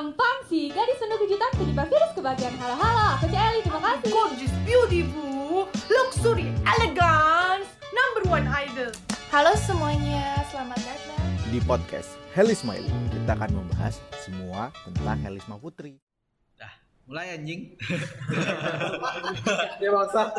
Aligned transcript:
Gampang 0.00 0.38
sih, 0.48 0.72
gadis 0.72 0.96
penuh 0.96 1.20
kejutan 1.20 1.52
penyebab 1.60 1.84
virus 1.92 2.16
kebahagiaan. 2.16 2.56
Halo 2.56 2.72
halo, 2.72 3.20
aku 3.20 3.28
Celi, 3.28 3.60
terima 3.60 3.80
kasih. 3.84 4.08
Gorgeous, 4.08 4.54
beautiful, 4.64 5.68
luxury, 5.92 6.48
elegance, 6.64 7.68
number 7.92 8.24
one 8.32 8.48
idol. 8.48 8.88
Halo 9.28 9.52
semuanya, 9.60 10.40
selamat 10.48 10.80
datang. 10.88 11.20
Di 11.52 11.60
podcast 11.68 12.16
Helisma 12.32 12.80
ini 12.80 12.88
kita 13.12 13.36
akan 13.36 13.60
membahas 13.60 14.00
semua 14.24 14.72
tentang 14.88 15.20
Helisma 15.20 15.60
Putri. 15.60 16.00
Mulai 17.04 17.36
anjing. 17.36 17.68
Ya 19.84 19.88
bangsa. 19.92 20.32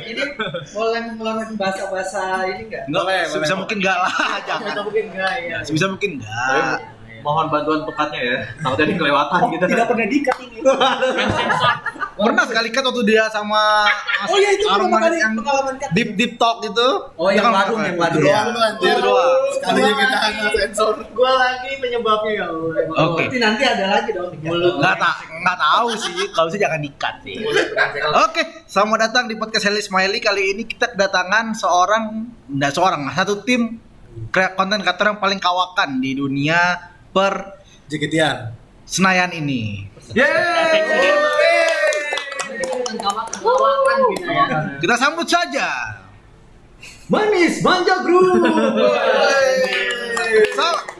Ini 0.00 0.24
mulai 0.72 1.12
mengeluarkan 1.12 1.60
bahasa-bahasa 1.60 2.48
ini 2.56 2.72
enggak? 2.72 2.88
Enggak, 2.88 3.28
sebisa 3.28 3.52
mungkin 3.52 3.84
enggak 3.84 3.98
lah, 4.00 4.40
jangan. 4.48 4.80
mungkin 4.80 5.04
enggak 5.12 5.34
ya. 5.44 5.56
Sebisa 5.60 5.92
mungkin 5.92 6.24
enggak. 6.24 7.03
Mohon 7.24 7.48
bantuan 7.48 7.80
pekatnya 7.88 8.20
ya 8.20 8.36
takutnya 8.60 8.84
ini 8.84 8.94
kelewatan 9.00 9.38
gitu 9.48 9.64
Tidak 9.64 9.86
pernah 9.88 10.06
dikat 10.06 10.36
ini. 10.44 10.58
Pernah 12.14 12.44
sekali 12.46 12.68
kan 12.70 12.82
waktu 12.86 13.02
dia 13.10 13.26
sama 13.26 13.88
Mas 13.90 14.28
Oh 14.30 14.38
iya 14.38 14.50
itu 14.54 14.64
pertama 14.68 14.86
Arman 14.86 15.00
kali 15.02 15.16
yang 15.18 15.34
pengalaman 15.34 15.74
kat. 15.80 15.88
deep 15.96 16.10
deep 16.14 16.32
talk 16.38 16.62
itu. 16.62 16.88
Oh, 17.18 17.26
yang 17.32 17.42
kan 17.42 17.52
warung, 17.56 17.80
apa? 17.82 17.88
yang 17.90 17.98
warung. 17.98 18.22
Itu 18.22 18.28
doang. 18.28 18.54
Iya. 18.78 18.92
Itu 18.94 19.00
doang. 19.02 19.40
Sekalinya 19.50 19.92
kita 19.98 20.16
hanya 20.20 20.44
sensor. 20.54 20.94
Gua 21.10 21.32
lagi 21.34 21.70
penyebabnya 21.82 22.30
ya. 22.38 22.46
Oke. 23.02 23.22
Nanti 23.26 23.36
nanti 23.42 23.62
ada 23.66 23.84
lagi 23.98 24.10
dong. 24.14 24.30
Mulut. 24.44 24.78
Enggak 24.78 24.94
tak 25.00 25.14
enggak 25.32 25.58
tahu 25.58 25.88
sih, 25.98 26.14
kalau 26.30 26.46
bisa 26.52 26.58
jangan 26.60 26.80
dikat 26.80 27.14
sih. 27.26 27.36
Oke, 28.22 28.42
selamat 28.70 28.98
datang 29.10 29.24
di 29.26 29.34
podcast 29.34 29.64
Heli 29.66 29.82
Smiley. 29.82 30.20
Kali 30.22 30.42
ini 30.54 30.62
kita 30.68 30.94
kedatangan 30.94 31.56
seorang, 31.58 32.04
enggak 32.46 32.72
seorang, 32.78 33.10
satu 33.10 33.42
tim 33.42 33.82
konten 34.32 34.80
kreator 34.86 35.06
yang 35.10 35.20
paling 35.20 35.42
kawakan 35.42 35.98
di 35.98 36.14
dunia 36.14 36.93
per 37.14 37.62
Jekitian. 37.86 38.50
Senayan 38.82 39.30
ini. 39.30 39.86
Gitu 40.10 40.18
ya. 40.18 40.28
Kita 44.82 44.94
sambut 44.98 45.30
saja. 45.30 45.68
Manis 47.06 47.62
manja 47.62 48.02
group. 48.02 48.42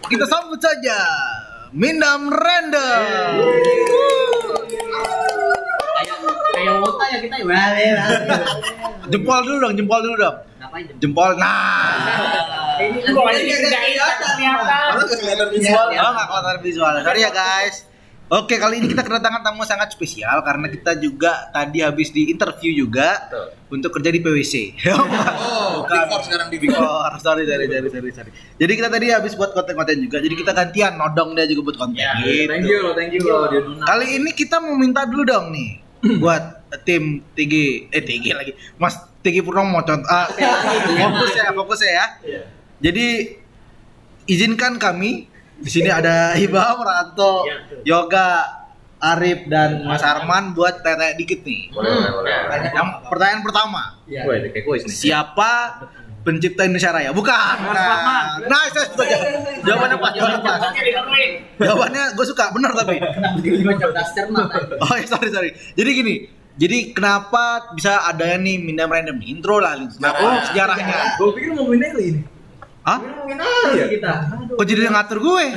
Kita 0.05 0.25
sambut 0.31 0.61
saja 0.63 0.99
Mindam 1.75 2.31
Random. 2.31 3.03
Kayak 6.55 6.75
wota 6.81 7.05
ya 7.11 7.19
kita 7.19 7.35
ya. 7.37 7.45
Wale. 7.45 7.87
Jempol 9.11 9.41
dulu 9.43 9.57
dong, 9.61 9.73
jempol 9.75 10.01
dulu 10.01 10.17
dong. 10.17 10.37
Ngapain? 10.63 10.85
Jempol. 11.03 11.31
Nah. 11.37 11.99
Ini 12.79 12.99
ini 13.03 13.53
ternyata. 13.59 14.07
Kalau 14.95 15.05
kelihatan 15.11 15.49
visual. 15.51 15.87
Oh, 15.91 16.11
nggak 16.15 16.27
kelihatan 16.31 16.59
visual. 16.63 16.93
Sorry 17.03 17.21
ya 17.23 17.31
guys. 17.35 17.77
Oke, 18.33 18.57
kali 18.57 18.81
ini 18.81 18.89
kita 18.89 19.05
kedatangan 19.05 19.45
tamu 19.45 19.69
sangat 19.69 19.93
spesial 19.93 20.41
karena 20.41 20.73
kita 20.73 20.97
juga 20.97 21.53
tadi 21.53 21.85
habis 21.85 22.09
di 22.09 22.33
interview 22.33 22.73
juga 22.73 23.29
untuk 23.69 23.93
kerja 24.01 24.09
di 24.09 24.25
PwC. 24.25 24.55
Oh, 25.75 25.85
Big 25.85 26.09
Four 26.09 26.23
sekarang 26.25 26.49
di 26.49 26.57
Big 26.57 26.73
Four. 26.73 26.81
Oh, 26.81 27.05
sorry, 27.21 27.45
sorry, 27.45 27.69
sorry, 27.69 27.89
sorry, 27.93 28.11
sorry. 28.17 28.31
Jadi 28.57 28.73
kita 28.81 28.89
tadi 28.89 29.13
habis 29.13 29.37
buat 29.37 29.53
konten-konten 29.53 30.01
juga. 30.01 30.25
Jadi 30.25 30.35
kita 30.41 30.57
gantian 30.57 30.97
nodong 30.97 31.37
dia 31.37 31.45
juga 31.45 31.69
buat 31.69 31.77
konten. 31.85 32.01
gitu. 32.01 32.49
thank 32.49 32.65
you 32.65 32.81
thank 32.97 33.13
you 33.13 33.25
Kali 33.85 34.07
ini 34.17 34.31
kita 34.33 34.57
mau 34.65 34.73
minta 34.73 35.05
dulu 35.05 35.29
dong 35.29 35.53
nih 35.53 35.84
buat 36.23 36.43
tim 36.83 37.23
TG 37.33 37.55
eh 37.89 38.03
TG 38.03 38.25
lagi. 38.35 38.53
Mas 38.77 38.95
TG 39.23 39.41
Purnomo 39.41 39.81
contoh 39.81 40.05
ah, 40.07 40.29
fokus 40.99 41.33
ya, 41.33 41.47
fokus 41.55 41.81
ya. 41.81 42.07
Jadi 42.81 43.39
izinkan 44.27 44.77
kami 44.77 45.31
di 45.55 45.71
sini 45.71 45.89
ada 45.89 46.35
Ibam, 46.45 46.83
Ranto, 46.83 47.47
Ya, 47.47 47.57
betul. 47.65 47.81
Yoga, 47.87 48.29
Arif 49.01 49.47
dan 49.47 49.85
Mas 49.85 50.01
Arman 50.01 50.53
buat 50.53 50.81
tanya 50.81 51.13
dikit 51.13 51.45
nih. 51.45 51.69
boleh 51.73 51.93
boleh 51.93 52.35
boleh 52.49 52.71
Yang 52.73 52.89
pertanyaan 53.09 53.43
pertama, 53.45 53.83
Iya. 54.05 54.23
Siapa 54.85 55.53
pencipta 56.25 56.65
Indonesia 56.65 56.91
Raya? 56.91 57.11
Bukan. 57.13 57.57
Nah, 57.71 58.41
nah 58.49 58.61
saya 58.73 58.89
suka 58.89 59.05
jawabannya 59.63 59.97
pas, 60.01 60.13
jawabannya 60.17 60.41
pas. 60.43 60.61
Jawabannya 61.61 62.03
gue 62.17 62.27
suka, 62.27 62.45
benar 62.51 62.73
tapi. 62.75 62.97
Oh 64.85 64.95
ya 64.97 65.07
sorry 65.07 65.29
sorry. 65.31 65.51
Jadi 65.77 65.91
gini, 65.95 66.15
jadi 66.57 66.97
kenapa 66.97 67.77
bisa 67.77 68.09
ada 68.09 68.35
nih 68.41 68.59
Mindam 68.59 68.91
Random? 68.91 69.21
Intro 69.23 69.61
lah, 69.61 69.79
kenapa? 69.79 70.19
Oh, 70.25 70.35
sejarahnya. 70.51 71.21
gue 71.21 71.29
pikir 71.37 71.51
mau 71.55 71.69
pindah 71.69 71.93
ini 72.01 72.34
Hah? 72.85 73.01
Ngomongin 73.01 73.41
apa 73.41 73.89
kita? 73.89 74.13
Kok 74.61 74.67
jadi 74.69 74.81
yang 74.85 74.93
ngatur 74.93 75.19
gue? 75.25 75.45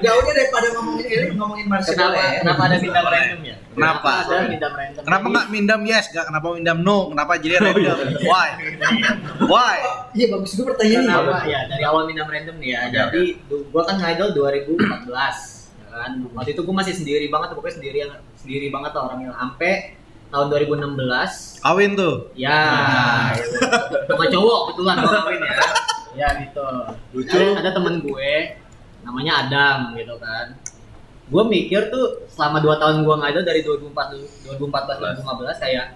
Jauhnya 0.00 0.32
daripada 0.32 0.66
ngomongin 0.72 1.04
Eli, 1.04 1.26
ngomongin 1.36 1.66
Marcel 1.68 1.92
Kenapa, 1.98 2.16
ya. 2.16 2.40
kenapa 2.40 2.62
ada 2.64 2.76
bintang 2.80 3.06
random 3.12 3.40
ya? 3.44 3.56
Kenapa? 3.76 4.12
Ada 4.24 4.48
bintang 4.48 4.72
random. 4.72 5.02
Kenapa 5.04 5.26
nggak 5.28 5.46
Mindam 5.52 5.80
yes? 5.84 6.04
Gak 6.16 6.24
kenapa 6.32 6.46
Mindam 6.56 6.78
no? 6.80 6.98
Kenapa 7.12 7.32
jadi 7.36 7.54
random? 7.60 7.98
Why? 8.24 8.48
Why? 9.44 9.76
Iya 10.16 10.26
bagus 10.32 10.50
juga 10.56 10.64
pertanyaannya. 10.72 11.12
Kenapa? 11.12 11.38
Ya 11.44 11.60
dari 11.68 11.84
awal 11.84 12.02
bintang 12.08 12.28
random 12.32 12.56
nih 12.56 12.70
ya. 12.72 12.80
Jadi 12.88 13.22
gua 13.68 13.82
kan 13.84 13.96
ngidol 14.00 14.30
2014 14.32 15.12
ya 15.76 15.86
kan. 15.92 16.10
Waktu 16.32 16.50
itu 16.56 16.60
gua 16.64 16.74
masih 16.80 16.94
sendiri 16.96 17.26
banget, 17.28 17.52
pokoknya 17.52 17.74
sendirian 17.76 18.08
sendiri 18.40 18.72
banget 18.72 18.96
lah 18.96 19.02
orangnya. 19.12 19.36
Sampai 19.36 20.00
tahun 20.32 20.46
2016 20.48 21.60
Kawin 21.60 21.90
tuh. 21.94 22.14
ya 22.34 22.58
sama 24.08 24.24
cowok 24.26 24.58
kebetulan 24.66 24.96
gua 24.98 25.10
kawin 25.22 25.40
ya. 25.40 25.54
Ya 26.12 26.28
gitu. 26.40 26.66
Lucu. 27.12 27.32
Ada, 27.32 27.60
ada 27.62 27.70
temen 27.72 27.94
gue 28.00 28.32
namanya 29.00 29.32
Adam 29.44 29.78
gitu 29.94 30.14
kan. 30.18 30.46
Gue 31.26 31.42
mikir 31.46 31.88
tuh 31.88 32.26
selama 32.28 32.60
2 32.60 32.76
tahun 32.76 32.96
gua 33.04 33.16
ngidol 33.20 33.44
dari 33.44 33.60
2004 33.60 34.52
2014 34.52 35.22
2015 35.22 35.64
kayak 35.64 35.86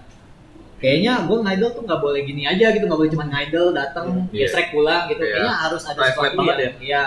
kayaknya 0.77 1.13
gue 1.25 1.37
ngidol 1.37 1.69
tuh 1.73 1.83
nggak 1.83 1.99
boleh 1.99 2.21
gini 2.21 2.45
aja 2.45 2.69
gitu 2.69 2.85
nggak 2.85 2.97
boleh 2.97 3.11
cuma 3.11 3.25
ngidol 3.25 3.73
datang 3.73 4.05
Iya. 4.29 4.45
gesrek 4.45 4.69
pulang 4.69 5.09
gitu 5.09 5.21
Iya. 5.21 5.33
kayaknya 5.33 5.53
harus 5.57 5.83
ada 5.83 5.97
Private 5.97 6.13
sesuatu 6.13 6.41
yang 6.45 6.73
ya 6.79 7.03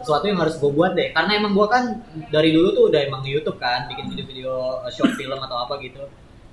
sesuatu 0.00 0.24
yang 0.24 0.38
harus 0.40 0.54
gue 0.56 0.70
buat 0.72 0.92
deh 0.96 1.08
karena 1.12 1.32
emang 1.36 1.52
gue 1.52 1.66
kan 1.68 1.84
dari 2.28 2.50
dulu 2.52 2.68
tuh 2.72 2.84
udah 2.88 3.00
emang 3.04 3.20
YouTube 3.24 3.56
kan 3.56 3.84
bikin 3.88 4.08
video-video 4.08 4.52
short 4.88 5.12
film 5.14 5.36
atau 5.36 5.56
apa 5.60 5.76
gitu 5.80 6.00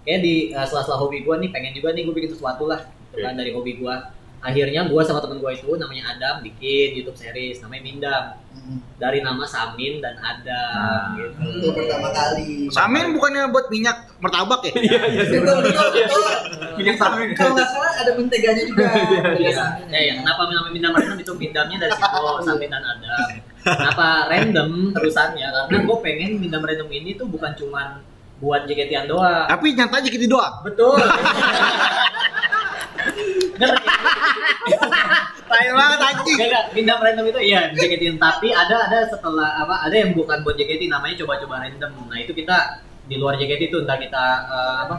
kayak 0.08 0.24
di 0.24 0.56
uh, 0.56 0.64
sela-sela 0.64 0.96
hobi 0.96 1.28
gue 1.28 1.36
nih 1.36 1.50
pengen 1.52 1.76
juga 1.76 1.92
nih 1.92 2.08
gue 2.08 2.16
bikin 2.16 2.32
sesuatu 2.32 2.64
lah 2.64 2.88
gitu 3.12 3.20
kan 3.20 3.36
dari 3.36 3.52
hobi 3.52 3.76
gue 3.76 3.96
akhirnya 4.40 4.88
gue 4.88 5.02
sama 5.04 5.20
temen 5.20 5.44
gue 5.44 5.52
itu 5.52 5.68
namanya 5.76 6.16
Adam 6.16 6.40
bikin 6.46 6.96
YouTube 6.96 7.20
series 7.20 7.60
namanya 7.60 7.84
Mindam 7.84 8.24
dari 8.96 9.20
nama 9.20 9.44
Samin 9.44 10.00
dan 10.00 10.16
Adam 10.22 11.20
gitu 11.20 11.42
Itu 11.60 11.70
pertama 11.74 12.10
kali. 12.14 12.70
Samin 12.72 13.12
bukannya 13.18 13.50
buat 13.50 13.68
minyak 13.68 13.98
martabak 14.24 14.62
ya? 14.70 14.74
Betul 14.78 15.58
betul 15.66 15.88
betul. 15.92 16.24
minyak 16.80 16.96
samin 17.02 17.34
Kalau 17.34 17.54
nggak 17.58 17.70
salah 17.70 17.94
ada 17.98 18.12
menteganya 18.16 18.64
juga. 18.64 18.86
Iya, 19.42 19.54
ya, 19.90 20.00
ya, 20.00 20.14
kenapa 20.22 20.42
namanya 20.50 20.72
Mindam 20.74 20.94
random 20.96 21.20
itu 21.20 21.34
Mindamnya 21.36 21.78
dari 21.84 21.94
situ 21.98 22.18
Samin 22.48 22.70
dan 22.70 22.84
Adam. 22.86 23.28
Kenapa 23.68 24.08
random 24.32 24.70
terusannya? 24.94 25.48
Karena 25.50 25.80
gue 25.82 25.98
pengen 26.06 26.32
Mindam 26.40 26.62
random 26.62 26.90
ini 26.94 27.18
tuh 27.18 27.28
bukan 27.28 27.52
cuman 27.58 28.06
buat 28.38 28.62
JKT-an 28.66 29.06
doang. 29.10 29.48
Tapi 29.50 29.68
nyata 29.74 29.98
gitu 30.04 30.26
doang. 30.30 30.62
Betul. 30.62 30.98
Bener, 33.58 33.74
Tai 35.48 35.68
banget 35.72 36.00
anjing. 36.04 36.38
Enggak, 36.44 36.64
Mindam 36.76 37.00
random 37.00 37.26
itu 37.32 37.40
iya 37.42 37.72
JKT 37.72 38.20
tapi 38.20 38.52
ada 38.52 38.92
ada 38.92 39.00
setelah 39.08 39.64
apa 39.64 39.88
ada 39.88 39.96
yang 39.96 40.12
bukan 40.12 40.44
buat 40.44 40.60
JKT 40.60 40.92
namanya 40.92 41.16
coba-coba 41.24 41.64
random. 41.64 41.92
Nah, 42.06 42.20
itu 42.20 42.36
kita 42.36 42.84
di 43.08 43.16
luar 43.16 43.40
JKT 43.40 43.72
itu 43.72 43.78
entah 43.80 43.96
kita 43.96 44.24
eh, 44.44 44.78
apa 44.84 44.96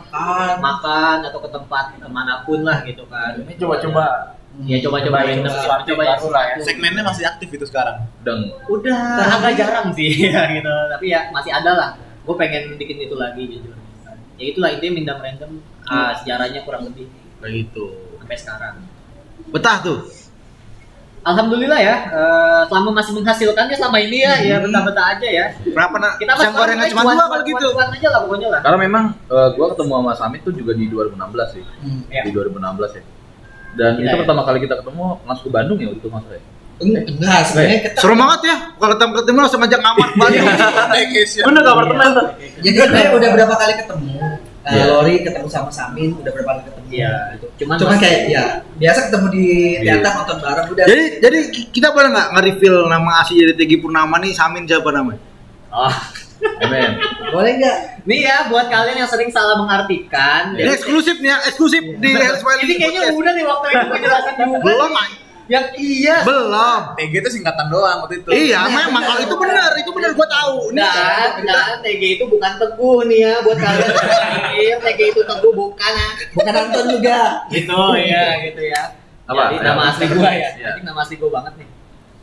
makan 0.56 1.28
atau 1.28 1.38
ke 1.38 1.48
tempat 1.52 1.84
mana 2.08 2.40
pun 2.42 2.64
lah 2.64 2.80
gitu 2.82 3.04
kan. 3.06 3.36
ini 3.38 3.54
coba-coba 3.54 4.34
Ya 4.66 4.82
coba-coba 4.82 5.22
random, 5.22 5.54
coba 5.86 6.02
baru 6.02 6.28
lah 6.34 6.42
ya 6.50 6.54
Segmennya 6.66 7.06
masih 7.06 7.22
aktif 7.30 7.46
itu 7.46 7.62
sekarang. 7.62 8.02
deng 8.26 8.50
udah 8.66 9.38
agak 9.38 9.54
jarang 9.54 9.94
sih 9.94 10.10
ya 10.32 10.50
gitu 10.50 10.72
tapi 10.90 11.14
ya 11.14 11.30
masih 11.30 11.52
ada 11.52 11.70
lah 11.78 11.90
gue 12.28 12.36
pengen 12.36 12.76
bikin 12.76 12.96
itu 13.00 13.16
lagi 13.16 13.42
jujur 13.48 13.72
ya 14.36 14.44
itulah 14.46 14.68
intinya 14.70 14.92
mindam 14.94 15.18
random 15.18 15.50
ah, 15.88 16.12
sejarahnya 16.14 16.60
kurang 16.62 16.84
lebih 16.84 17.08
Begitu. 17.40 17.84
sampai 18.18 18.36
sekarang 18.36 18.74
Betah 19.48 19.80
tuh. 19.80 19.98
alhamdulillah 21.20 21.80
ya 21.80 21.96
eh, 22.08 22.62
selama 22.68 22.90
masih 22.94 23.12
menghasilkannya 23.16 23.74
selama 23.74 23.98
ini 23.98 24.18
ya 24.22 24.34
ya 24.38 24.56
betah-betah 24.60 25.04
aja 25.16 25.28
ya 25.28 25.46
Berapa 25.66 25.96
nak? 25.96 26.12
kita 26.16 26.32
Pisang 26.34 26.54
gorengan 26.54 26.86
cuma 26.88 27.02
dua 27.08 27.24
kalau 27.26 27.44
gitu. 27.44 27.66
cuan 27.72 27.88
aja 27.90 28.08
lah 28.08 28.20
pokoknya 28.24 28.48
lah 28.52 28.60
karena 28.60 28.78
memang 28.78 29.04
eh, 29.26 29.48
gua 29.56 29.66
ketemu 29.72 29.92
sama 29.94 30.12
Samit 30.14 30.40
tuh 30.44 30.52
juga 30.52 30.72
di 30.72 30.86
2016 30.86 31.54
sih 31.56 31.64
ya. 32.12 32.22
di 32.22 32.30
2016 32.30 32.60
ya 32.92 33.02
dan 33.76 33.90
Gila 33.94 34.04
itu 34.04 34.14
ya. 34.14 34.20
pertama 34.20 34.42
kali 34.44 34.58
kita 34.60 34.74
ketemu 34.80 35.04
langsung 35.22 35.44
ke 35.44 35.52
Bandung 35.52 35.78
ya 35.78 35.86
waktu 35.88 36.00
itu 36.00 36.08
mas 36.08 36.24
ya 36.28 36.40
Enggak, 36.78 37.40
sebenarnya 37.44 37.78
kita 37.82 37.98
Seru 37.98 38.14
banget 38.14 38.40
ya. 38.44 38.56
Kalau 38.72 38.92
ketemu 38.92 39.12
ketemu 39.16 39.38
langsung 39.40 39.60
ngajak 39.60 39.80
ngamat 39.80 40.08
Bandung. 40.14 40.46
Naik 40.88 41.08
case 41.10 41.32
ya. 41.34 41.42
bener 41.42 41.60
gak 41.60 41.74
apartemen 41.74 42.08
tuh 42.12 42.26
jadi 42.58 42.76
sebenarnya 42.80 43.10
udah 43.12 43.28
berapa 43.34 43.54
kali 43.56 43.74
ketemu. 43.76 44.14
Eh, 44.60 44.70
Iya. 44.70 44.84
Lori 44.86 45.14
ketemu 45.22 45.48
sama 45.48 45.70
Samin 45.70 46.12
udah 46.14 46.28
berapa 46.28 46.50
kali 46.52 46.62
ketemu 46.62 46.86
Iya. 46.88 47.12
gitu. 47.34 47.46
Cuman 47.58 47.96
kayak 47.96 48.20
ya 48.28 48.44
biasa 48.74 48.98
ketemu 49.08 49.26
di 49.28 49.44
Iya. 49.76 49.92
teater 49.96 50.12
nonton 50.14 50.38
bareng 50.38 50.66
udah. 50.68 50.84
Jadi 50.84 51.04
jadi 51.18 51.38
ki- 51.48 51.68
kita 51.72 51.88
boleh 51.90 52.08
nggak 52.08 52.28
nge-reveal 52.32 52.76
nama 52.86 53.10
asli 53.18 53.40
dari 53.40 53.54
Tegi 53.54 53.76
Purnama 53.76 54.14
nih 54.18 54.32
Samin 54.32 54.62
siapa 54.62 54.88
namanya? 54.88 55.20
Oh, 55.68 55.94
Amin. 56.60 56.90
boleh 57.28 57.52
nggak? 57.56 57.76
nih 58.04 58.20
ya 58.24 58.36
buat 58.46 58.66
kalian 58.66 58.96
yang 58.98 59.10
sering 59.10 59.28
salah 59.28 59.56
mengartikan. 59.56 60.52
Ini 60.52 60.70
eksklusif 60.70 61.18
nih 61.18 61.28
ya, 61.28 61.38
eksklusif 61.44 61.82
di 61.96 62.08
Ini 62.08 62.74
kayaknya 62.78 63.10
udah 63.10 63.32
nih 63.34 63.44
waktu 63.44 63.66
itu 63.68 63.84
gue 63.84 63.98
jelasin 64.00 64.34
juga. 64.38 64.58
Belum. 64.62 64.92
Yang 65.48 65.64
iya. 65.80 66.16
belum. 66.28 66.92
TG 67.00 67.12
itu 67.24 67.30
singkatan 67.40 67.72
doang 67.72 68.04
waktu 68.04 68.20
itu. 68.20 68.28
Iya, 68.28 68.68
memang 68.68 69.00
kalau 69.00 69.20
itu 69.24 69.34
benar, 69.40 69.72
itu 69.80 69.90
benar 69.96 70.10
gua 70.12 70.28
tahu. 70.28 70.76
Ini 70.76 70.80
Dan, 70.84 71.30
dan 71.48 71.72
TG 71.80 72.02
itu 72.20 72.24
bukan 72.28 72.52
teguh 72.60 72.98
nih 73.08 73.18
ya 73.24 73.34
buat 73.40 73.56
kalian 73.56 74.78
TG 74.84 75.00
itu 75.16 75.20
teguh 75.24 75.52
bukan 75.56 75.92
ya. 75.96 76.08
Bukan 76.36 76.52
Anton 76.52 76.84
juga. 76.92 77.20
Gitu 77.48 77.80
ya, 78.04 78.24
gitu 78.44 78.60
ya. 78.60 78.82
Apa? 79.24 79.42
Jadi 79.56 79.64
nama 79.64 79.82
asli 79.88 80.04
gua 80.12 80.30
ya. 80.36 80.50
Iya. 80.52 80.66
Jadi 80.76 80.80
nama 80.84 81.00
asli 81.00 81.14
gua 81.16 81.30
banget 81.40 81.52
nih. 81.64 81.68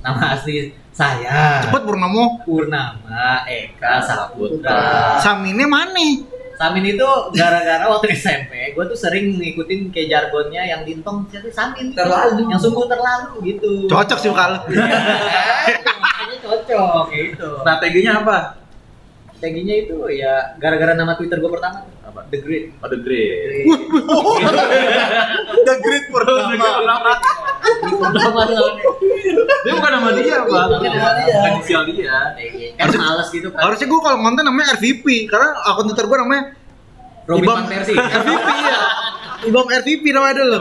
Nama 0.06 0.22
asli 0.38 0.56
saya 0.94 1.66
cepet 1.66 1.82
Purnomo. 1.82 2.46
Purnama 2.46 3.42
Eka 3.50 4.06
Saputra. 4.06 5.18
Saminnya 5.18 5.66
mana? 5.66 6.35
Samin 6.56 6.88
itu 6.88 7.10
gara-gara 7.36 7.84
waktu 7.92 8.16
SMP, 8.16 8.72
gue 8.72 8.86
tuh 8.88 8.96
sering 8.96 9.36
ngikutin 9.36 9.92
kayak 9.92 10.08
jargonnya 10.08 10.64
yang 10.64 10.82
dintong 10.88 11.28
jadi 11.28 11.52
Samin 11.52 11.92
Terlalu. 11.92 12.48
yang 12.48 12.60
sungguh 12.60 12.88
terlalu 12.88 13.44
gitu. 13.44 13.92
Cocok 13.92 14.18
sih 14.20 14.32
kalau. 14.32 14.64
Makanya 14.64 16.38
cocok 16.40 17.06
gitu. 17.12 17.50
Nah, 17.68 17.76
TG-nya 17.84 18.24
apa? 18.24 18.38
Taginya 19.36 19.76
itu 19.76 20.00
ya 20.16 20.56
gara-gara 20.56 20.96
nama 20.96 21.12
Twitter 21.20 21.44
gue 21.44 21.52
pertama 21.52 21.84
Apa? 22.06 22.22
The 22.30 22.38
Great. 22.38 22.66
Oh, 22.82 22.90
The 22.90 23.00
Great. 23.02 23.66
The 25.68 25.76
Great 25.82 26.06
Purnama. 26.14 26.54
Dia 29.66 29.74
bukan 29.74 29.90
nama 29.90 30.10
dia, 30.14 30.46
Pak. 30.46 30.64
Bukan 30.70 30.86
nama 30.86 31.12
dia. 31.18 31.34
Bukan 31.34 31.50
inisial 31.58 31.82
dia. 31.90 32.38
Kan 32.78 32.94
males 32.94 33.30
gitu 33.34 33.50
kan. 33.50 33.66
Harusnya 33.66 33.88
gua 33.90 34.00
kalau 34.06 34.22
konten 34.22 34.46
namanya 34.46 34.78
RVP 34.78 35.26
karena 35.26 35.50
akun 35.66 35.90
Twitter 35.90 36.06
gua 36.06 36.22
namanya 36.22 36.54
Robin 37.26 37.50
Ibam 37.50 37.66
Persie. 37.66 37.98
RVP 37.98 38.48
ya. 38.54 38.80
Ibam 39.50 39.66
RVP 39.66 40.04
namanya 40.14 40.34
dulu. 40.46 40.58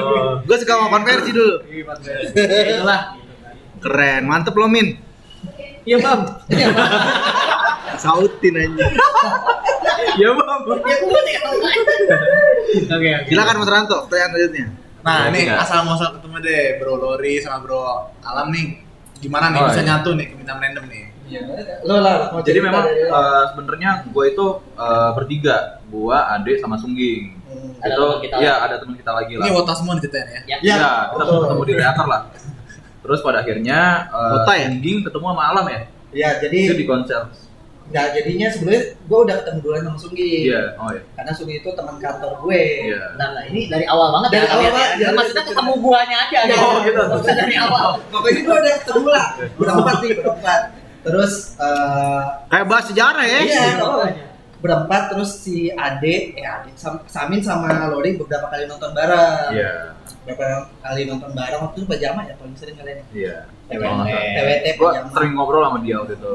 Gua 0.49 0.56
suka 0.56 0.73
mau 0.81 0.88
konversi 0.88 1.31
dulu. 1.37 1.61
Ya, 1.69 2.73
Itulah. 2.81 3.20
Keren, 3.85 4.25
mantep 4.25 4.56
lo 4.56 4.64
Min. 4.64 4.96
Iya 5.85 5.97
bang. 6.01 6.21
Sautin 7.95 8.55
aja. 8.57 8.85
Iya, 10.15 10.29
Bang. 10.31 10.61
Ya 10.83 10.97
gue 11.01 11.21
nih. 11.27 11.35
Oke 12.87 13.09
oke. 13.15 13.29
Silakan 13.29 13.57
Mas 13.59 13.71
Ranto, 13.71 13.97
pertanyaan 14.07 14.31
selanjutnya. 14.31 14.67
Nah, 15.05 15.17
Iya, 15.21 15.33
nih 15.33 15.43
enggak. 15.47 15.59
asal 15.63 15.79
muasal 15.85 16.09
ketemu 16.17 16.37
deh 16.41 16.65
Bro 16.81 16.95
Lori 16.97 17.35
sama 17.39 17.61
Bro 17.61 17.83
Alam 18.23 18.49
nih. 18.51 18.81
Gimana 19.21 19.53
nih 19.53 19.61
Oh, 19.61 19.69
bisa 19.69 19.81
iya. 19.81 19.89
nyatu 19.91 20.11
nih 20.15 20.27
ke 20.27 20.35
bintang 20.37 20.59
random 20.59 20.85
nih? 20.89 21.05
Lo 21.83 21.97
lah. 21.99 22.31
Jadi 22.41 22.59
memang 22.61 22.85
eh, 22.89 23.43
sebenarnya 23.51 23.91
gue 24.07 24.25
itu 24.27 24.47
eh, 24.75 25.11
bertiga, 25.13 25.57
gua, 25.89 26.19
Ade 26.31 26.57
sama 26.59 26.77
Sungging. 26.77 27.37
Hmm. 27.45 27.79
Ada 27.81 27.91
itu 27.91 28.03
teman 28.03 28.19
kita 28.21 28.35
iya 28.39 28.53
lagi. 28.55 28.65
ada 28.65 28.77
teman 28.81 28.95
kita 28.97 29.13
lagi 29.13 29.33
lah. 29.35 29.45
Ini 29.45 29.51
wota 29.53 29.73
semua 29.73 29.93
diceritain 29.95 30.27
ya. 30.27 30.41
Ya. 30.47 30.57
Iya, 30.61 30.77
kita 31.13 31.23
semua 31.23 31.41
ketemu 31.45 31.63
di 31.63 31.75
teater 31.75 32.07
lah. 32.07 32.21
Terus 33.05 33.21
pada 33.21 33.39
akhirnya 33.39 33.79
eh, 34.09 34.31
Kota 34.33 34.53
ya? 34.55 34.69
Ketemu 34.73 35.27
sama 35.29 35.45
Alam 35.47 35.67
ya. 35.69 35.81
Ya 36.11 36.29
jadi 36.39 36.59
Itu 36.65 36.75
di 36.75 36.87
konser. 36.87 37.23
nggak 37.85 38.17
jadinya 38.17 38.49
sebelumnya 38.49 38.81
gue 38.97 39.19
udah 39.21 39.37
ketemu 39.39 39.59
duluan 39.61 39.83
sama 39.85 39.99
Sunggi. 40.01 40.49
Iya, 40.49 40.73
oh 40.75 40.89
iya. 40.89 41.05
Karena 41.12 41.33
Sunggi 41.33 41.61
itu 41.61 41.69
teman 41.69 42.01
kantor 42.01 42.33
gue. 42.41 42.62
Iya. 42.89 43.03
Nah, 43.15 43.29
nah, 43.31 43.43
ini 43.45 43.69
dari 43.69 43.85
awal 43.85 44.09
banget 44.11 44.29
Dari 44.31 44.41
ya 44.41 44.45
awal 44.47 44.56
kalian 44.56 44.73
banget, 44.73 44.89
ya. 44.89 44.97
dari- 45.05 45.17
Maksudnya 45.21 45.45
ketemu 45.45 45.73
guanya 45.79 46.17
aja 46.19 46.39
Iya, 46.41 46.56
Oh, 46.56 46.75
gitu. 46.81 47.01
Maksudnya 47.05 47.37
dari 47.37 47.56
awal. 47.61 47.87
Pokoknya 48.15 48.41
gue 48.41 48.56
udah 48.56 48.75
ketemu 48.81 49.09
lah. 49.11 49.27
Berempat 49.55 49.97
nih, 50.01 50.11
berempat. 50.17 50.61
Terus 51.05 51.33
eh 51.61 52.23
Kayak 52.49 52.67
bahas 52.67 52.85
sejarah 52.89 53.25
ya. 53.27 53.39
Iya, 53.43 53.65
makanya. 53.77 54.27
berempat 54.56 55.03
terus 55.12 55.31
si 55.37 55.56
Ade, 55.69 56.15
eh 56.33 56.47
Ade, 56.49 56.73
Sam- 56.75 57.05
Samin 57.05 57.45
sama 57.45 57.69
Lori 57.87 58.17
beberapa 58.17 58.49
kali 58.49 58.65
nonton 58.65 58.97
bareng. 58.97 59.53
Iya. 59.53 59.93
Beberapa 60.25 60.73
kali 60.81 61.00
nonton 61.05 61.31
bareng 61.37 61.61
waktu 61.69 61.76
itu 61.85 61.87
pajama 61.87 62.21
ya 62.25 62.35
paling 62.41 62.56
sering 62.56 62.76
kalian. 62.81 63.05
Iya. 63.12 63.37
TWT. 63.69 64.67
Gue 64.81 64.91
sering 65.12 65.32
ngobrol 65.37 65.65
sama 65.65 65.79
dia 65.85 66.00
waktu 66.00 66.17
itu. 66.17 66.35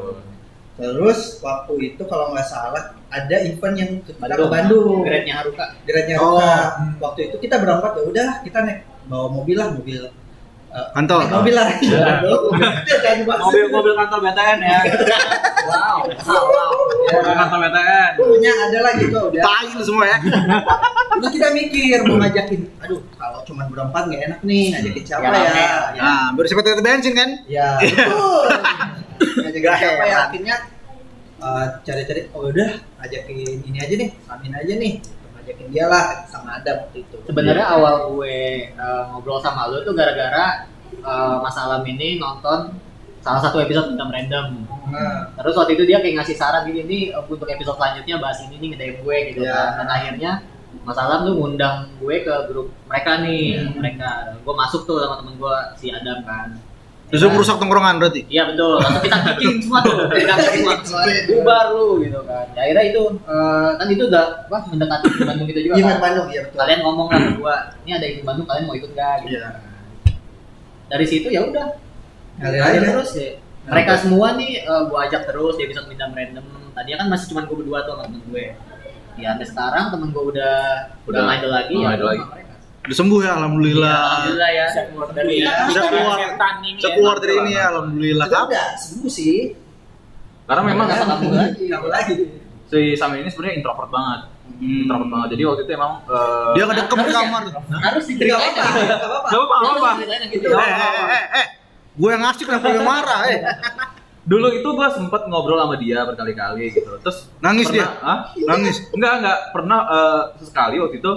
Terus 0.79 1.19
waktu 1.43 1.73
itu 1.91 2.01
kalau 2.07 2.31
nggak 2.31 2.47
salah 2.47 2.95
ada 3.11 3.35
event 3.43 3.75
yang 3.75 3.91
kita 4.05 4.15
ke 4.15 4.21
Bandung. 4.21 4.49
Bandung. 4.53 4.97
Grade-nya 5.03 5.35
Haruka. 5.43 5.65
Geraknya 5.83 6.15
Oh. 6.21 6.37
Roka. 6.37 6.55
Waktu 7.03 7.19
itu 7.27 7.35
kita 7.41 7.55
berempat 7.59 7.91
ya 7.97 8.03
udah 8.07 8.29
kita 8.45 8.57
naik 8.63 8.79
bawa 9.09 9.27
mobil 9.33 9.57
lah 9.57 9.73
mobil 9.73 10.07
Kantor. 10.69 11.21
mobil 11.33 11.53
lah. 11.57 11.67
Jangan 11.81 13.17
dibahas. 13.17 13.41
Mobil-mobil 13.41 13.93
kantor 13.97 14.19
BTN 14.21 14.57
ya. 14.61 14.79
wow. 15.65 15.97
Mobil 17.09 17.33
kantor 17.35 17.57
BTN. 17.59 18.11
Punya 18.15 18.51
ada 18.53 18.77
lah 18.85 18.93
gitu 18.95 19.17
udah. 19.17 19.41
Tai 19.41 19.65
lu 19.65 19.81
semua 19.81 20.05
ya. 20.05 20.17
Udah 21.19 21.31
kita 21.35 21.51
mikir 21.51 21.99
mau 22.07 22.15
ngajakin. 22.15 22.61
Aduh, 22.79 23.01
kalau 23.19 23.43
cuma 23.43 23.67
berempat 23.67 24.07
nggak 24.07 24.21
enak 24.29 24.39
nih 24.39 24.71
ngajakin 24.71 25.03
siapa 25.03 25.23
Ya, 25.25 25.35
ya? 25.35 25.51
Ya, 25.51 25.99
Nah, 25.99 26.25
baru 26.31 26.47
siapa 26.47 26.61
tahu 26.63 26.79
bensin 26.79 27.11
kan? 27.11 27.29
ya 27.59 27.75
betul. 27.75 28.43
ngajakin 29.19 29.67
siapa 29.75 30.03
ya? 30.07 30.17
Akhirnya 30.31 30.55
eh, 31.43 31.65
cari-cari. 31.83 32.21
Oh 32.31 32.47
udah, 32.47 32.71
ajakin 33.03 33.57
ini 33.67 33.77
aja 33.83 33.95
nih, 33.97 34.09
Samin 34.23 34.53
aja 34.53 34.73
nih. 34.77 34.93
Ngajakin 35.49 35.67
dia 35.73 35.85
lah 35.89 36.05
sama 36.29 36.61
Adam 36.61 36.85
waktu 36.85 37.01
itu. 37.01 37.17
Sebenarnya 37.25 37.65
awal 37.65 38.13
gue 38.13 38.37
eh, 38.69 39.01
ngobrol 39.09 39.41
sama 39.41 39.65
lu 39.65 39.81
tuh 39.81 39.97
gara-gara 39.97 40.69
eh, 40.93 41.35
Mas 41.41 41.57
Alam 41.57 41.81
ini 41.83 42.21
nonton 42.21 42.77
salah 43.19 43.41
satu 43.41 43.57
episode 43.59 43.91
tentang 43.91 44.13
random. 44.13 44.63
Nah, 44.89 45.33
Terus 45.35 45.53
waktu 45.53 45.73
itu 45.73 45.83
dia 45.83 45.99
kayak 45.99 46.21
ngasih 46.21 46.37
saran 46.37 46.63
gini 46.63 46.85
nih 46.85 47.01
untuk 47.17 47.45
episode 47.45 47.75
selanjutnya 47.75 48.15
bahas 48.17 48.39
ini 48.45 48.55
nih 48.57 48.67
nge-DM 48.73 48.95
gue 49.01 49.17
gitu 49.33 49.39
Iya. 49.41 49.53
kan. 49.53 49.69
Dan 49.75 49.87
akhirnya 49.89 50.31
Mas 50.85 50.97
Alam 50.97 51.25
tuh 51.25 51.33
ngundang 51.35 51.89
gue 51.97 52.15
ke 52.21 52.33
grup 52.47 52.69
mereka 52.85 53.19
nih, 53.19 53.57
Hmm. 53.57 53.73
mereka. 53.75 54.09
Gue 54.39 54.53
masuk 54.53 54.85
tuh 54.85 55.01
sama 55.01 55.17
temen 55.19 55.33
gue 55.35 55.55
si 55.75 55.89
Adam 55.89 56.21
kan. 56.23 56.47
Terus 57.09 57.21
lu 57.25 57.29
merusak 57.33 57.57
tongkrongan 57.57 57.97
berarti. 57.97 58.21
Iya 58.29 58.53
betul, 58.53 58.77
langsung 58.77 59.01
kita 59.01 59.17
kicking 59.33 59.61
semua 59.65 59.79
tuh, 59.81 59.97
kita 60.21 60.33
semua, 60.45 60.73
bubar 61.25 61.65
lu 61.73 62.05
gitu 62.05 62.19
kan. 62.21 62.45
Ya, 62.53 62.61
akhirnya 62.69 62.83
itu, 62.85 63.03
eh, 63.17 63.69
kan 63.75 63.87
itu 63.89 64.03
udah, 64.05 64.25
wah 64.45 64.61
mendekati 64.63 65.05
di 65.09 65.23
Bandung 65.25 65.47
gitu 65.49 65.59
juga 65.65 65.73
Event 65.75 65.89
kan. 65.89 66.03
Bandung 66.05 66.27
ya 66.29 66.41
betul. 66.45 66.57
Kalian 66.61 66.79
ngomong 66.85 67.07
lah 67.09 67.19
berdua, 67.25 67.55
ini 67.81 67.91
ada 67.97 68.05
event 68.05 68.25
Bandung, 68.29 68.45
kalian 68.45 68.63
mau 68.63 68.75
ikut 68.77 68.91
gak? 68.93 69.15
Gitu. 69.25 69.33
Iya. 69.35 69.47
Dari 70.85 71.05
situ 71.05 71.27
ya 71.29 71.41
udah, 71.45 71.67
Ngalir 72.37 72.61
aja. 72.61 72.79
terus 72.93 73.11
ya. 73.13 73.29
Mereka 73.65 73.91
semua 73.99 74.27
nih 74.33 74.51
eh, 74.61 74.81
gue 74.85 74.99
ajak 75.05 75.21
terus 75.25 75.53
di 75.57 75.63
episode 75.65 75.85
Bintang 75.85 76.13
Random. 76.13 76.45
Tadinya 76.71 76.97
kan 77.01 77.07
masih 77.09 77.25
cuma 77.29 77.41
gue 77.43 77.57
berdua 77.57 77.85
tuh 77.85 77.97
sama 77.97 78.05
temen 78.05 78.21
gue. 78.25 78.45
Ya 79.17 79.33
sampai 79.33 79.47
sekarang 79.49 79.83
temen 79.89 80.09
gue 80.09 80.23
udah 80.29 80.55
udah 81.03 81.09
Udah, 81.09 81.21
nggak 81.25 81.37
ada 81.41 81.49
lagi 81.51 81.73
udah 81.73 81.81
ya. 81.81 81.87
nggak 81.89 81.99
gua 81.99 82.09
lagi. 82.09 82.21
sama 82.21 82.33
mereka. 82.33 82.48
Udah 82.89 82.97
sembuh 82.97 83.19
ya, 83.21 83.31
alhamdulillah. 83.37 83.97
Alhamdulillah 84.01 84.49
ya. 84.49 84.65
Dari 85.13 85.35
Bisa 85.45 85.81
keluar, 85.93 86.17
bisa 86.73 86.89
keluar 86.97 87.15
dari 87.21 87.33
ini 87.37 87.51
ya, 87.53 87.63
alhamdulillah. 87.69 88.25
Sudah 88.25 88.41
udah 88.49 88.65
sembuh 88.81 89.11
sih. 89.13 89.53
Karena 90.49 90.61
memang 90.65 90.85
Kenapa 90.89 91.21
kamu 91.21 91.29
lagi? 91.37 91.63
Kamu 91.69 91.87
lagi. 91.93 92.13
si 92.69 92.97
Samin 92.97 93.21
ini 93.21 93.29
sebenarnya 93.29 93.61
introvert 93.61 93.93
banget. 93.93 94.19
Hmm. 94.57 94.81
Introvert 94.89 95.09
banget. 95.13 95.27
Jadi 95.37 95.41
waktu 95.45 95.61
itu 95.69 95.71
emang 95.77 95.93
eh, 96.01 96.49
Dia 96.57 96.63
di 96.65 96.81
Harus 96.81 97.13
ya? 97.13 97.21
kamar. 97.21 97.41
harus 97.69 98.03
diceritain 98.09 98.53
Gak 98.57 98.65
apa-apa, 99.05 99.27
gak 99.29 99.73
apa-apa. 99.77 99.91
Gitu. 100.33 100.47
Eh, 100.49 100.57
eh, 100.57 100.91
eh, 101.13 101.25
eh. 101.45 101.47
Gue 101.93 102.09
yang 102.09 102.25
ngasih 102.25 102.43
kenapa 102.49 102.65
lu 102.73 102.81
marah, 102.81 103.21
eh. 103.29 103.39
Dulu 104.29 104.47
itu 104.53 104.69
gua 104.77 104.93
sempet 104.93 105.25
ngobrol 105.25 105.57
sama 105.57 105.77
dia 105.77 106.05
berkali-kali 106.05 106.73
gitu. 106.73 106.89
Terus 107.01 107.29
Nangis 107.41 107.69
pernah, 107.69 107.85
dia? 107.93 108.05
Hah? 108.05 108.19
Nangis. 108.49 108.77
Enggak, 108.93 109.13
enggak. 109.21 109.37
Pernah 109.53 109.79
eh, 109.85 110.21
sesekali 110.41 110.77
waktu 110.81 110.97
itu 111.01 111.11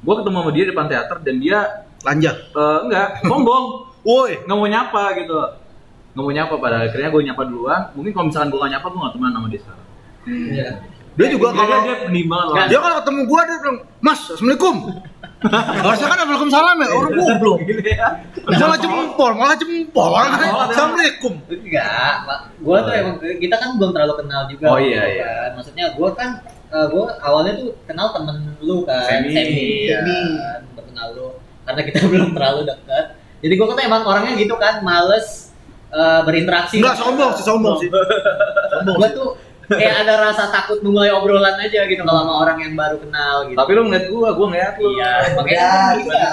gua 0.00 0.14
ketemu 0.18 0.36
sama 0.36 0.50
dia 0.50 0.62
di 0.62 0.70
depan 0.70 0.86
teater 0.86 1.16
dan 1.20 1.36
dia 1.38 1.58
Lanjak. 1.98 2.36
eh, 2.54 2.78
enggak, 2.86 3.08
sombong. 3.22 3.64
Woi, 4.06 4.38
Nggak 4.46 4.56
mau 4.56 4.66
nyapa 4.66 5.02
gitu. 5.18 5.34
Nggak 6.14 6.22
mau 6.22 6.32
nyapa 6.32 6.54
pada 6.56 6.76
akhirnya 6.82 7.10
gue 7.10 7.22
nyapa 7.26 7.42
duluan. 7.44 7.80
Mungkin 7.92 8.10
kalau 8.10 8.26
misalkan 8.26 8.48
gue 8.48 8.58
nggak 8.58 8.72
nyapa, 8.72 8.86
gue 8.86 9.00
nggak 9.02 9.14
teman 9.18 9.30
sama 9.30 9.46
dia 9.48 9.60
sekarang. 9.60 9.86
Iya. 10.28 10.70
dia 11.18 11.26
juga 11.34 11.50
Dia- 11.50 11.58
kalau 11.58 11.78
dia 11.82 11.96
pendiam 11.98 12.28
banget 12.30 12.46
loh. 12.46 12.66
dia 12.70 12.78
kalau 12.78 12.96
ketemu 13.02 13.20
gua 13.26 13.40
dia 13.42 13.56
bilang, 13.58 13.78
"Mas, 13.98 14.20
Assalamualaikum." 14.22 14.76
Harusnya 15.82 16.06
kan 16.06 16.18
Waalaikumsalam 16.20 16.76
ya, 16.78 16.88
orang 16.90 17.12
goblok. 17.14 17.58
Malah 18.46 18.78
jempol, 18.78 19.30
malah 19.34 19.56
jempol. 19.58 20.10
Orang 20.10 20.30
Assalamualaikum. 20.70 21.32
Enggak, 21.50 22.12
Pak. 22.22 22.38
Gua 22.62 22.78
tuh 22.82 22.92
emang 22.94 23.16
kita 23.18 23.54
kan 23.54 23.68
belum 23.78 23.90
terlalu 23.90 24.14
kenal 24.18 24.42
juga. 24.46 24.66
Oh, 24.70 24.78
iya, 24.78 25.02
iya. 25.10 25.26
kan. 25.26 25.50
Maksudnya 25.58 25.84
gua 25.98 26.10
kan 26.14 26.30
eh, 26.68 26.86
gua 26.88 27.16
awalnya 27.20 27.52
tuh 27.56 27.68
kenal 27.84 28.12
temen 28.12 28.36
lu 28.60 28.84
kan, 28.84 29.04
Semi, 29.08 29.32
iya. 29.88 30.00
kan, 30.04 30.60
baru 30.74 30.86
kenal 30.92 31.06
lu. 31.16 31.26
Karena 31.64 31.80
kita 31.84 31.98
belum 32.12 32.30
terlalu 32.32 32.60
dekat. 32.68 33.04
Jadi 33.38 33.52
gua 33.54 33.66
kan 33.72 33.78
emang 33.80 34.02
orangnya 34.04 34.32
gitu 34.36 34.54
kan, 34.56 34.80
males 34.82 35.52
eh, 35.88 36.20
berinteraksi. 36.24 36.80
Enggak 36.80 36.96
sombong 36.98 37.30
sih, 37.36 37.44
sombong 37.44 37.76
sih. 37.80 37.88
Sombong 38.72 38.96
sih. 39.00 39.12
tuh 39.16 39.30
kayak 39.68 40.08
ada 40.08 40.14
rasa 40.24 40.48
takut 40.48 40.80
memulai 40.80 41.12
obrolan 41.12 41.60
aja 41.60 41.84
gitu 41.84 42.00
kalau 42.00 42.24
sama 42.24 42.34
orang 42.40 42.56
yang 42.64 42.72
baru 42.72 42.96
kenal 43.04 43.44
gitu. 43.48 43.56
Tapi 43.56 43.70
lu 43.76 43.82
ngeliat 43.84 44.04
gua, 44.08 44.28
gua 44.32 44.46
ngeliat 44.48 44.74
lu. 44.80 44.88
Iya, 44.96 45.12
makanya 45.36 45.56
Ya, 45.56 45.72
gimana? 45.96 46.16
iya. 46.16 46.30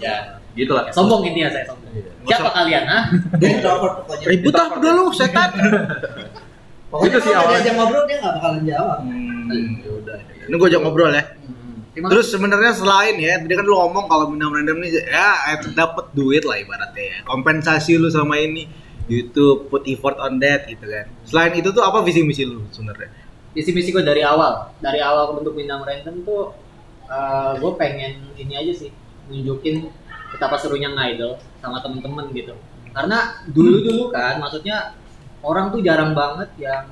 Ya, 0.00 0.16
Gitu 0.50 0.72
lah. 0.74 0.90
sombong 0.90 1.22
intinya 1.26 1.50
saya 1.50 1.66
sombong. 1.66 1.94
Siapa 2.26 2.50
kalian, 2.52 2.82
pokoknya. 2.84 4.26
Ribut 4.28 4.54
apa 4.54 4.74
udah 4.76 4.92
lu, 4.92 5.04
setan. 5.14 5.50
Pokoknya 6.90 7.10
Itu 7.14 7.18
sih 7.22 7.32
awalnya. 7.32 7.54
diajak 7.62 7.74
ngobrol 7.78 8.04
dia 8.10 8.16
nggak 8.18 8.34
bakalan 8.36 8.62
jawab. 8.66 8.98
Hmm, 9.06 9.68
ya 9.78 9.90
udah. 9.94 10.18
Ini 10.50 10.54
gue 10.58 10.68
ajak 10.74 10.80
ngobrol 10.82 11.10
ya. 11.14 11.24
Terima 11.90 12.06
Terus 12.10 12.26
sebenarnya 12.30 12.72
selain 12.74 13.14
ya, 13.18 13.34
tadi 13.38 13.54
kan 13.54 13.66
lu 13.66 13.74
ngomong 13.74 14.06
kalau 14.06 14.26
minum 14.30 14.50
random 14.54 14.78
nih 14.82 14.90
ya 15.10 15.54
eh, 15.54 15.58
dapat 15.74 16.10
duit 16.14 16.42
lah 16.42 16.58
ibaratnya 16.58 17.02
ya. 17.02 17.16
Kompensasi 17.26 17.98
lu 17.98 18.10
selama 18.10 18.38
ini 18.38 18.66
YouTube 19.10 19.70
put 19.70 19.86
effort 19.86 20.18
on 20.18 20.38
that 20.42 20.66
gitu 20.66 20.86
kan. 20.86 21.06
Selain 21.26 21.54
itu 21.54 21.70
tuh 21.70 21.82
apa 21.82 22.02
visi 22.02 22.22
misi 22.26 22.42
lu 22.46 22.66
sebenarnya? 22.74 23.10
visi 23.50 23.74
misi 23.74 23.90
gue 23.90 24.06
dari 24.06 24.22
awal 24.22 24.70
dari 24.78 25.02
awal 25.02 25.34
bentuk 25.34 25.58
Minang 25.58 25.82
Random 25.82 26.22
tuh 26.22 26.54
gue 27.58 27.72
pengen 27.74 28.30
ini 28.38 28.54
aja 28.54 28.70
sih 28.70 28.94
nunjukin 29.26 29.90
betapa 30.30 30.54
serunya 30.54 30.86
ngidol 30.86 31.34
sama 31.58 31.82
temen-temen 31.82 32.30
gitu 32.30 32.54
karena 32.94 33.42
dulu 33.50 33.82
dulu 33.82 34.04
kan 34.14 34.38
maksudnya 34.38 34.94
orang 35.40 35.72
tuh 35.72 35.80
jarang 35.80 36.12
banget 36.12 36.48
yang 36.60 36.84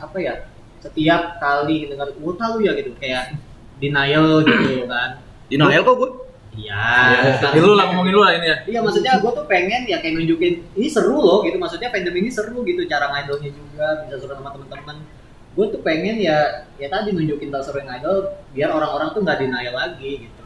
apa 0.00 0.16
ya 0.16 0.34
setiap 0.80 1.36
kali 1.36 1.92
dengar 1.92 2.08
gue 2.12 2.34
tahu 2.34 2.54
ya 2.64 2.72
gitu. 2.76 2.92
Kayak 2.96 3.36
denial 3.78 4.44
gitu 4.44 4.84
kan. 4.92 5.20
Denial 5.52 5.82
kok 5.84 5.96
gue. 6.00 6.10
iya. 6.58 7.38
Jadi 7.38 7.58
lu 7.62 7.78
lah 7.78 7.92
ngomongin 7.92 8.12
lu 8.16 8.22
lah 8.24 8.32
ini 8.34 8.46
ya. 8.48 8.56
Iya 8.66 8.80
maksudnya 8.82 9.20
gue 9.20 9.30
tuh 9.30 9.46
pengen 9.46 9.86
ya 9.86 10.02
kayak 10.02 10.18
nunjukin 10.18 10.54
ini 10.74 10.88
seru 10.88 11.20
loh 11.20 11.44
gitu. 11.44 11.56
Maksudnya 11.60 11.92
fandom 11.92 12.16
ini 12.16 12.28
seru 12.32 12.64
gitu 12.64 12.80
cara 12.88 13.12
ngidolnya 13.12 13.50
juga 13.54 13.86
bisa 14.08 14.16
seru 14.18 14.34
sama 14.34 14.50
teman-teman 14.56 14.98
gue 15.50 15.66
tuh 15.66 15.82
pengen 15.82 16.14
ya 16.22 16.62
ya 16.78 16.86
tadi 16.86 17.10
nunjukin 17.10 17.50
tentang 17.50 17.66
seru 17.66 17.82
ngidol 17.82 18.38
biar 18.54 18.70
orang-orang 18.70 19.10
tuh 19.10 19.20
nggak 19.26 19.38
denial 19.38 19.74
lagi 19.76 20.10
gitu. 20.26 20.42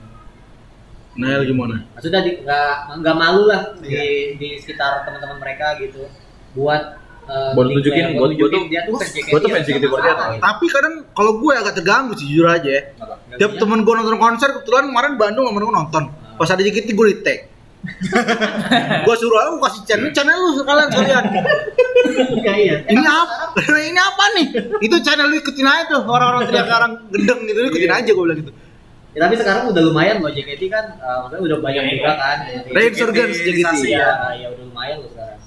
Denial 1.15 1.47
gimana? 1.47 1.77
maksudnya 1.95 2.21
nggak 2.27 2.75
nggak 3.05 3.17
malu 3.17 3.47
lah 3.47 3.71
di 3.79 4.35
di 4.35 4.49
sekitar 4.59 5.07
teman-teman 5.07 5.39
mereka 5.39 5.79
gitu. 5.79 6.11
Buat 6.59 7.04
eh, 7.25 7.53
Buat 7.53 7.67
gua- 7.67 7.81
gua 8.13 8.27
nunjukin 8.29 8.61
tuh- 8.61 8.69
dia 8.69 8.81
tuh 8.83 8.93
fans 8.95 9.13
gua 9.25 9.39
tuh 9.39 9.49
fans 9.49 9.65
JKT 9.65 9.77
JKT48 9.81 9.95
sama 9.95 10.15
tau. 10.15 10.29
gitu. 10.29 10.43
Tapi 10.43 10.65
kadang 10.69 10.95
kalau 11.11 11.33
gue 11.37 11.53
agak 11.53 11.73
terganggu 11.75 12.13
sih 12.15 12.27
jujur 12.27 12.47
aja 12.47 12.69
ya. 12.69 12.83
Tiap 13.35 13.53
temen 13.57 13.79
gue 13.81 13.95
nonton 13.95 14.17
konser 14.17 14.49
kebetulan 14.53 14.85
kemarin 14.87 15.13
Bandung 15.15 15.45
sama 15.45 15.59
gue 15.59 15.75
nonton. 15.75 16.03
Pas 16.35 16.49
ada 16.49 16.61
JKT 16.61 16.89
gue 16.91 17.07
di 17.09 17.19
tag. 17.21 17.39
gue 19.05 19.15
suruh 19.15 19.39
aku 19.43 19.61
kasih 19.61 19.81
channel 19.85 20.09
channel 20.11 20.39
lu 20.39 20.51
sekalian 20.55 20.89
sekalian. 20.89 21.25
Iya, 22.35 22.53
iya. 22.55 22.77
Ini 22.93 23.03
apa? 23.03 23.35
ini 23.85 24.01
apa 24.01 24.25
nih? 24.35 24.47
Itu 24.81 24.97
channel 25.01 25.27
lu 25.27 25.37
ikutin 25.37 25.65
aja 25.65 25.85
tuh 25.91 26.01
orang-orang 26.03 26.49
teriak 26.49 26.65
orang 26.67 26.93
gendeng 27.09 27.41
gitu 27.45 27.59
lu 27.59 27.69
ikutin 27.69 27.93
aja 27.93 28.09
gue 28.09 28.25
bilang 28.25 28.41
gitu. 28.41 28.53
Ya, 29.15 29.19
tapi 29.23 29.35
sekarang 29.37 29.71
udah 29.71 29.83
lumayan 29.85 30.19
loh 30.19 30.27
JKT 30.27 30.63
kan 30.67 30.85
eh, 30.93 31.17
maksudnya 31.21 31.43
udah 31.45 31.59
banyak 31.61 31.83
juga 31.93 32.13
kan 32.15 32.37
Reinsurgence 32.67 33.37
JKT. 33.39 33.75
Iya, 33.87 34.09
ya 34.35 34.47
udah 34.49 34.65
lumayan 34.65 34.97
loh 34.99 35.11
sekarang. 35.13 35.39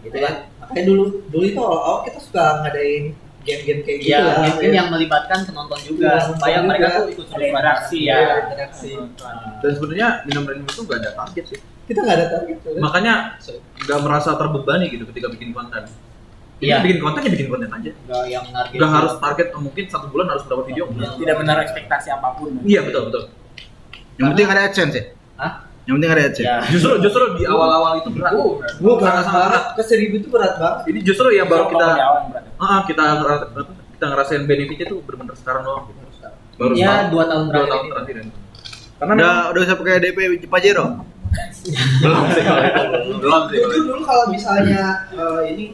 Gitu 0.00 0.16
kan. 0.18 0.34
Makanya 0.70 0.86
dulu 0.86 1.04
dulu 1.28 1.44
itu 1.44 1.58
awal 1.60 1.96
kita 2.06 2.18
suka 2.22 2.44
ngadain 2.62 3.04
game-game 3.40 3.80
kayak 3.82 3.98
gitu 3.98 4.10
Iya, 4.12 4.18
lah. 4.20 4.34
mungkin 4.46 4.70
yang 4.70 4.88
melibatkan 4.92 5.38
penonton 5.42 5.78
juga 5.82 6.08
Iya, 6.12 6.28
supaya 6.28 6.56
juga. 6.56 6.68
mereka 6.68 6.86
tuh 6.92 7.04
ikut 7.10 7.26
seru 7.26 7.42
interaksi 7.42 7.98
ya. 8.04 8.14
Iya, 8.14 8.34
interaksi. 8.46 8.90
Dan 9.58 9.70
sebenarnya 9.74 10.08
minum 10.24 10.42
random 10.44 10.66
itu 10.68 10.80
gak 10.84 10.98
ada 11.00 11.10
target 11.16 11.44
sih. 11.48 11.58
Kita 11.90 11.98
nggak 12.04 12.16
ada 12.16 12.26
target 12.30 12.56
kan? 12.62 12.72
Makanya 12.78 13.14
gak 13.82 14.00
merasa 14.04 14.30
terbebani 14.36 14.86
gitu 14.86 15.04
ketika 15.10 15.26
bikin 15.26 15.50
konten. 15.50 15.82
Iya. 16.60 16.76
Iya. 16.78 16.84
Bikin 16.84 16.98
konten 17.00 17.20
ya 17.24 17.30
bikin 17.32 17.48
konten 17.48 17.68
aja. 17.68 17.90
Enggak 17.90 18.24
yang 18.28 18.44
target. 18.46 18.78
Gak 18.78 18.90
harus 18.92 19.12
target 19.18 19.46
oh, 19.50 19.60
mungkin 19.64 19.84
satu 19.88 20.06
bulan 20.06 20.26
harus 20.28 20.44
berapa 20.44 20.62
video. 20.62 20.84
tidak 20.92 21.36
benar 21.40 21.56
ekspektasi 21.64 22.08
apa 22.12 22.28
pun 22.36 22.60
Iya 22.62 22.80
betul 22.84 23.02
betul. 23.08 23.22
Yang 24.20 24.26
penting 24.30 24.46
ada 24.46 24.60
AdSense 24.68 24.94
ya. 24.94 25.04
Hah? 25.40 25.52
Yang 25.90 25.94
penting 25.98 26.12
ada 26.12 26.22
AdSense. 26.22 26.46
Ya. 26.46 26.56
Justru 26.70 26.92
justru 27.02 27.22
di 27.34 27.44
awal-awal 27.44 27.92
itu 27.98 28.08
berat. 28.14 28.30
Gue 28.78 28.94
berat 28.94 29.26
Sangat-sangat 29.26 29.42
banget. 29.50 29.62
Ke 29.74 29.82
seribu 29.82 30.14
itu 30.16 30.28
berat 30.30 30.54
banget. 30.54 30.78
Ini 30.86 30.98
justru 31.02 31.26
yang 31.34 31.50
baru 31.50 31.66
kita 31.66 31.88
berat. 31.90 32.44
ah, 32.56 32.78
kita 32.86 33.02
apa, 33.02 33.32
kita 33.90 34.04
ngerasain 34.06 34.42
benefitnya 34.46 34.86
tuh 34.86 35.02
benar-benar 35.02 35.34
sekarang 35.34 35.62
doang. 35.66 35.84
Baru 36.54 36.72
Ya, 36.76 37.10
dua 37.10 37.24
tahun 37.26 37.48
dua 37.48 37.56
terakhir 37.58 37.66
tahun 37.66 37.82
ini. 37.82 37.90
terakhir. 37.90 38.16
Karena 39.00 39.12
Udah 39.12 39.26
memang 39.26 39.50
udah 39.50 39.60
bisa 39.64 39.74
pakai 39.74 39.94
DP 39.98 40.18
Pajero. 40.46 40.86
belum 42.02 42.24
sih 42.30 42.42
kalau 42.42 42.62
itu. 42.62 42.82
belum 43.18 43.42
sih. 43.48 43.58
itu. 43.58 43.78
dulu 43.82 44.02
kalau 44.02 44.24
misalnya 44.28 44.82
eh, 45.10 45.40
ini 45.48 45.64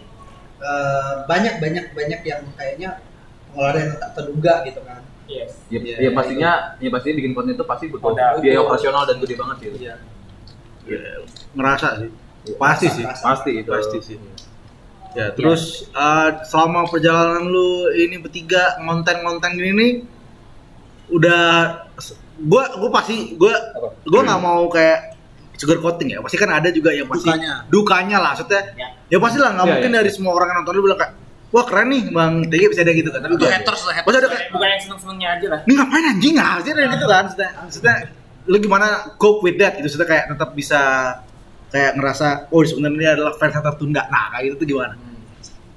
eh, 0.56 1.12
banyak 1.24 1.54
banyak 1.58 1.84
banyak 1.90 2.20
yang 2.22 2.40
kayaknya 2.54 2.90
pengeluaran 3.50 3.80
yang 3.82 3.98
tak 3.98 4.10
terduga 4.14 4.54
gitu 4.64 4.80
kan. 4.80 5.00
Yes. 5.26 5.50
Ya, 5.66 5.78
Iya, 5.78 5.94
ya 5.98 6.10
pastinya, 6.12 6.50
ya 6.76 6.88
pastinya 6.88 7.16
bikin 7.16 7.32
konten 7.32 7.52
itu 7.52 7.64
pasti 7.64 7.84
butuh 7.86 8.10
Modal. 8.10 8.38
biaya 8.38 8.58
operasional 8.60 9.02
dan 9.04 9.16
gede 9.18 9.34
banget 9.34 9.56
gitu. 9.60 9.76
Iya. 9.80 9.94
Ngerasa 11.52 11.88
sih. 11.98 12.10
Pasti 12.54 12.86
sih. 12.88 13.04
Pasti 13.04 13.50
itu. 13.56 13.68
Pasti 13.68 13.98
sih. 14.00 14.16
Ya, 15.12 15.32
terus 15.32 15.88
eh, 15.88 16.28
selama 16.44 16.86
perjalanan 16.86 17.42
lu 17.42 17.68
ini 17.90 18.16
bertiga 18.16 18.76
ngonten-ngonten 18.78 19.52
gini 19.52 19.70
nih 19.72 19.92
udah 21.08 21.44
gua 22.42 22.68
gua 22.76 22.90
pasti 22.92 23.32
gua 23.34 23.54
gua 24.04 24.20
nggak 24.22 24.40
mau 24.40 24.68
kayak 24.68 25.16
sugar 25.56 25.80
coating 25.80 26.12
ya. 26.12 26.20
Pasti 26.20 26.36
kan 26.36 26.52
ada 26.52 26.68
juga 26.68 26.92
yang 26.92 27.08
pasti 27.08 27.26
Dukanya. 27.26 27.54
dukanya 27.66 28.16
lah 28.20 28.30
maksudnya. 28.30 28.62
Ya. 28.76 28.88
Ya, 29.08 29.18
pasti 29.18 29.38
lah 29.40 29.50
nggak 29.56 29.66
Ya, 29.66 29.72
mungkin 29.72 29.90
ya. 29.90 29.96
dari 29.98 30.10
semua 30.12 30.32
orang 30.34 30.52
yang 30.52 30.58
nonton 30.60 30.74
lu 30.76 30.82
bilang 30.84 31.00
kayak 31.00 31.12
wah 31.56 31.64
keren 31.64 31.88
nih 31.88 32.02
Bang 32.10 32.44
TG 32.44 32.62
bisa 32.68 32.80
ada 32.82 32.92
gitu 32.92 33.08
kan. 33.08 33.20
Tapi 33.20 33.32
Itu 33.32 33.40
gua 33.40 33.50
haters 33.50 33.82
lah, 33.82 33.94
haters. 33.96 34.12
Ada 34.14 34.28
Bukan 34.52 34.66
yang 34.68 34.82
seneng-senengnya 34.82 35.28
aja 35.32 35.46
lah. 35.48 35.60
ini 35.62 35.72
ngapain 35.74 36.04
anjing 36.06 36.32
nggak 36.36 36.52
sih 36.60 36.70
kayak 36.70 36.88
gitu 36.92 37.06
kan 37.06 37.22
maksudnya, 37.24 37.50
maksudnya 37.58 37.94
lu 38.44 38.56
gimana 38.58 38.86
cope 39.16 39.40
with 39.42 39.56
that 39.56 39.72
gitu 39.74 39.88
maksudnya 39.88 40.06
kayak 40.06 40.24
tetap 40.28 40.50
bisa 40.52 40.80
kayak 41.66 41.90
ngerasa 41.94 42.26
oh 42.46 42.60
sebenarnya 42.60 42.94
ini 42.94 43.06
adalah 43.10 43.32
fans 43.34 43.56
tertunda 43.56 44.02
nah 44.06 44.30
kayak 44.30 44.44
gitu 44.46 44.56
tuh 44.60 44.68
gimana 44.70 44.94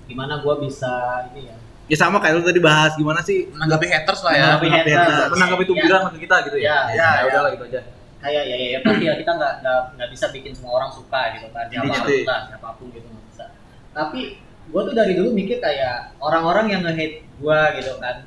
Gimana 0.06 0.34
gua 0.40 0.58
bisa 0.58 0.90
ini 1.30 1.46
ya? 1.46 1.56
ya 1.86 1.96
sama 1.96 2.18
kayak 2.18 2.38
lu 2.38 2.44
tadi 2.44 2.58
bahas 2.60 2.94
gimana 2.94 3.22
sih 3.22 3.46
Menanggapi 3.48 3.86
haters 3.88 4.22
lah 4.22 4.34
ya. 4.34 4.42
Menanggapi 4.58 4.66
Menanggapi 4.66 4.92
haters. 4.92 5.10
haters. 5.16 5.32
Menanggapi 5.32 5.64
itu 5.64 5.74
Ya. 5.74 5.84
bilang 5.86 6.02
ke 6.06 6.18
kita 6.20 6.36
gitu 6.44 6.58
ya. 6.58 6.66
Ya, 6.66 6.78
ya, 6.90 7.08
ya. 7.16 7.22
udahlah 7.26 7.50
gitu 7.54 7.66
aja. 7.66 7.82
kayak 8.20 8.44
ya 8.44 8.56
ya, 8.58 8.68
ya 8.70 8.80
pasti 8.84 9.04
ya 9.06 9.14
kita 9.16 9.32
nggak 9.32 9.54
nggak 9.96 10.10
bisa 10.12 10.26
bikin 10.30 10.52
semua 10.52 10.72
orang 10.76 10.92
suka 10.92 11.22
gitu 11.34 11.48
kan 11.50 11.66
tuh. 11.66 12.20
lah 12.28 12.42
siapa 12.46 12.70
pun 12.76 12.88
gitu 12.90 13.08
nggak 13.08 13.26
bisa 13.32 13.46
tapi 13.90 14.22
gue 14.70 14.82
tuh 14.86 14.94
dari 14.94 15.14
dulu 15.18 15.34
mikir 15.34 15.58
kayak 15.58 16.14
orang-orang 16.22 16.66
yang 16.70 16.82
nge-hate 16.86 17.26
gue 17.26 17.60
gitu 17.82 17.92
kan. 17.98 18.26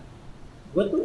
Gue 0.75 0.85
tuh 0.91 1.05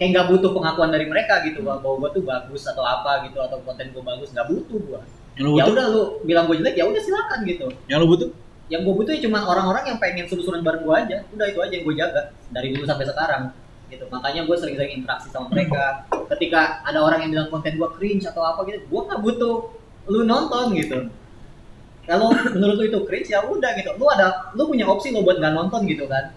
kayak 0.00 0.08
nggak 0.14 0.26
butuh 0.30 0.50
pengakuan 0.54 0.90
dari 0.94 1.06
mereka 1.10 1.42
gitu 1.44 1.60
bahwa 1.60 1.82
bahwa 1.84 1.96
gue 2.06 2.10
tuh 2.20 2.22
bagus 2.24 2.62
atau 2.64 2.86
apa 2.86 3.28
gitu 3.28 3.38
atau 3.42 3.58
konten 3.66 3.90
gue 3.90 3.98
bagus 3.98 4.30
nggak 4.30 4.46
butuh 4.46 4.78
gue 4.78 5.00
ya 5.38 5.42
butuh? 5.42 5.72
Udah 5.74 5.86
lu 5.90 6.02
bilang 6.26 6.44
gue 6.50 6.56
jelek 6.58 6.74
ya 6.78 6.84
udah 6.86 7.02
silakan 7.02 7.38
gitu. 7.46 7.66
Yang 7.86 7.98
lu 8.02 8.06
butuh? 8.10 8.28
Yang 8.68 8.80
gue 8.84 8.94
butuh 8.94 9.12
cuma 9.28 9.38
orang-orang 9.46 9.84
yang 9.94 9.98
pengen 10.02 10.24
seru-seruan 10.26 10.62
bareng 10.66 10.82
gue 10.82 10.94
aja. 10.94 11.16
Udah 11.30 11.46
itu 11.46 11.58
aja 11.62 11.72
yang 11.72 11.84
gue 11.86 11.94
jaga 11.94 12.22
dari 12.50 12.68
dulu 12.74 12.84
sampai 12.86 13.06
sekarang 13.06 13.42
gitu. 13.88 14.04
Makanya 14.12 14.40
gue 14.44 14.56
sering-sering 14.58 14.92
interaksi 15.00 15.28
sama 15.32 15.46
mereka. 15.48 16.04
Ketika 16.36 16.84
ada 16.84 16.98
orang 17.00 17.24
yang 17.26 17.30
bilang 17.34 17.48
konten 17.48 17.78
gue 17.78 17.88
cringe 17.96 18.26
atau 18.26 18.42
apa 18.44 18.66
gitu 18.66 18.82
gue 18.86 19.00
nggak 19.06 19.20
butuh 19.22 19.56
lu 20.08 20.24
nonton 20.24 20.72
gitu 20.72 21.08
kalau 22.08 22.32
menurut 22.56 22.76
lu 22.80 22.84
itu 22.88 22.98
cringe 23.04 23.28
ya 23.28 23.44
udah 23.44 23.70
gitu. 23.76 23.92
Lu 24.00 24.08
ada 24.08 24.48
lu 24.56 24.64
punya 24.64 24.88
opsi 24.88 25.12
lo 25.12 25.20
buat 25.20 25.36
nggak 25.36 25.52
nonton 25.52 25.84
gitu 25.84 26.08
kan. 26.08 26.32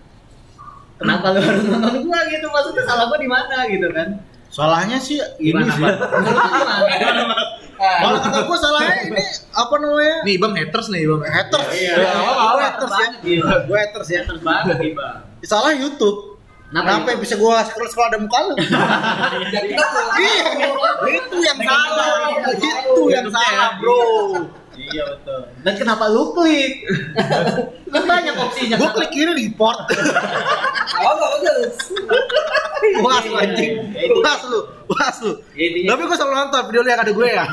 Kenapa 1.00 1.32
lu 1.32 1.40
harus 1.40 1.64
nonton 1.64 1.96
gue 2.04 2.20
gitu? 2.30 2.46
Maksudnya 2.52 2.84
salah 2.84 3.08
gue 3.08 3.20
di 3.24 3.30
mana 3.32 3.66
gitu 3.72 3.88
kan? 3.96 4.20
Salahnya 4.52 5.00
sih 5.00 5.16
ini 5.40 5.56
Gimana, 5.56 5.72
sih. 5.72 5.80
Malah 7.80 8.20
kata 8.28 8.40
gua 8.44 8.58
salahnya 8.60 9.08
ini 9.08 9.24
apa 9.56 9.76
namanya? 9.80 10.18
Nih 10.28 10.36
bang 10.36 10.54
haters 10.60 10.88
nih 10.92 11.08
bang. 11.08 11.22
haters. 11.24 11.68
Iya, 11.72 11.94
Ya, 11.96 12.12
gua 12.20 12.62
haters 12.68 12.92
ya. 12.92 13.08
Gila. 13.24 13.54
gua 13.64 13.78
haters 13.80 14.10
ya. 14.12 14.20
Haters 14.28 14.42
banget 14.44 14.76
nih 14.84 14.92
bang. 14.92 15.16
Salah 15.48 15.72
YouTube. 15.72 16.36
Kenapa 16.68 17.04
Kenapa 17.08 17.24
bisa 17.24 17.36
gua 17.40 17.64
scroll 17.64 17.88
scroll 17.88 18.12
ada 18.12 18.20
muka 18.20 18.40
lu? 18.44 18.56
Iya, 20.20 20.44
itu 21.16 21.38
yang 21.40 21.60
salah. 21.64 22.16
Itu 22.60 23.02
yang 23.08 23.28
salah, 23.32 23.70
bro. 23.80 24.04
Iya 24.84 25.04
betul. 25.08 25.40
Dan 25.62 25.74
kenapa 25.76 26.06
lu 26.08 26.34
klik? 26.34 26.74
kan 27.94 28.04
banyak 28.04 28.34
opsinya. 28.34 28.76
Gua 28.76 28.90
klik 28.92 29.12
kiri 29.12 29.34
report. 29.38 29.78
Awal 30.92 31.14
nggak 31.14 31.32
bagus. 31.38 31.76
Puas 32.98 33.24
lu 33.24 33.36
anjing. 33.36 33.72
Puas 34.12 34.42
lu, 34.44 34.60
puas 34.88 35.16
lu. 35.22 35.34
Tapi 35.86 36.02
gua 36.02 36.18
selalu 36.18 36.34
nonton 36.36 36.62
video 36.66 36.82
lu 36.82 36.90
yang 36.90 37.02
ada 37.02 37.12
gue 37.12 37.30
ya. 37.30 37.46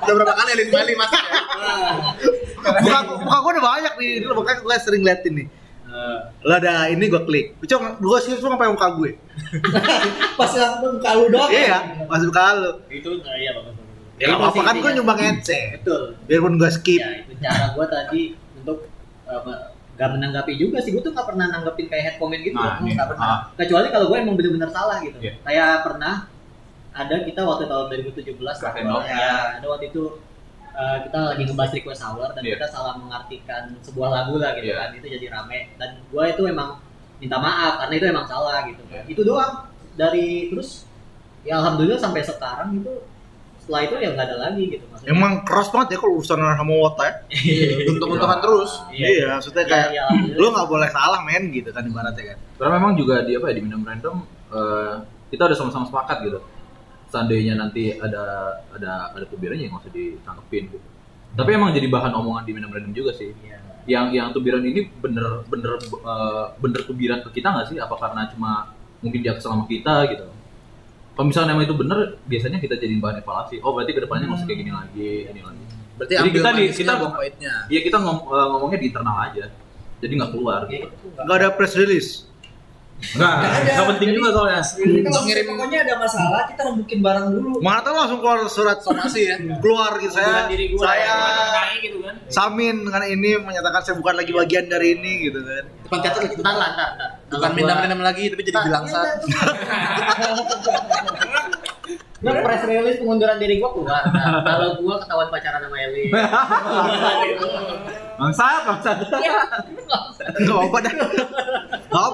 Udah 0.00 0.14
berapa 0.14 0.34
kali 0.34 0.50
Elit 0.54 0.68
Bali 0.70 0.92
mas? 0.94 1.10
Muka, 2.60 2.98
muka 3.18 3.36
gua 3.40 3.50
udah 3.50 3.64
banyak 3.66 3.94
nih, 3.96 4.12
dulu 4.22 4.32
makanya 4.40 4.58
gua 4.60 4.76
sering 4.78 5.02
liatin 5.02 5.32
nih. 5.34 5.46
eh, 5.90 6.18
Lah 6.46 6.56
ada 6.56 6.86
ini 6.86 7.10
gua 7.10 7.24
klik. 7.24 7.58
Cuma 7.66 7.98
gua 7.98 8.22
sih 8.22 8.38
cuma 8.38 8.54
sampai 8.54 8.70
muka 8.70 8.88
gue. 8.94 9.10
Pas 10.38 10.52
langsung 10.52 11.00
kalau 11.00 11.26
doang. 11.26 11.50
Iya, 11.50 12.06
masuk 12.06 12.30
muka 12.30 12.44
lu. 12.54 12.70
itu 12.88 13.10
nah, 13.18 13.34
iya 13.34 13.50
bagus. 13.56 13.74
Ya 14.20 14.26
Itu 14.26 14.30
nggak 14.30 14.38
apa-apa 14.38 14.52
sih 14.52 14.60
kan 14.60 14.74
intinya. 14.74 14.92
nyumbang 14.92 15.18
headset. 15.18 15.66
Betul. 15.74 16.02
Biarpun 16.28 16.54
gua 16.54 16.70
skip. 16.70 17.00
Ya 17.00 17.10
itu 17.18 17.32
cara 17.38 17.64
gua 17.72 17.86
tadi 17.86 18.22
untuk 18.54 18.78
apa 19.24 19.52
gak 19.92 20.10
menanggapi 20.10 20.52
juga 20.54 20.76
sih 20.78 20.90
gue 20.90 21.00
tuh 21.00 21.10
gak 21.10 21.24
pernah 21.24 21.44
nanggepin 21.46 21.84
kayak 21.86 22.02
head 22.02 22.16
comment 22.16 22.40
gitu 22.40 22.52
Nah. 22.52 22.76
Nggak 22.78 23.08
pernah 23.10 23.24
Ah. 23.26 23.38
kecuali 23.54 23.88
kalau 23.88 24.08
gue 24.08 24.16
emang 24.18 24.32
bener-bener 24.34 24.68
salah 24.68 24.96
gitu 24.98 25.16
Iya. 25.18 25.36
kayak 25.40 25.84
pernah 25.84 26.14
ada 26.90 27.14
kita 27.20 27.40
waktu 27.42 27.64
tahun 27.66 27.84
2017 27.86 28.32
Crack 28.58 28.64
lah, 28.66 28.72
and 28.74 28.88
Dog. 28.90 29.02
ya 29.04 29.28
ada 29.56 29.66
waktu 29.66 29.84
itu 29.88 30.02
uh, 30.70 30.96
kita 31.00 31.18
lagi 31.26 31.42
ngebahas 31.44 31.72
request 31.74 32.00
hour 32.02 32.28
dan 32.30 32.42
Iya. 32.42 32.56
kita 32.56 32.66
salah 32.70 32.94
mengartikan 32.94 33.62
sebuah 33.78 34.08
lagu 34.10 34.34
lah 34.36 34.50
gitu 34.54 34.66
Iya. 34.66 34.76
kan 34.78 34.88
itu 34.94 35.06
jadi 35.10 35.26
rame 35.30 35.58
dan 35.76 35.90
gue 36.02 36.24
itu 36.26 36.42
emang 36.44 36.70
minta 37.18 37.36
maaf 37.36 37.72
karena 37.78 37.94
itu 37.94 38.06
emang 38.08 38.26
salah 38.26 38.58
gitu 38.64 38.82
Iya. 38.86 39.02
itu 39.06 39.20
doang 39.20 39.52
dari 39.94 40.26
terus 40.48 40.88
ya 41.42 41.56
alhamdulillah 41.56 41.96
sampai 41.98 42.20
sekarang 42.22 42.72
gitu 42.74 43.04
setelah 43.70 43.86
itu 43.86 43.94
ya 44.02 44.10
nggak 44.18 44.26
ada 44.26 44.36
lagi 44.50 44.62
gitu 44.66 44.84
maksudnya 44.90 45.14
Emang 45.14 45.32
keras 45.46 45.68
banget 45.70 45.88
ya 45.94 45.98
kalau 46.02 46.18
urusan 46.18 46.38
sama 46.42 46.74
wota 46.74 47.02
ya. 47.06 47.14
Untung-untungan 47.94 48.38
terus. 48.42 48.72
Iya, 48.90 49.38
maksudnya 49.38 49.62
ya, 49.62 49.70
kayak 49.70 49.88
ya, 49.94 50.02
alhamdulillah. 50.10 50.42
lu 50.42 50.46
nggak 50.50 50.68
boleh 50.74 50.88
salah 50.90 51.20
men 51.22 51.44
gitu 51.54 51.70
kan 51.70 51.82
ibaratnya 51.86 52.24
kan. 52.34 52.38
Karena 52.58 52.72
memang 52.82 52.92
juga 52.98 53.14
di 53.22 53.32
apa 53.38 53.46
ya 53.46 53.54
di 53.54 53.62
minum 53.62 53.86
random 53.86 54.16
eh, 54.50 54.94
kita 55.30 55.42
udah 55.46 55.56
sama-sama 55.62 55.86
sepakat 55.86 56.18
gitu. 56.26 56.38
Seandainya 57.14 57.54
nanti 57.54 57.94
ada 57.94 58.24
ada 58.74 58.92
ada 59.14 59.24
tubirannya 59.30 59.70
nggak 59.70 59.86
usah 59.86 59.94
ditangkepin 59.94 60.64
gitu. 60.74 60.86
Tapi 61.38 61.50
emang 61.54 61.70
jadi 61.70 61.86
bahan 61.86 62.10
omongan 62.10 62.42
di 62.42 62.52
minum 62.58 62.74
random 62.74 62.90
juga 62.90 63.14
sih. 63.14 63.30
Iya. 63.30 63.62
Yang 63.86 64.06
yang 64.18 64.28
tubiran 64.34 64.66
ini 64.66 64.90
bener 64.98 65.46
bener 65.46 65.78
eh, 65.78 66.44
bener 66.58 66.80
tubiran 66.82 67.22
ke 67.22 67.38
kita 67.38 67.54
nggak 67.54 67.70
sih? 67.70 67.78
Apa 67.78 67.94
karena 67.94 68.26
cuma 68.34 68.74
mungkin 68.98 69.22
dia 69.22 69.38
kesel 69.38 69.54
sama 69.54 69.70
kita 69.70 70.10
gitu? 70.10 70.26
Kalau 71.10 71.26
misalnya 71.26 71.52
emang 71.52 71.64
itu 71.64 71.76
bener, 71.76 71.98
biasanya 72.24 72.58
kita 72.58 72.74
jadiin 72.74 72.98
bahan 72.98 73.20
evaluasi. 73.20 73.60
Oh 73.60 73.72
berarti 73.72 73.92
ke 73.92 74.00
depannya 74.00 74.24
nggak 74.26 74.38
usah 74.40 74.46
kayak 74.46 74.58
gini 74.58 74.72
lagi, 74.72 75.10
ini 75.28 75.40
lagi. 75.40 75.64
Berarti 75.94 76.12
Jadi 76.16 76.28
kita 76.32 76.48
di- 76.50 76.70
kita- 76.72 76.96
pahitnya. 77.12 77.54
Iya 77.68 77.80
kita 77.84 77.96
ngom- 77.98 78.24
eh, 78.26 78.46
ngomongnya 78.48 78.78
di 78.78 78.86
internal 78.88 79.16
aja, 79.22 79.44
jadi 79.98 80.12
nggak 80.16 80.30
keluar. 80.32 80.60
Ya, 80.66 80.78
itu 80.82 81.06
nggak- 81.12 81.36
ada 81.36 81.48
press 81.52 81.74
release. 81.74 82.10
Nggak, 83.00 83.32
nggak 83.64 83.86
penting 83.96 84.10
juga 84.12 84.28
soalnya. 84.30 84.60
Kalau 84.60 85.22
ngirim 85.24 85.44
pokoknya 85.46 85.78
ada 85.82 85.94
masalah 85.96 86.42
kita 86.46 86.60
rembukin 86.62 87.00
barang 87.00 87.26
dulu. 87.32 87.48
Mana 87.58 87.80
tahu 87.80 87.96
langsung 87.96 88.20
keluar 88.20 88.44
surat 88.44 88.78
Somasi 88.80 89.20
ya. 89.24 89.36
keluar 89.56 89.96
gitu 89.96 90.12
saya. 90.14 90.44
Diri 90.46 90.68
gua. 90.70 90.84
Saya 90.84 91.12
Kayak 91.50 91.78
gitu 91.80 91.98
kan. 92.00 92.14
Samin 92.28 92.76
dengan 92.84 93.02
ini 93.02 93.30
menyatakan 93.36 93.80
saya 93.80 93.96
bukan 93.96 94.14
lagi 94.14 94.32
bagian 94.32 94.68
dari 94.68 94.88
ini 94.94 95.12
gitu 95.26 95.40
kan. 95.40 95.64
Depan 95.80 95.98
teater 95.98 96.22
gitu. 96.28 96.40
Ntar 96.44 96.54
lah, 96.54 96.68
ntar, 96.70 96.88
ntar. 96.92 97.10
Bukan 97.30 97.46
gua- 97.46 97.54
minum-minum 97.54 98.00
lagi 98.02 98.34
tapi 98.34 98.42
jadi 98.42 98.58
bilang 98.66 98.84
iya, 98.84 98.92
sat. 98.92 99.06
Nah, 102.20 102.36
press 102.44 102.68
release 102.68 103.00
pengunduran 103.00 103.40
diri 103.40 103.56
gua 103.56 103.72
keluar. 103.72 104.04
Nah, 104.12 104.44
kalau 104.44 104.76
gua 104.82 105.00
ketahuan 105.00 105.28
pacaran 105.32 105.64
sama 105.64 105.76
Eli. 105.80 106.10
Bangsat, 108.20 108.60
bangsat. 108.68 108.96
Enggak 110.36 110.58
apa 110.60 110.78
dah. 110.84 110.92
Enggak 111.90 112.06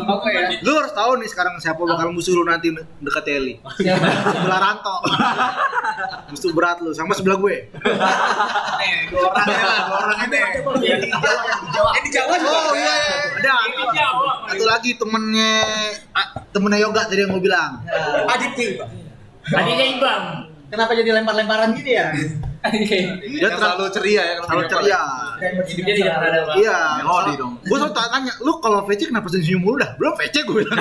apa 0.00 0.12
apa 0.16 0.28
ya? 0.32 0.42
Lu 0.64 0.72
harus 0.80 0.92
tahu 0.96 1.12
nih 1.20 1.28
sekarang 1.28 1.54
siapa 1.60 1.80
bakal 1.84 2.08
musuh 2.08 2.32
lu 2.32 2.48
nanti 2.48 2.72
dekat 2.72 3.24
Eli. 3.28 3.60
Sebelah 3.76 4.60
Ranto. 4.64 4.96
musuh 6.32 6.50
berat 6.56 6.80
lu 6.80 6.96
sama 6.96 7.12
sebelah 7.12 7.36
gue. 7.36 7.56
Nih, 8.80 8.92
dua 9.12 9.28
orang 9.28 9.46
ya 9.52 9.64
lah, 9.68 9.80
dua 9.84 9.98
orang 10.08 10.18
ini. 10.24 10.40
Ini 12.00 12.08
Jawa 12.08 12.34
juga. 12.40 12.58
Oh 12.64 12.72
iya, 12.72 12.94
iya. 12.96 13.16
ada. 13.44 13.54
Ini 13.68 13.84
Jawa. 13.92 14.32
Satu 14.48 14.64
lagi 14.64 14.90
temennya 14.96 15.52
ah, 16.16 16.26
temennya 16.56 16.78
yoga 16.80 17.02
tadi 17.04 17.20
yang 17.20 17.36
gue 17.36 17.44
bilang. 17.44 17.84
Adit 18.24 18.52
King, 18.56 18.80
Pak. 18.80 18.88
Tadinya 19.52 19.84
Ibang. 19.84 20.24
Kenapa 20.70 20.90
jadi 20.94 21.10
lempar-lemparan 21.12 21.74
gitu 21.76 21.90
ya? 21.92 22.14
Dia 22.60 23.48
selalu 23.56 23.84
ceria 23.88 24.22
ya 24.22 24.34
call. 24.44 24.68
ceria. 24.68 25.00
Hidupnya 25.64 25.94
tidak 25.96 26.14
pernah 26.20 26.28
ada 26.28 26.40
Bang. 26.44 26.56
Iya. 26.60 26.78
Melodi 27.00 27.32
dong. 27.40 27.52
Gue 27.64 27.76
selalu 27.80 27.94
tanya, 27.96 28.32
lu 28.44 28.52
kalau 28.60 28.78
VC 28.84 29.00
kenapa 29.08 29.26
senyum 29.32 29.60
mulu 29.64 29.80
dah? 29.80 29.96
Belum 29.96 30.12
VC 30.20 30.44
gue 30.44 30.54
bilang. 30.60 30.76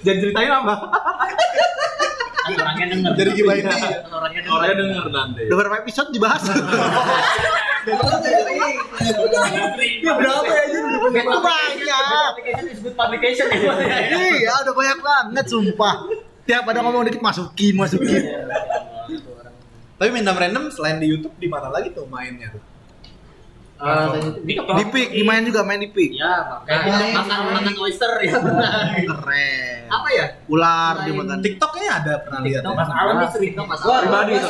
Jangan 0.00 0.18
ceritain 0.24 0.50
apa. 0.52 0.74
Orangnya 2.44 2.86
denger. 2.92 3.12
Jadi 3.16 3.30
dia. 3.36 3.44
Kan 3.44 4.12
Orangnya 4.12 4.40
denger. 4.40 4.52
Orangnya 4.56 4.74
denger 4.80 5.04
nanti. 5.12 5.42
Udah 5.48 5.56
berapa 5.60 5.76
episode 5.84 6.08
dibahas? 6.12 6.42
Ya 10.04 10.12
berapa 10.16 10.48
ya 10.48 10.62
aja 10.64 10.78
udah 10.80 11.00
banyak. 11.04 11.24
Banyak. 11.28 12.32
Publication 12.96 12.96
publication 12.96 13.46
ya. 13.52 13.72
Iya, 14.08 14.52
udah 14.64 14.72
banyak 14.72 14.98
banget 15.04 15.44
sumpah. 15.52 15.94
Tiap 16.48 16.64
ada 16.68 16.80
ngomong 16.80 17.04
dikit 17.08 17.20
masukin, 17.20 17.76
masukin. 17.76 18.24
Tapi 20.04 20.20
Mindam 20.20 20.36
Random 20.36 20.68
selain 20.68 21.00
di 21.00 21.08
YouTube 21.08 21.32
di 21.40 21.48
mana 21.48 21.72
lagi 21.72 21.88
tuh 21.96 22.04
mainnya 22.12 22.52
tuh? 22.52 22.60
Eh, 23.80 24.36
Di 24.44 24.52
Di 24.52 24.84
pick, 24.92 25.08
dimain 25.16 25.40
juga 25.48 25.64
main 25.64 25.80
di 25.80 25.88
pick. 25.88 26.12
Ya, 26.12 26.44
makanya 26.44 27.24
makan 27.24 27.38
makan 27.56 27.74
oyster 27.80 28.12
ya. 28.20 28.36
Keren. 29.08 29.80
Apa 29.88 30.08
ya? 30.12 30.26
Ular 30.44 31.08
dia 31.08 31.12
makan. 31.16 31.40
TikToknya 31.40 31.88
ada 32.04 32.12
pernah 32.20 32.40
lihat 32.44 32.60
ya? 32.60 32.76
Mas 32.76 32.90
Alam 32.92 33.16
nih 33.16 33.28
sering. 33.32 33.52
Mas 33.56 33.80
Alam. 33.80 34.00
Pribadi 34.04 34.30
gua 34.36 34.44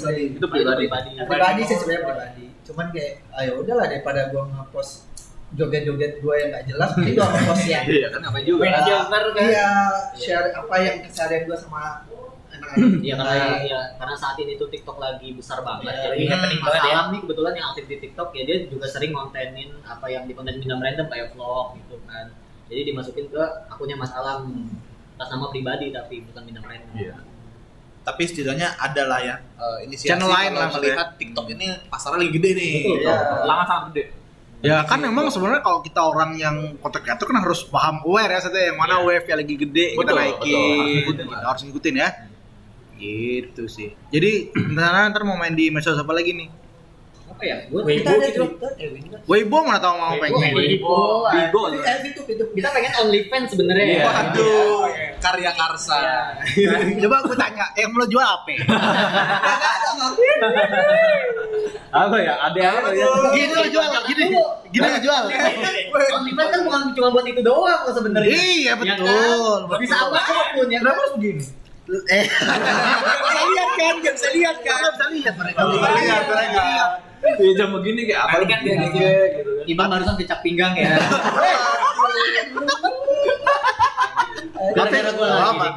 sering. 0.00 0.28
Itu 0.40 0.46
pribadi. 0.48 0.88
pribadi. 0.88 1.08
Pribadi 1.20 1.60
sih 1.68 1.76
sebenarnya 1.76 2.02
pribadi. 2.08 2.44
Cuman 2.64 2.86
kayak 2.88 3.12
ayo 3.44 3.52
udahlah 3.60 3.86
daripada 3.92 4.20
gua 4.32 4.42
nge-post 4.48 5.04
joget-joget 5.52 6.12
gua 6.24 6.34
yang 6.40 6.48
nggak 6.48 6.64
jelas, 6.64 6.88
mending 6.96 7.14
gua 7.20 7.28
nge-post 7.28 7.64
yang 7.68 7.84
Iya 7.84 8.08
kan 8.08 8.20
ngapain 8.24 8.44
juga. 8.48 8.62
Kan. 8.72 8.88
Iya, 9.36 9.68
share 10.16 10.48
apa 10.48 10.74
yang 10.80 10.96
keseharian 11.04 11.42
gua 11.44 11.58
sama. 11.60 11.84
Iya 13.04 13.14
karena 13.20 13.46
ya 13.62 13.80
karena 14.00 14.14
saat 14.16 14.36
ini 14.40 14.58
tuh 14.58 14.68
TikTok 14.70 14.96
lagi 14.98 15.28
besar 15.36 15.62
banget. 15.62 15.92
Iya, 15.92 16.00
Jadi 16.00 16.10
lagi 16.10 16.26
happening 16.32 16.60
Mas 16.60 16.66
banget 16.66 16.82
ya. 16.82 16.94
Alam 16.94 17.06
nih 17.12 17.20
kebetulan 17.22 17.52
yang 17.54 17.66
aktif 17.70 17.84
di 17.86 17.96
TikTok 18.02 18.28
ya 18.34 18.42
dia 18.48 18.56
juga 18.66 18.86
sering 18.90 19.12
ngontenin 19.14 19.70
apa 19.84 20.06
yang 20.10 20.24
di 20.26 20.32
konten 20.34 20.54
minum 20.58 20.78
random 20.80 21.06
kayak 21.08 21.26
vlog 21.34 21.66
gitu 21.78 21.96
kan. 22.08 22.26
Jadi 22.68 22.80
dimasukin 22.90 23.26
ke 23.28 23.42
akunnya 23.68 23.96
Mas 24.00 24.12
Alam 24.16 24.70
atas 25.14 25.28
nama 25.30 25.46
pribadi 25.52 25.94
tapi 25.94 26.14
bukan 26.26 26.42
minum 26.42 26.64
random. 26.64 26.94
Iya. 26.96 27.16
Tapi 28.04 28.22
setidaknya 28.28 28.68
ada 28.76 29.02
lah 29.08 29.20
ya 29.24 29.36
eh, 29.40 29.78
inisiasi 29.88 30.12
Channel 30.12 30.28
lain 30.28 30.52
lah 30.58 30.68
melihat 30.76 31.08
TikTok 31.16 31.46
ini 31.56 31.68
pasarnya 31.88 32.18
lagi 32.20 32.32
gede 32.34 32.50
nih. 32.52 32.74
Betul. 32.84 32.98
Iya. 33.00 33.16
Sangat 33.46 33.66
sangat 33.70 33.84
gede. 33.92 34.04
Ya 34.64 34.80
kan 34.88 34.96
memang 34.96 35.28
sebenarnya 35.28 35.60
kalau 35.60 35.84
kita 35.84 36.00
orang 36.00 36.40
yang 36.40 36.56
content 36.80 37.04
creator 37.04 37.28
kan 37.28 37.36
harus 37.36 37.68
paham 37.68 38.00
aware 38.00 38.32
ya 38.32 38.40
yang 38.72 38.80
mana 38.80 39.04
wave 39.04 39.28
yang 39.28 39.36
lagi 39.36 39.60
gede 39.60 39.92
kita 39.92 40.00
Betul, 40.08 40.16
naikin, 40.16 40.40
betul. 40.40 40.64
Harus 40.64 40.88
ngikutin, 40.88 41.26
kita 41.28 41.44
harus 41.44 41.62
ngikutin 41.68 41.94
ya. 42.00 42.08
Gitu 42.94 43.62
sih. 43.66 43.88
Jadi 44.08 44.50
ntar 44.74 45.10
ntar 45.10 45.22
mau 45.22 45.34
main 45.34 45.52
di 45.52 45.68
medsos 45.68 45.94
apa 45.94 46.12
lagi 46.12 46.32
nih? 46.32 46.48
Apa 47.24 47.42
ya? 47.42 47.56
Gua 47.66 47.82
Weibo 47.82 47.98
Kita 47.98 48.10
ada 48.14 48.26
gitu. 48.30 48.44
Eh 48.78 48.88
Windows. 48.94 49.22
Weibo 49.26 49.56
mana 49.66 49.82
tahu 49.82 49.94
mau 49.98 50.14
Weibo, 50.14 50.22
pengen. 50.38 50.54
Weibo. 50.54 50.96
Bigo. 51.26 51.62
Eh, 51.82 51.96
itu 52.06 52.20
itu 52.30 52.44
kita 52.54 52.68
pengen 52.70 52.92
OnlyFans 53.02 53.46
sebenarnya 53.50 53.84
ya. 53.90 54.06
Waduh, 54.06 54.86
karya 55.18 55.50
karsa. 55.50 55.98
Coba 57.02 57.16
aku 57.20 57.34
tanya, 57.34 57.66
yang 57.74 57.90
mau 57.90 58.02
lo 58.02 58.06
jual 58.06 58.22
apa? 58.22 58.54
Apa 61.94 62.16
ya? 62.18 62.34
Ada 62.40 62.58
apa 62.74 62.90
ya? 62.90 63.06
Gini 63.30 63.54
lo 63.54 63.66
jual, 63.70 63.86
gini, 64.10 64.24
gini 64.70 64.86
lo 64.90 64.98
jual. 64.98 65.22
OnlyFans 65.94 66.48
kan 66.50 66.60
bukan 66.66 66.80
cuma 66.92 67.08
buat 67.10 67.22
itu 67.24 67.38
doang 67.40 67.80
kok 67.82 67.94
sebenarnya. 67.94 68.30
Iya 68.30 68.62
Ya 68.64 68.74
kan? 68.74 68.82
betul. 68.82 69.58
Bisa 69.78 69.94
apa 70.02 70.18
apa 70.18 70.42
pun 70.54 70.66
ya. 70.66 70.78
Kenapa 70.82 70.98
harus 71.02 71.14
begini? 71.18 71.42
Eh, 71.84 72.24
Bisa 72.24 73.42
lihat 73.44 73.70
kan, 73.76 73.94
nggak 74.00 74.14
bisa 74.16 74.28
lihat 74.32 74.56
kan. 74.64 74.80
nggak 74.80 74.94
bisa 74.96 75.06
lihat 75.12 75.34
mereka. 75.36 75.60
Bisa 75.68 75.88
lihat 75.92 76.24
mereka. 76.24 76.64
Iya 77.24 77.52
jam 77.56 77.68
begini 77.72 78.00
kayak 78.04 78.20
apa? 78.24 78.36
Kan 78.44 78.60
dia 78.64 78.74
gitu. 78.76 78.88
kan. 79.00 79.68
Iban 79.68 79.86
barusan 79.92 80.16
kecap 80.16 80.40
pinggang 80.40 80.72
ya. 80.76 80.96
Gua 84.74 84.84
lagi. 84.84 85.00
Apa? 85.44 85.68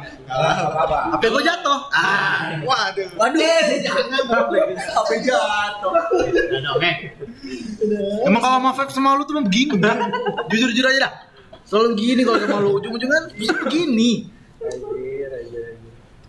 apa? 0.80 0.96
HP 1.12 1.22
gue 1.28 1.42
jatuh. 1.44 1.78
Ah, 1.92 2.56
Waduh. 2.64 3.08
Waduh, 3.20 3.40
eh, 3.40 3.80
jangan. 3.84 4.04
Apa 4.96 5.12
jatuh? 5.20 5.92
Dong, 6.56 6.80
eh. 6.82 6.96
emang 8.24 8.40
kalau 8.40 8.56
sama 8.58 8.70
Vape 8.72 8.92
sama 8.92 9.16
lu 9.16 9.28
tuh 9.28 9.36
emang 9.36 9.46
begini. 9.48 9.76
Jujur 10.48 10.68
jujur 10.72 10.84
aja 10.88 11.00
dah. 11.08 11.12
Selalu 11.68 12.00
begini 12.00 12.20
kalau 12.24 12.38
sama 12.40 12.56
lu 12.64 12.70
ujung-ujungnya 12.80 13.20
bisa 13.36 13.52
begini. 13.60 14.37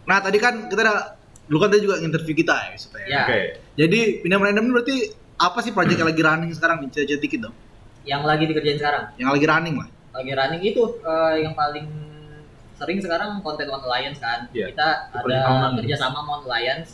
Nah 0.10 0.18
tadi 0.26 0.38
kan 0.42 0.66
kita 0.66 0.82
ada 0.82 1.22
lu 1.54 1.62
kan 1.62 1.70
tadi 1.70 1.86
juga 1.86 2.02
interview 2.02 2.34
kita 2.34 2.74
ya 2.74 2.78
supaya. 2.82 3.06
Ya. 3.06 3.24
Oke. 3.30 3.40
Jadi 3.78 4.00
pindah 4.26 4.42
random 4.42 4.66
ini 4.66 4.74
berarti 4.74 4.98
apa 5.38 5.60
sih 5.62 5.72
project 5.72 6.02
yang 6.02 6.10
lagi 6.10 6.22
running 6.26 6.52
sekarang 6.58 6.82
nih? 6.82 6.90
Cerita 6.90 7.22
dikit 7.22 7.40
dong. 7.46 7.56
Yang 8.10 8.22
lagi 8.26 8.44
dikerjain 8.50 8.78
sekarang. 8.82 9.04
Yang 9.22 9.30
lagi 9.38 9.46
running 9.46 9.76
lah. 9.78 9.90
Lagi 10.18 10.32
running 10.34 10.62
itu 10.66 10.84
eh, 11.06 11.36
yang 11.46 11.54
paling 11.54 11.86
sering 12.80 13.00
sekarang 13.04 13.44
konten 13.46 13.70
One 13.70 13.86
Alliance 13.86 14.18
kan. 14.18 14.50
Iya. 14.50 14.74
Kita 14.74 14.88
ada 15.14 15.38
tahunan. 15.46 15.72
kerjasama 15.78 16.20
One 16.26 16.44
Alliance 16.50 16.90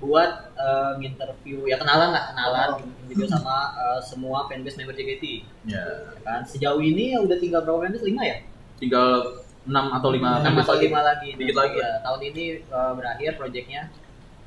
buat 0.00 0.52
eh, 0.56 0.92
nginterview 1.00 1.68
ya 1.68 1.76
kenalan 1.76 2.12
lah 2.16 2.32
kenalan 2.32 2.68
video 3.04 3.28
sama 3.28 3.76
eh, 3.76 4.00
semua 4.00 4.48
fanbase 4.48 4.80
member 4.80 4.96
JKT. 4.96 5.24
Ya. 5.68 5.84
Ya 5.84 5.84
kan 6.24 6.40
sejauh 6.48 6.80
ini 6.80 7.12
ya 7.12 7.20
udah 7.20 7.36
tinggal 7.36 7.68
berapa 7.68 7.84
fanbase? 7.84 8.04
5 8.04 8.16
ya? 8.24 8.36
Tinggal 8.80 9.44
6 9.66 9.74
atau 9.74 10.08
5 10.14 10.22
enam 10.22 10.52
atau 10.62 10.74
lima 10.78 11.00
lagi. 11.02 11.28
Dikit 11.34 11.56
lagi. 11.58 11.76
Ya, 11.82 11.90
tahun 12.00 12.20
ini 12.22 12.44
eh, 12.62 12.92
berakhir 12.94 13.30
proyeknya. 13.34 13.82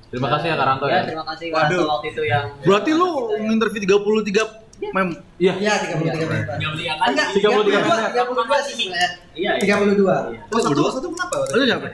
Terima 0.09 0.25
kasih 0.33 0.47
ya 0.49 0.55
Karanto 0.57 0.85
Ya, 0.89 0.95
ya. 0.95 1.01
terima 1.05 1.21
kasih 1.27 1.45
Waduh. 1.53 1.69
Karanto 1.69 1.85
waktu 1.93 2.07
itu 2.09 2.23
yang 2.25 2.45
Berarti 2.65 2.91
lu 2.97 3.09
nginterview 3.29 3.81
33 3.85 4.89
Mem 4.95 5.09
Iya. 5.37 5.53
Iya, 5.59 5.73
33 6.01 6.23
menit. 6.25 6.47
Akal. 6.49 7.07
Enggak, 7.11 7.27
33 7.35 7.67
menit. 7.67 7.83
32 8.15 8.65
sih 8.65 8.73
sebenarnya. 8.79 9.09
Iya, 9.35 9.51
iya. 9.61 9.75
32. 9.75 10.49
Oh, 10.49 10.59
satu 10.63 10.81
satu 10.89 11.07
kenapa? 11.13 11.35
Lu 11.53 11.63
siapa? 11.67 11.87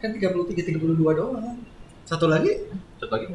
Kan 0.00 0.10
33 0.14 0.62
32 0.72 1.18
doang. 1.18 1.58
Satu 2.06 2.26
lagi? 2.30 2.52
Satu 2.96 3.12
lagi. 3.12 3.26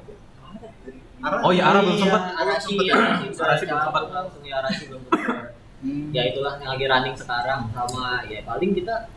Arah. 1.19 1.43
Oh 1.43 1.51
iya, 1.51 1.67
Ara 1.67 1.83
belum 1.83 1.99
Iya, 1.99 2.03
sempat. 2.07 2.21
Arashi, 2.31 2.73
Arashi 2.79 3.27
Arashi, 3.35 3.35
Arashi 3.43 3.65
belum 3.67 3.81
sempat. 3.83 4.03
ya 4.47 4.57
belum 4.87 5.01
sempat. 5.03 5.38
Ya 6.11 6.27
itulah 6.27 6.59
yang 6.59 6.75
lagi 6.75 6.85
running 6.91 7.15
sekarang 7.15 7.71
sama 7.71 8.27
ya 8.27 8.43
paling 8.43 8.75
kita 8.75 9.07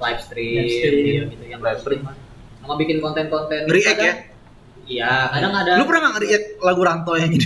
live 0.00 0.20
stream, 0.24 0.56
Live 0.64 0.72
stream. 0.72 1.04
iya, 1.06 1.22
gitu 1.28 1.44
yang 1.46 1.60
Live 1.60 1.80
stream. 1.84 2.02
sama 2.60 2.74
bikin 2.80 2.98
konten-konten 2.98 3.68
Nge-react 3.68 4.00
ya? 4.00 4.14
Iya, 4.86 5.10
kadang 5.34 5.50
ada 5.50 5.70
Lu 5.74 5.84
pernah 5.84 6.00
nggak 6.00 6.14
nge-react 6.14 6.46
lagu 6.62 6.80
Ranto 6.80 7.12
yang 7.18 7.34
ini? 7.34 7.42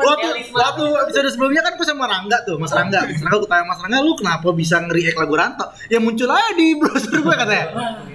waktu 0.00 0.26
waktu 0.50 0.82
episode 1.04 1.28
sebelumnya 1.28 1.60
kan 1.60 1.76
gue 1.76 1.84
sama 1.84 2.08
Rangga 2.08 2.40
tuh, 2.42 2.56
Mas 2.56 2.72
Rangga. 2.72 3.04
Mas 3.04 3.20
Rangga 3.20 3.36
gue 3.36 3.48
tanya 3.48 3.64
Mas 3.68 3.80
Rangga, 3.80 3.98
lu 4.00 4.16
kenapa 4.16 4.48
bisa 4.50 4.80
nge-react 4.80 5.18
lagu 5.18 5.34
Ranto? 5.36 5.66
Ya 5.88 6.00
muncul 6.00 6.28
aja 6.28 6.50
di 6.56 6.66
browser 6.74 7.12
gue 7.14 7.34
katanya. 7.36 7.66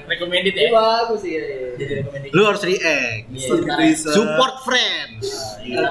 Recommended 0.05 0.53
Iya, 0.55 0.65
ya. 0.65 0.71
bagus 0.71 1.21
ya. 1.21 1.43
Jadi 1.75 1.93
recommended. 2.01 2.29
Lu 2.33 2.41
harus 2.43 2.61
react. 2.63 3.23
Iya, 3.29 3.93
Support 3.95 4.55
friends. 4.65 5.25
Iya, 5.61 5.81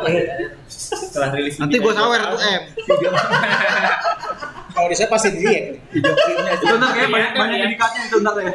Setelah 0.66 1.30
rilis 1.34 1.54
Nanti 1.58 1.78
gue 1.78 1.92
sawer 1.94 2.20
tuh 2.26 2.40
M. 2.42 2.62
Kalau 4.74 4.90
di 4.90 4.96
saya 4.98 5.06
pasti 5.06 5.28
dia. 5.32 5.70
Itu 5.94 6.74
ntar 6.74 6.90
kayak 6.92 7.08
banyak 7.08 7.30
banyak 7.32 7.58
indikatnya 7.64 8.00
itu 8.04 8.16
ntar 8.20 8.34
ya. 8.36 8.52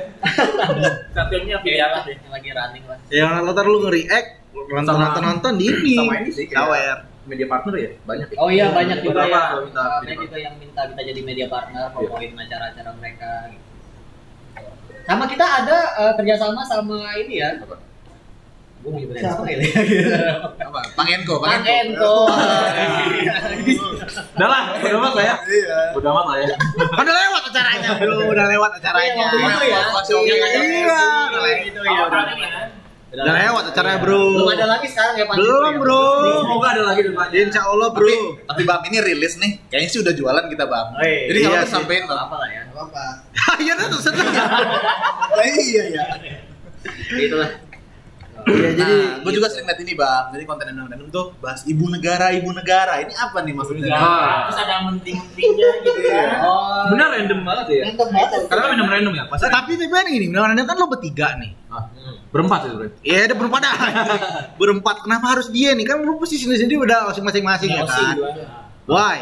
Satunya 1.16 1.58
viral 1.58 1.90
lah 1.90 2.02
deh. 2.04 2.14
yang 2.14 2.32
lagi 2.32 2.50
running 2.52 2.84
lah. 2.86 2.98
Yang 3.08 3.32
nonton 3.42 3.64
lu 3.66 3.78
nge-react, 3.82 4.28
nonton 4.52 4.96
nonton 4.96 5.24
nonton 5.24 5.54
di 5.56 5.66
ini. 5.66 5.96
Sama 5.96 6.14
ini 6.20 6.30
sih, 6.30 6.46
kayak- 6.46 6.60
Sawer. 6.62 6.98
Media 7.30 7.46
partner 7.46 7.74
ya 7.78 7.90
banyak. 8.04 8.28
ya? 8.28 8.38
Oh 8.42 8.50
iya 8.50 8.66
banyak 8.74 8.98
juga 9.00 9.22
ya. 9.22 9.44
minta 9.62 9.84
Banyak 10.02 10.18
juga 10.18 10.38
yang 10.40 10.56
minta 10.58 10.82
kita 10.84 11.02
jadi 11.04 11.22
media 11.22 11.46
partner, 11.46 11.84
promoin 11.94 12.32
acara-acara 12.36 12.90
mereka. 12.98 13.32
Gitu. 13.54 13.66
Sama 15.06 15.26
kita 15.26 15.46
ada 15.46 15.78
eh, 15.96 16.14
kerjasama 16.18 16.62
sama 16.66 16.98
ini 17.16 17.38
ya. 17.38 17.50
Gue 18.80 18.90
mau 18.90 19.00
nyebutin 19.04 19.20
Siapa? 19.20 19.44
Ya. 19.44 19.60
Apa? 20.56 20.80
Pangenko, 20.96 21.36
Bang 21.44 21.68
Enko. 21.68 22.16
Udah 24.40 24.48
lah, 24.48 24.62
udah 24.80 24.98
amat 25.04 25.14
lah 25.20 25.24
ya. 25.26 25.36
Iya. 25.44 25.78
Udah 26.00 26.10
amat 26.16 26.26
lah 26.32 26.38
ya. 26.40 26.56
Kan 26.88 27.04
udah 27.04 27.16
lewat 27.20 27.42
acaranya, 27.52 27.90
bro. 28.00 28.16
Udah 28.32 28.46
lewat 28.48 28.72
acaranya. 28.80 29.24
Iya, 29.28 29.28
itu 29.28 29.68
ya. 29.68 29.82
Iya, 30.16 30.48
iya, 30.64 31.00
udah 31.28 31.42
lewat. 31.44 31.60
Itu 31.68 31.80
ya. 31.84 31.92
Ya. 31.92 32.04
Udah 32.08 33.24
Udah 33.26 33.34
lewat 33.36 33.64
acaranya, 33.74 34.00
bro. 34.00 34.24
Belum 34.32 34.48
ada 34.48 34.66
lagi 34.70 34.88
sekarang 34.88 35.16
ya 35.18 35.26
Pak. 35.28 35.36
Belum, 35.36 35.74
bro. 35.76 36.04
Semoga 36.40 36.68
ada 36.72 36.84
lagi 36.88 37.02
depannya. 37.04 37.36
Insya 37.36 37.62
Allah, 37.68 37.90
bro. 37.92 38.08
Tapi, 38.08 38.48
tapi 38.48 38.62
Bang 38.64 38.82
ini 38.88 38.98
rilis 39.04 39.34
nih. 39.36 39.52
Kayaknya 39.68 39.90
sih 39.92 40.00
udah 40.00 40.14
jualan 40.16 40.46
kita 40.48 40.66
Bang. 40.72 40.88
Oh, 40.96 41.04
iya. 41.04 41.28
Jadi 41.28 41.38
nggak 41.38 41.52
Iya 41.52 41.52
apa-apa 41.52 41.68
sih. 41.68 41.74
sampein 41.76 42.04
Bang. 42.08 42.20
apa 42.24 42.36
lah 42.38 42.48
ya. 42.48 42.62
apa-apa. 42.72 43.04
Iya, 43.66 43.74
tuh 43.92 44.00
seneng. 44.08 44.28
Iya 45.36 45.84
iya. 45.92 46.04
Itulah. 47.12 47.50
Iya, 48.48 48.70
jadi 48.78 48.94
Nah, 49.00 49.16
gue 49.26 49.32
juga 49.36 49.48
sering 49.52 49.68
liat 49.68 49.80
ini 49.84 49.94
bang. 50.00 50.24
Jadi 50.32 50.44
konten 50.48 50.66
random 50.72 51.10
tuh 51.12 51.26
bahas 51.44 51.62
ibu 51.68 51.86
negara, 51.92 52.32
ibu 52.32 52.50
negara. 52.56 53.04
Ini 53.04 53.14
apa 53.16 53.44
nih 53.44 53.54
maksudnya? 53.58 53.92
Ah. 53.92 54.48
Terus 54.48 54.60
ada 54.64 54.76
menting-mentingnya 54.88 55.70
gitu 55.84 56.00
kan. 56.08 56.28
Oh. 56.48 56.84
Bener 56.96 57.08
random 57.20 57.40
banget 57.44 57.66
ya. 57.68 57.84
Random 57.92 58.08
banget. 58.16 58.30
Karena 58.48 58.66
random 58.72 58.88
random 58.88 59.14
ya. 59.18 59.24
Pasti. 59.28 59.44
Nah, 59.44 59.52
tapi 59.52 59.72
tapi 59.76 60.12
ini, 60.16 60.26
benar 60.32 60.66
kan 60.66 60.76
lo 60.80 60.88
bertiga 60.88 61.28
nih. 61.36 61.52
Ah, 61.70 61.86
berempat 62.34 62.60
sih 62.66 62.70
bro. 62.74 62.88
Iya, 63.06 63.20
ada 63.30 63.36
berempat 63.38 63.60
dah. 63.62 63.76
berempat. 64.62 64.96
Kenapa 65.06 65.26
harus 65.38 65.48
dia 65.54 65.76
nih? 65.78 65.86
Kan 65.86 66.02
lu 66.02 66.18
posisi 66.18 66.48
sendiri 66.48 66.82
udah 66.82 67.12
masing-masing 67.14 67.70
ya 67.70 67.84
Emosi 67.84 68.04
kan. 68.04 68.16
Why? 68.90 69.20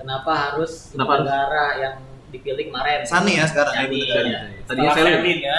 Kenapa 0.00 0.32
harus 0.32 0.90
Kenapa 0.96 1.20
harus? 1.20 1.26
negara 1.28 1.64
yang 1.78 1.94
dipilih 2.32 2.64
kemarin? 2.72 3.04
Sani 3.04 3.36
ya 3.36 3.44
sekarang, 3.46 3.74
Sani, 3.76 3.86
ibu 3.86 3.94
negara. 4.00 4.26
ya. 4.26 4.40
Selin. 4.66 4.88
Selin 4.96 5.38
ya. 5.38 5.56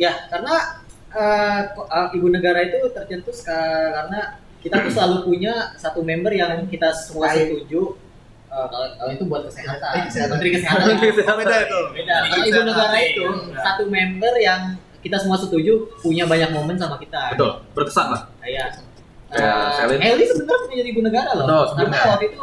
Ya, 0.00 0.12
karena 0.32 0.81
eh, 1.12 1.60
eh, 1.68 2.06
ibu 2.12 2.26
negara 2.28 2.60
itu 2.62 2.78
tercetus 2.88 3.42
ka- 3.42 3.56
karena 3.92 4.20
kita 4.58 4.78
tuh 4.78 4.92
selalu 4.92 5.16
punya 5.24 5.52
satu 5.74 6.00
member 6.00 6.30
yang 6.30 6.64
kita 6.66 6.88
semua 6.92 7.26
setuju 7.50 7.98
eh, 8.46 8.66
kalau, 8.68 8.86
kalau 8.94 9.10
itu 9.10 9.24
buat 9.24 9.42
kesehatan, 9.44 9.92
menteri 10.86 11.10
kesehatan. 11.10 11.36
Beda 11.38 11.56
itu. 11.62 11.78
Beda. 11.92 12.14
Karena 12.22 12.44
ibu 12.44 12.60
negara 12.64 12.98
itu 13.00 13.24
satu 13.56 13.82
member 13.86 14.34
yang 14.38 14.60
kita 14.98 15.16
semua 15.18 15.34
setuju 15.34 15.72
punya 15.98 16.24
banyak 16.24 16.50
momen 16.50 16.76
sama 16.76 16.94
kita. 16.96 17.34
Betul, 17.34 17.50
berkesan 17.72 18.06
lah. 18.08 18.22
Eh, 19.32 19.40
Selin. 19.74 19.98
Eli 19.98 20.24
sebenarnya 20.24 20.60
punya 20.62 20.76
jadi 20.78 20.90
ibu 20.90 21.00
negara 21.00 21.30
loh. 21.32 21.42
Betul, 21.42 21.64
Karena 21.74 21.98
waktu 22.06 22.24
itu 22.28 22.42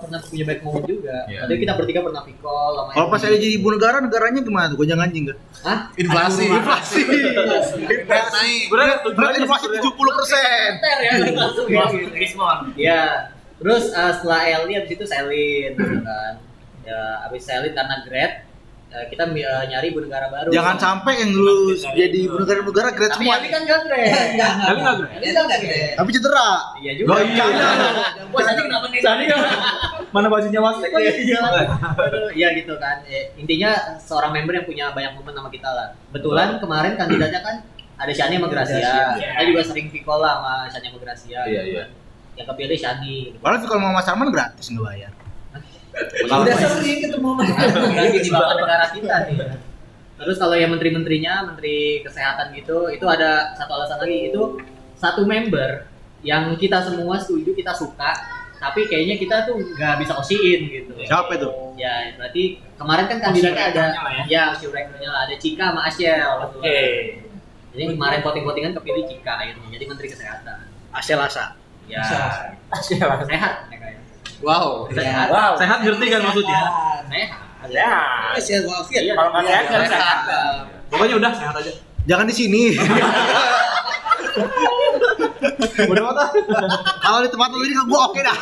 pernah 0.00 0.20
punya 0.24 0.44
baik 0.46 0.60
momen 0.64 0.82
juga. 0.86 1.16
Iya. 1.26 1.40
Jadi 1.48 1.58
kita 1.64 1.72
bertiga 1.76 2.00
pernah 2.04 2.22
pikol 2.22 2.70
sama 2.76 2.90
Kalau 2.94 3.08
pas 3.10 3.18
saya 3.20 3.36
jadi 3.36 3.48
ibu 3.58 3.68
negara, 3.72 3.96
negaranya 4.00 4.40
gimana 4.40 4.66
tuh? 4.72 4.78
Gonjang 4.80 5.00
anjing 5.00 5.24
gak? 5.28 5.38
Hah? 5.64 5.78
Inflasi. 5.96 6.46
Inflasi. 6.50 7.00
Berat 8.06 8.28
naik. 8.30 8.62
Berat 9.14 9.34
inflasi 9.40 9.66
70 9.68 10.18
persen. 10.20 10.68
Ter 10.80 10.98
ya 11.00 11.12
langsung 11.32 11.66
ya. 11.68 11.84
Iya. 12.76 13.02
Terus 13.58 13.84
eh, 13.96 14.12
setelah 14.20 14.42
Eli 14.44 14.72
abis 14.76 14.92
itu 14.92 15.04
Selin 15.08 15.72
gitu 15.72 15.96
kan. 16.04 16.32
Ya 16.84 17.00
abis 17.24 17.42
Selin 17.48 17.72
karena 17.72 17.96
grad 18.04 18.32
eh, 18.32 18.43
kita 19.10 19.24
eh, 19.26 19.64
nyari 19.74 19.86
ibu 19.90 20.00
negara 20.06 20.26
baru. 20.30 20.48
Jangan 20.54 20.76
sampai 20.78 21.12
yang 21.18 21.30
lu 21.34 21.74
jadi 21.74 22.18
ibu 22.30 22.36
negara 22.38 22.60
negara 22.62 22.88
grade 22.94 23.12
Tapi 23.18 23.26
semua. 23.26 23.34
Eli 23.42 23.48
kan 23.50 23.62
gak 23.66 23.80
grad. 23.90 24.06
Tapi 24.06 24.80
grad. 24.80 24.98
Kan 25.34 25.44
gak 25.50 25.60
grad. 25.66 25.94
Tapi 25.98 26.10
cedera. 26.14 26.50
Iya 26.78 26.92
juga. 26.98 27.08
Oh, 27.10 27.20
iya. 27.26 27.44
Wah, 28.30 28.42
Sani 28.46 28.60
kenapa 28.62 28.86
nih? 28.90 29.00
Sani 29.02 29.24
Mana 30.14 30.26
bajunya 30.30 30.60
mas? 30.62 30.78
Iya, 30.78 31.12
iya. 31.26 31.40
Iya 32.30 32.48
gitu 32.62 32.74
kan. 32.78 33.02
Eh, 33.10 33.34
intinya 33.34 33.98
seorang 33.98 34.30
member 34.30 34.54
yang 34.62 34.66
punya 34.66 34.84
banyak 34.94 35.12
momen 35.18 35.34
sama 35.34 35.50
kita 35.50 35.70
lah. 35.74 35.88
Kebetulan 36.14 36.62
kemarin 36.62 36.92
kandidatnya 36.94 37.40
kan 37.42 37.56
ada 37.98 38.12
Shani 38.14 38.38
sama 38.38 38.46
Gracia. 38.46 39.18
Kita 39.18 39.42
juga 39.42 39.62
sering 39.66 39.86
pikol 39.90 40.22
lah 40.22 40.38
sama 40.38 40.52
Shani 40.70 40.86
sama 40.94 40.98
Gracia. 41.02 41.40
Iya, 41.50 41.62
gitu 41.66 41.72
iya. 41.74 41.84
Yang 42.38 42.46
kepilih 42.54 42.78
Shani. 42.78 43.16
Gitu. 43.34 43.36
Padahal 43.42 43.66
kalau 43.66 43.80
mau 43.82 43.92
Mas 43.94 44.06
Arman 44.06 44.30
gratis 44.30 44.70
nggak 44.70 44.86
bayar. 44.86 45.12
Udah 46.24 46.56
sering 46.56 46.98
ketemu 47.04 47.30
Lagi 47.94 48.18
di 48.20 48.30
bawah 48.30 48.54
negara 48.58 48.86
kita 48.90 49.14
nih. 49.30 49.38
Terus 50.14 50.36
kalau 50.38 50.54
yang 50.54 50.70
menteri-menterinya, 50.70 51.50
menteri 51.50 52.00
kesehatan 52.06 52.54
gitu, 52.54 52.86
itu 52.90 53.06
ada 53.06 53.54
satu 53.58 53.74
alasan 53.74 53.98
lagi 53.98 54.30
itu 54.30 54.62
satu 54.94 55.26
member 55.26 55.90
yang 56.22 56.54
kita 56.54 56.80
semua 56.86 57.18
setuju, 57.18 57.50
kita 57.52 57.74
suka, 57.74 58.14
tapi 58.62 58.86
kayaknya 58.86 59.18
kita 59.18 59.44
tuh 59.44 59.58
nggak 59.60 60.00
bisa 60.00 60.14
osiin 60.16 60.70
gitu. 60.70 60.94
Siapa 61.02 61.34
itu? 61.34 61.50
Ya, 61.76 62.14
berarti 62.14 62.62
kemarin 62.78 63.04
kan 63.10 63.18
kandidatnya 63.20 63.64
ada, 63.74 63.84
ya 64.30 64.54
rankernya 64.54 65.08
lah, 65.10 65.26
ada 65.28 65.34
Cika 65.36 65.74
sama 65.74 65.82
Ashel. 65.84 66.22
Oke. 66.62 66.80
Jadi 67.74 67.84
kemarin 67.98 68.22
voting-votingan 68.22 68.72
kepilih 68.78 69.04
Cika 69.10 69.34
akhirnya, 69.34 69.68
jadi 69.68 69.84
menteri 69.90 70.08
kesehatan. 70.14 70.58
Asel 70.94 71.18
asa. 71.18 71.58
Ya, 71.84 72.00
sehat 72.06 73.68
mereka 73.68 73.86
ya. 73.92 74.00
Wow. 74.44 74.68
Sehat. 74.92 75.26
Wow. 75.28 75.52
Sehat 75.56 75.78
ngerti 75.80 76.06
kan 76.06 76.20
maksudnya? 76.22 76.62
Sehat. 77.08 77.40
Ya. 77.72 77.92
Sehat 78.36 78.62
walafiat. 78.62 79.02
Iya, 79.02 79.14
Kalau 79.16 79.30
nggak 79.32 79.44
sehat, 79.44 79.64
nggak 79.66 79.88
sehat. 79.88 80.18
Pokoknya 80.92 81.14
udah 81.16 81.32
sehat 81.32 81.54
aja. 81.56 81.72
Jangan 82.04 82.26
di 82.28 82.34
sini. 82.36 82.62
Udah 85.84 86.02
mata. 86.04 86.24
Kalau 87.00 87.18
di 87.22 87.28
tempat 87.28 87.48
lu 87.50 87.62
ini 87.62 87.74
gua 87.86 88.10
oke 88.10 88.18
dah. 88.18 88.36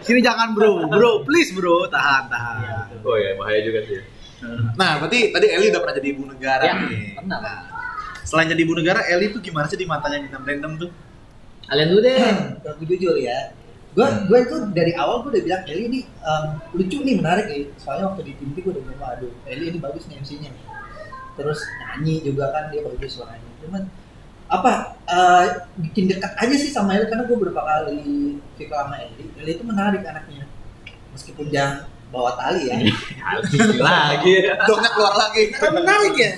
Sini 0.00 0.20
jangan 0.20 0.52
bro, 0.52 0.84
bro, 0.86 1.24
please 1.24 1.52
bro, 1.52 1.88
tahan 1.88 2.28
tahan. 2.28 2.56
Oh 3.00 3.16
iya, 3.16 3.36
bahaya 3.36 3.60
juga 3.60 3.84
sih. 3.84 4.00
Nah, 4.76 5.00
berarti 5.00 5.32
tadi 5.32 5.46
Eli 5.48 5.72
udah 5.72 5.80
pernah 5.80 5.96
jadi 5.96 6.08
ibu 6.12 6.22
negara 6.28 6.62
Ya, 6.62 6.74
nih. 6.76 7.16
pernah. 7.16 7.38
Pak. 7.40 7.58
Selain 8.24 8.48
jadi 8.48 8.60
ibu 8.60 8.76
negara, 8.76 9.00
Eli 9.08 9.32
tuh 9.32 9.40
gimana 9.40 9.64
sih 9.68 9.76
di 9.76 9.88
matanya 9.88 10.20
bintang 10.20 10.44
random 10.44 10.72
tuh? 10.76 10.90
Kalian 11.64 11.86
dulu 11.88 12.00
deh. 12.04 12.32
Kalau 12.60 12.74
gue 12.76 12.86
jujur 12.92 13.16
ya, 13.16 13.38
gue 13.94 14.06
gue 14.26 14.38
itu 14.42 14.56
dari 14.74 14.92
awal 14.98 15.22
gue 15.22 15.38
udah 15.38 15.44
bilang 15.46 15.62
Eli 15.70 15.82
ini 15.86 16.00
em, 16.02 16.44
lucu 16.74 16.98
nih 16.98 17.14
menarik 17.14 17.46
ya. 17.46 17.58
Soalnya 17.78 18.04
waktu 18.10 18.22
di 18.26 18.32
TV 18.34 18.54
gue 18.58 18.72
udah 18.74 18.82
bilang 18.82 19.00
aduh 19.06 19.32
Eli 19.46 19.64
ini 19.70 19.78
bagus 19.78 20.10
nih 20.10 20.18
MC-nya. 20.18 20.50
Terus 21.38 21.62
nyanyi 21.78 22.26
juga 22.26 22.50
kan 22.50 22.74
dia 22.74 22.82
bagus 22.82 23.10
suaranya. 23.14 23.50
Cuman 23.62 23.82
apa 24.50 24.98
eh, 25.08 25.46
bikin 25.78 26.10
dekat 26.10 26.32
aja 26.36 26.54
sih 26.58 26.70
sama 26.74 26.98
Eli 26.98 27.06
karena 27.06 27.24
gue 27.24 27.36
beberapa 27.38 27.62
kali 27.62 27.98
video 28.58 28.74
sama 28.74 28.98
Eli. 28.98 29.24
Eli 29.38 29.50
itu 29.54 29.64
menarik 29.64 30.02
anaknya. 30.02 30.44
Meskipun 31.14 31.46
jangan 31.54 31.93
bawa 32.14 32.38
tali 32.38 32.70
ya. 32.70 32.76
Lagi. 33.82 34.34
Dongnya 34.70 34.90
keluar 34.94 35.14
lagi. 35.18 35.42
Kan 35.58 35.74
menarik 35.74 36.14
ya. 36.14 36.32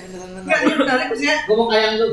Enggak, 0.47 0.59
ini 0.63 0.73
menarik 0.79 1.05
maksudnya 1.11 1.37
Gue 1.43 1.55
mau 1.59 1.67
kayak 1.67 1.89
lu. 1.99 2.07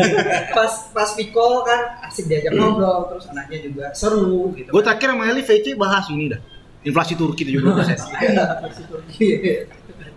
pas 0.56 0.72
pas 0.94 1.10
Viko 1.18 1.66
kan 1.66 1.80
asik 2.06 2.30
diajak 2.30 2.54
ngobrol 2.54 3.10
terus 3.10 3.26
anaknya 3.28 3.58
juga 3.66 3.84
seru 3.92 4.54
gitu. 4.54 4.70
Gue 4.70 4.82
terakhir 4.86 5.12
sama 5.12 5.24
Eli 5.28 5.42
VC 5.42 5.66
bahas 5.74 6.06
ini 6.08 6.30
dah. 6.30 6.40
Inflasi 6.82 7.14
Turki 7.14 7.42
70 7.46 7.62
persen. 7.78 7.98
Iya, 8.22 8.44
versi 8.62 8.82
Turki. 8.86 9.26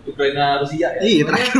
Ukraina 0.06 0.62
Rusia 0.62 0.94
ya. 0.94 1.00
Iya 1.02 1.22
terakhir 1.26 1.54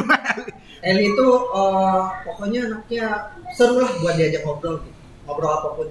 Eli. 0.86 1.02
Itu 1.10 1.26
eh, 1.50 2.02
pokoknya 2.22 2.60
anaknya 2.70 3.04
seru 3.50 3.82
lah 3.82 3.90
buat 3.98 4.14
diajak 4.14 4.46
ngobrol 4.46 4.78
gitu. 4.86 4.94
Ngobrol 5.26 5.50
apa 5.50 5.68
pun. 5.74 5.88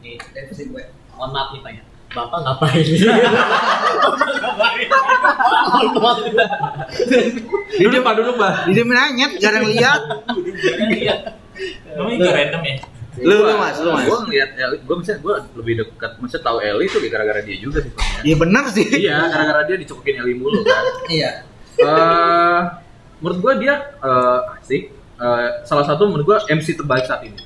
Nih, 0.00 0.16
Dari 0.30 0.46
versi 0.46 0.64
gue. 0.70 0.82
mohon 1.12 1.36
maaf 1.36 1.52
nih 1.52 1.60
Pak 1.60 1.72
ya. 1.74 1.82
Bapak 2.16 2.38
ngapain? 2.42 2.86
Duduk 7.78 8.02
Pak, 8.02 8.12
duduk 8.18 8.34
Pak. 8.34 8.52
Dia 8.74 8.84
nanyet, 8.84 9.32
jarang 9.38 9.64
lihat. 9.70 10.00
Namanya 11.94 12.16
juga 12.18 12.32
random 12.34 12.62
ya. 12.66 12.76
Lu, 13.20 13.36
lu 13.42 13.54
mas, 13.58 13.76
lu 13.82 13.90
mas. 13.92 14.06
Gue 14.06 14.18
ngeliat 14.22 14.50
Eli, 14.54 14.76
gue 14.86 14.96
misalnya 14.96 15.20
gue 15.20 15.34
lebih 15.60 15.74
dekat, 15.82 16.10
maksudnya 16.22 16.44
tahu 16.46 16.58
Eli 16.62 16.84
itu 16.88 16.96
gara-gara 17.10 17.40
dia 17.42 17.56
juga 17.58 17.78
sih 17.82 17.90
sebenarnya. 17.92 18.22
Iya 18.22 18.36
benar 18.38 18.64
sih. 18.70 18.86
Iya, 18.86 19.16
gara-gara 19.28 19.62
dia 19.66 19.76
dicokokin 19.82 20.16
Eli 20.24 20.34
mulu 20.38 20.62
kan. 20.62 20.84
Iya. 21.10 21.30
Eh, 21.80 22.60
menurut 23.20 23.38
gue 23.42 23.52
dia 23.66 23.74
eh, 23.98 24.40
asik. 24.62 24.82
Eh, 25.20 25.48
salah 25.68 25.84
satu 25.84 26.08
menurut 26.08 26.24
gue 26.24 26.38
MC 26.54 26.80
terbaik 26.80 27.04
saat 27.04 27.26
ini. 27.26 27.36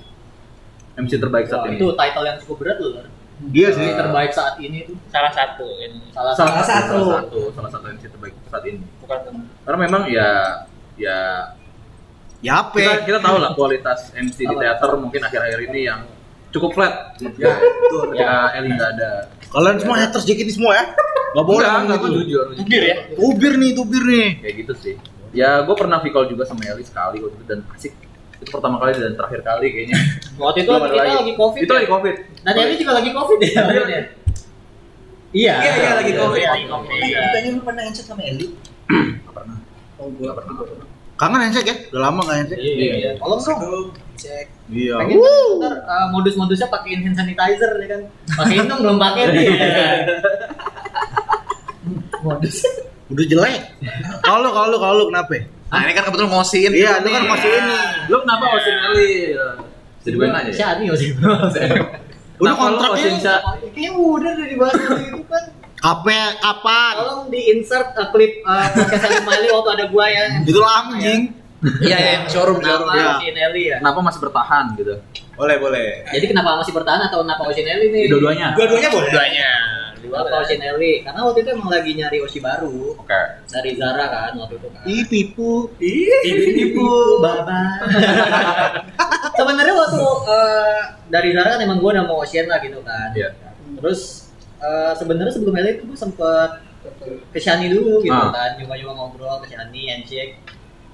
MC 0.95 1.19
terbaik 1.19 1.51
saat 1.51 1.67
Wah, 1.67 1.71
ini. 1.73 1.81
itu 1.81 1.87
title 1.97 2.25
yang 2.29 2.39
cukup 2.45 2.57
berat 2.63 2.79
loh. 2.79 3.03
Iya 3.51 3.69
MC 3.71 3.77
sih. 3.77 3.91
terbaik 3.93 4.31
saat 4.31 4.55
ini 4.57 4.79
tuh 4.85 4.97
Salah 5.11 5.33
satu 5.33 5.67
ini. 5.77 5.99
salah, 6.11 6.33
salah, 6.33 6.63
satu. 6.63 6.63
satu, 6.63 6.97
salah 6.97 7.21
satu, 7.21 7.41
salah 7.51 7.71
satu 7.71 7.87
MC 7.91 8.05
terbaik 8.07 8.35
saat 8.47 8.65
ini. 8.65 8.79
Bukan 9.03 9.19
Karena 9.63 9.79
memang 9.81 10.03
ya, 10.07 10.29
ya 10.95 11.19
Ya 12.39 12.61
apa? 12.61 12.77
kita 12.77 13.09
kita 13.09 13.19
tahu 13.19 13.37
lah 13.41 13.51
kualitas 13.53 14.13
MC 14.13 14.45
di 14.45 14.55
teater 14.55 14.91
mungkin 14.95 15.17
akhir-akhir 15.19 15.61
ini 15.67 15.81
yang 15.83 16.05
cukup 16.53 16.77
flat. 16.77 17.17
Ya, 17.35 17.57
ketika 17.57 18.31
Eli 18.55 18.69
nggak 18.71 18.91
ada. 18.95 19.11
Kalian 19.49 19.77
semua 19.81 19.97
haters 19.97 20.23
JKT 20.23 20.51
semua 20.53 20.77
ya? 20.77 20.85
Gak 21.35 21.47
boleh 21.49 21.67
Enggak, 21.67 21.99
gitu. 21.99 22.09
jujur. 22.21 22.47
Tubir 22.55 22.83
ya? 22.85 22.97
Tubir 23.11 23.53
nih, 23.57 23.71
tubir 23.75 24.03
nih. 24.05 24.29
Kayak 24.39 24.55
gitu 24.61 24.73
sih. 24.77 24.95
Ya, 25.35 25.67
gue 25.67 25.75
pernah 25.75 25.99
vicol 25.99 26.31
juga 26.31 26.47
sama 26.47 26.63
Eli 26.63 26.85
sekali 26.85 27.19
waktu 27.19 27.35
itu 27.35 27.45
dan 27.49 27.59
asik. 27.75 27.93
Itu 28.45 28.53
pertama 28.53 28.77
kali 28.77 28.93
dan 29.01 29.17
terakhir 29.17 29.41
kali 29.41 29.67
kayaknya. 29.73 29.97
Waktu 30.45 30.59
itu 30.69 30.71
kita 30.77 31.15
lagi 31.17 31.33
covid. 31.33 31.61
Itu 31.65 31.73
ya? 31.73 31.79
lagi 31.81 31.89
covid. 31.89 32.15
Dan 32.45 32.53
ini 32.61 32.75
juga 32.77 32.93
lagi 33.01 33.11
covid 33.17 33.39
ya. 33.41 33.49
Iya. 33.49 34.01
Iya, 35.35 35.55
Iya, 35.65 35.73
iya, 35.75 35.91
lagi 35.99 36.13
Covid. 36.15 36.39
Iya, 36.39 36.51
lagi 36.55 36.67
covid. 36.71 36.95
Eh, 36.95 37.09
iya. 37.11 37.51
Lu 37.51 37.61
pernah 37.67 37.83
handshake 37.83 38.07
sama 38.07 38.23
Eli? 38.23 38.47
Nggak 39.25 39.35
pernah. 39.35 39.57
Oh, 39.99 40.07
gue 40.13 40.23
Nggak 40.23 40.37
pernah. 40.39 40.55
Kangen 41.19 41.41
handshake 41.43 41.69
ya? 41.73 41.77
Udah 41.91 42.03
lama 42.07 42.21
gak 42.23 42.37
handshake? 42.39 42.61
Iya, 42.63 42.95
iya. 43.01 43.11
Tolong 43.19 43.41
dong. 43.43 43.87
Cek. 44.15 44.47
Iya. 44.71 44.95
Pengen 45.03 45.19
ntar 45.59 45.75
uh, 45.83 46.07
modus-modusnya 46.15 46.71
pakein 46.71 47.03
hand 47.03 47.19
sanitizer 47.19 47.73
ya 47.83 47.87
kan. 47.99 48.01
Pakein 48.31 48.65
dong 48.71 48.81
belum 48.87 48.99
pakai 49.03 49.23
nih. 49.35 49.47
Modus. 52.23 52.57
Udah 53.11 53.25
jelek. 53.27 53.63
Kalau 54.23 54.39
lu, 54.39 54.51
kalau 54.55 54.69
lu, 54.71 54.79
kalau 54.79 55.05
kenapa? 55.11 55.35
Nah 55.75 55.81
ini 55.83 55.93
kan 55.99 56.03
kebetulan 56.07 56.31
ngosiin. 56.31 56.71
Iya, 56.71 57.03
lu 57.03 57.09
kan 57.11 57.23
masih 57.27 57.51
ini. 57.51 57.77
Lu 58.07 58.17
kenapa 58.23 58.45
osin 58.55 58.77
Eli? 58.79 59.15
Jadi 60.07 60.15
gue 60.15 60.27
nanya. 60.31 60.47
ya? 60.47 60.55
Siapa 60.55 60.79
nih 60.79 60.95
sih? 60.95 61.11
Udah 62.43 62.55
kontraknya? 62.55 63.11
Kayaknya 63.75 63.91
udah 63.95 64.31
udah 64.35 64.47
dibahas 64.47 64.75
itu 64.79 65.23
kan. 65.27 65.45
Kapan? 65.79 66.31
Kapan? 66.43 66.93
Tolong 66.99 67.23
di 67.31 67.41
insert 67.55 67.95
uh, 67.95 68.09
klip 68.11 68.43
uh, 68.43 68.69
podcast 68.75 69.05
Ali 69.07 69.17
Smiley 69.23 69.49
waktu 69.55 69.71
ada 69.75 69.85
gua 69.91 70.07
ya. 70.11 70.25
Itu 70.43 70.61
lama 70.63 70.99
anjing. 70.99 71.23
Iya, 71.81 71.97
iya, 71.97 72.15
showroom, 72.29 72.61
showroom. 72.61 72.91
Kenapa 72.93 73.25
ya. 73.25 73.49
Ya? 73.57 73.77
Kenapa 73.81 73.99
masih 74.05 74.21
bertahan 74.21 74.65
gitu? 74.77 74.95
Boleh, 75.35 75.57
boleh. 75.57 76.05
Jadi 76.13 76.27
kenapa 76.29 76.61
masih 76.61 76.73
bertahan 76.77 77.01
atau 77.09 77.25
kenapa 77.25 77.43
Ocean 77.49 77.65
Ellie 77.65 77.89
nih? 77.89 78.05
Dua-duanya. 78.13 78.53
Dua-duanya 78.53 78.89
boleh. 78.93 79.09
Dua-duanya. 79.09 79.51
Kenapa 80.05 80.37
Ocean 80.41 80.61
Ellie? 80.61 81.01
Karena 81.01 81.21
waktu 81.23 81.39
itu 81.41 81.51
emang 81.53 81.69
lagi 81.69 81.91
nyari 81.93 82.19
Oshi 82.21 82.39
baru 82.39 82.95
Oke. 82.95 83.21
dari 83.47 83.71
Zara 83.75 84.05
kan 84.07 84.33
waktu 84.37 84.55
itu 84.57 84.69
kan. 84.69 84.83
Ih, 84.85 85.03
tipu. 85.07 85.53
Ibu 85.79 86.89
baba. 87.19 87.63
Sebenarnya 89.39 89.75
waktu 89.75 90.05
eh, 90.31 90.81
dari 91.09 91.29
Zara 91.33 91.49
kan 91.51 91.61
emang 91.61 91.79
gue 91.79 91.91
udah 91.91 92.05
mau 92.05 92.21
Ocean 92.21 92.47
lah 92.47 92.59
gitu 92.59 92.79
kan. 92.81 93.11
Iya. 93.13 93.33
Terus 93.81 94.31
eh, 94.59 94.93
sebenarnya 94.95 95.33
sebelum 95.33 95.55
Ellie 95.55 95.77
itu 95.77 95.85
gue 95.85 95.99
sempet 95.99 96.51
ke 97.33 97.41
Shani 97.41 97.73
dulu 97.73 98.01
gitu 98.01 98.13
Ah. 98.13 98.29
kan, 98.29 98.51
nyoba-nyoba 98.57 98.93
ngobrol 98.93 99.41
ke 99.41 99.49
Shani, 99.51 99.89
handshake. 99.89 100.37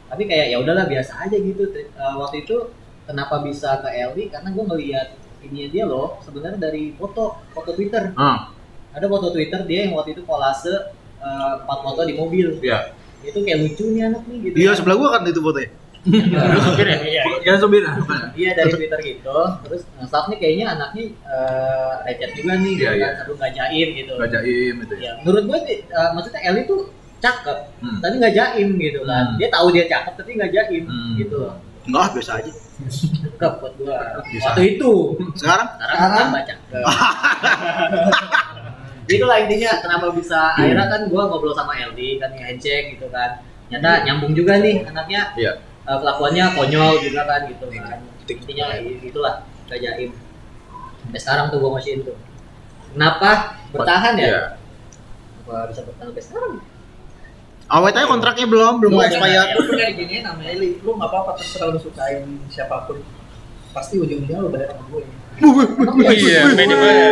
Tapi 0.06 0.22
kayak 0.26 0.46
ya 0.50 0.56
udahlah 0.58 0.86
biasa 0.86 1.26
aja 1.26 1.36
gitu. 1.36 1.66
Eh, 1.70 1.86
waktu 2.16 2.42
itu 2.42 2.70
kenapa 3.04 3.42
bisa 3.42 3.78
ke 3.78 3.88
Ellie? 3.90 4.30
Karena 4.30 4.50
gue 4.50 4.64
ngeliat 4.64 5.08
ini 5.40 5.66
dia 5.68 5.88
loh 5.88 6.20
sebenarnya 6.20 6.60
dari 6.60 6.92
foto 6.94 7.40
foto 7.50 7.72
Twitter. 7.72 8.12
Ah, 8.14 8.52
Ada 8.90 9.06
foto 9.06 9.26
Twitter 9.30 9.60
dia 9.64 9.86
yang 9.86 9.94
waktu 9.94 10.12
itu 10.12 10.22
kolase 10.24 10.72
eh, 11.20 11.52
empat 11.60 11.78
foto 11.80 12.00
di 12.02 12.14
mobil. 12.14 12.58
iya. 12.60 12.90
Itu 13.20 13.44
kayak 13.44 13.58
lucu 13.60 13.84
nih 13.92 14.02
anak 14.08 14.22
nih 14.24 14.38
gitu. 14.42 14.54
Iya, 14.56 14.70
kan. 14.70 14.76
sebelah 14.80 14.96
gua 14.96 15.08
kan 15.12 15.22
itu 15.24 15.40
fotonya. 15.40 15.70
Tubir 16.00 16.86
ya? 16.88 16.96
Iya. 17.04 17.52
Sombir. 17.60 17.84
Iya 18.32 18.50
dari 18.56 18.72
Twitter 18.72 19.00
gitu. 19.04 19.36
Terus 19.68 19.84
nah, 19.92 20.08
staff 20.08 20.32
nih 20.32 20.38
kayaknya 20.40 20.66
anaknya 20.72 21.02
eh 21.12 21.92
recet 22.08 22.30
juga 22.34 22.56
nih, 22.56 22.72
Iya, 22.72 22.80
gitu 22.80 22.94
iya. 22.96 23.04
kan, 23.04 23.12
seru 23.20 23.32
nggak 23.36 23.52
jaim 23.52 23.88
gitu. 23.92 24.12
Gak 24.16 24.30
jaim 24.32 24.74
itu 24.80 24.94
ya. 24.96 25.04
Ya, 25.04 25.12
menurut 25.20 25.44
gue 25.44 25.58
sih, 25.68 25.78
eh, 25.84 26.10
maksudnya 26.16 26.40
Eli 26.40 26.62
tuh 26.64 26.80
cakep, 27.20 27.58
Hmm. 27.84 27.98
tapi 28.00 28.14
nggak 28.16 28.32
jaim 28.32 28.68
gitu 28.80 29.00
kan. 29.04 29.24
Hmm. 29.26 29.36
Dia 29.36 29.48
tahu 29.52 29.66
dia 29.70 29.84
cakep 29.86 30.12
tapi 30.16 30.30
nggak 30.40 30.52
jaim 30.56 30.84
Hmm. 30.88 31.12
gitu. 31.20 31.40
Enggak, 31.84 32.06
biasa 32.16 32.32
aja. 32.40 32.52
Cakep 33.36 33.52
buat 33.60 33.72
gua. 33.76 33.98
Waktu 34.24 34.62
itu. 34.72 34.92
Sekarang? 35.36 35.68
Sekarang 35.76 36.10
tambah 36.16 36.42
cakep. 36.48 36.80
Itulah 39.10 39.36
intinya 39.42 39.70
kenapa 39.82 40.06
bisa 40.14 40.54
akhirnya 40.54 40.86
kan 40.86 41.00
gua 41.10 41.26
ngobrol 41.26 41.50
sama 41.50 41.74
Eldi 41.74 42.22
kan 42.22 42.30
handshake 42.38 42.94
gitu 42.94 43.10
kan. 43.10 43.42
Nyata 43.70 44.06
nyambung 44.06 44.32
juga 44.38 44.62
nih 44.62 44.86
anaknya. 44.86 45.34
Iya. 45.34 45.52
Eh, 45.90 45.98
kelakuannya 45.98 46.44
konyol 46.54 46.94
juga 47.02 47.22
kan 47.26 47.40
gitu 47.50 47.66
kan. 47.74 47.98
Intinya 48.30 48.66
itulah 48.78 49.34
gak 49.66 49.78
jaim. 49.82 50.10
Sampai 51.02 51.20
sekarang 51.20 51.46
tuh 51.50 51.58
gua 51.58 51.70
masih 51.78 52.02
itu. 52.02 52.14
Kenapa 52.94 53.58
bertahan 53.74 54.14
ya? 54.14 54.26
Iya. 54.26 54.42
Kenapa 55.42 55.66
bisa 55.70 55.80
bertahan 55.82 56.08
sampai 56.14 56.24
sekarang? 56.24 56.52
Awet 57.70 57.94
aja 57.94 58.06
kontraknya 58.10 58.46
belum, 58.50 58.82
belum 58.82 58.98
Belum, 58.98 59.06
expired. 59.06 59.48
Lu 59.54 59.78
kayak 59.78 59.94
gini 59.94 60.26
nama 60.26 60.42
Eli, 60.42 60.82
lu 60.82 60.90
nggak 60.98 61.06
apa-apa 61.06 61.38
terserah 61.38 61.70
lu 61.70 61.78
sukain 61.78 62.26
siapa 62.50 62.82
pun. 62.82 62.98
Pasti 63.70 63.94
ujung-ujungnya 64.02 64.42
lu 64.42 64.50
bayar 64.50 64.74
sama 64.74 64.90
gue. 64.90 65.06
Iya, 66.10 66.40
beda 66.52 66.74
banget. 66.74 66.96
Ya? 66.98 67.10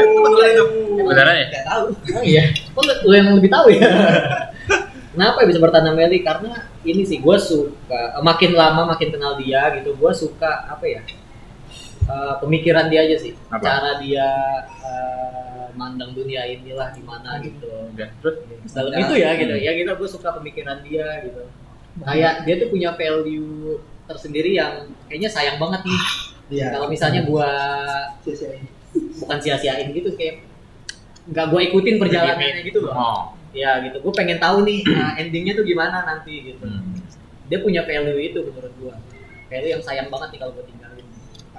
Gak 1.48 1.64
tahu. 1.64 1.84
Oh 2.12 2.22
iya, 2.22 2.42
kok 2.50 2.82
lu, 2.82 2.94
lu 3.08 3.14
yang 3.14 3.28
lebih 3.38 3.50
tahu 3.50 3.66
ya? 3.70 3.80
Kenapa 5.14 5.38
bisa 5.48 5.58
bertahan 5.58 5.88
sama 5.88 6.00
Eli? 6.04 6.20
Karena 6.22 6.52
ini 6.82 7.02
sih 7.02 7.18
gue 7.18 7.36
suka, 7.40 8.00
eh, 8.14 8.22
makin 8.22 8.52
lama 8.52 8.86
makin 8.86 9.08
kenal 9.10 9.34
dia 9.34 9.72
gitu, 9.74 9.96
gue 9.96 10.12
suka 10.14 10.68
apa 10.68 10.84
ya? 10.86 11.02
eh, 12.08 12.34
pemikiran 12.40 12.88
dia 12.88 13.04
aja 13.04 13.16
sih, 13.20 13.32
Apa? 13.48 13.60
cara 13.60 13.90
dia 14.00 14.26
eh, 14.80 15.66
mandang 15.76 16.10
dunia 16.12 16.42
inilah 16.44 16.90
gimana 16.92 17.38
gitu. 17.40 17.68
Terus 18.20 18.36
Dalam 18.72 18.92
itu 18.96 19.14
ya 19.16 19.30
gitu, 19.36 19.54
ya 19.54 19.70
gitu 19.76 19.90
gue 19.92 20.08
suka 20.08 20.28
pemikiran 20.36 20.80
dia 20.82 21.22
gitu. 21.24 21.42
Kayak 21.98 22.46
dia 22.46 22.54
tuh 22.62 22.68
punya 22.70 22.94
value 22.94 23.78
tersendiri 24.06 24.56
yang 24.56 24.88
kayaknya 25.06 25.28
sayang 25.28 25.58
banget 25.60 25.82
nih. 25.84 26.00
Iya. 26.48 26.66
Kalau 26.72 26.86
misalnya 26.88 27.22
gua 27.28 27.48
Sia-siain. 28.24 28.64
bukan 28.96 29.38
sia-siain 29.44 29.92
gitu 29.92 30.16
kayak 30.16 30.48
nggak 31.28 31.46
gue 31.52 31.60
ikutin 31.68 31.96
perjalanannya 32.00 32.64
gitu 32.64 32.88
loh. 32.88 32.94
oh. 32.96 33.22
Ya 33.52 33.80
gitu, 33.80 33.96
gue 34.04 34.12
pengen 34.12 34.36
tahu 34.36 34.64
nih 34.64 34.84
uh, 34.92 35.12
endingnya 35.20 35.56
tuh 35.56 35.64
gimana 35.64 36.04
nanti 36.04 36.52
gitu. 36.52 36.64
Hmm. 36.64 37.00
Dia 37.48 37.64
punya 37.64 37.84
value 37.84 38.20
itu 38.20 38.38
menurut 38.44 38.72
gue. 38.76 38.94
Value 39.48 39.70
yang 39.72 39.82
sayang 39.84 40.08
banget 40.12 40.36
nih 40.36 40.38
kalau 40.44 40.52
gue 40.56 40.64
tinggalin. 40.68 40.77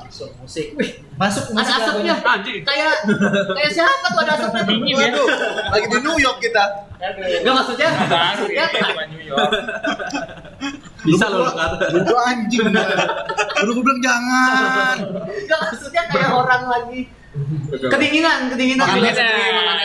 Langsung 0.10 0.34
musik. 0.42 0.74
Wih, 0.74 1.06
masuk 1.22 1.54
Ada 1.54 1.70
asapnya, 1.86 2.18
Anjing. 2.18 2.66
kayak 2.66 3.06
kayak 3.54 3.72
siapa 3.78 4.06
tuh 4.10 4.26
ada 4.26 4.34
asapnya? 4.42 4.66
Dingin 4.66 4.98
ya. 4.98 5.14
Lagi 5.70 5.86
di 5.86 5.98
New 6.02 6.18
York 6.18 6.42
kita. 6.42 6.64
Gak 7.46 7.54
maksudnya, 7.54 7.94
Baru 7.94 8.18
maksudnya 8.18 8.66
ya, 8.74 8.82
cuma 8.90 9.04
New 9.06 9.22
York. 9.22 9.52
Bisa 11.06 11.26
loh 11.30 11.46
lo 11.46 11.54
kata. 11.54 11.94
Lu 11.94 12.16
anjing. 12.26 12.74
Udah 12.74 13.70
gua 13.70 13.84
bilang 13.86 14.02
jangan. 14.02 14.96
Gak 15.46 15.60
maksudnya 15.62 16.04
kayak 16.10 16.32
orang 16.34 16.64
lagi 16.66 17.00
kedinginan, 17.70 18.50
kedinginan. 18.50 18.90
Makan 18.90 19.14
Kedinginan. 19.14 19.78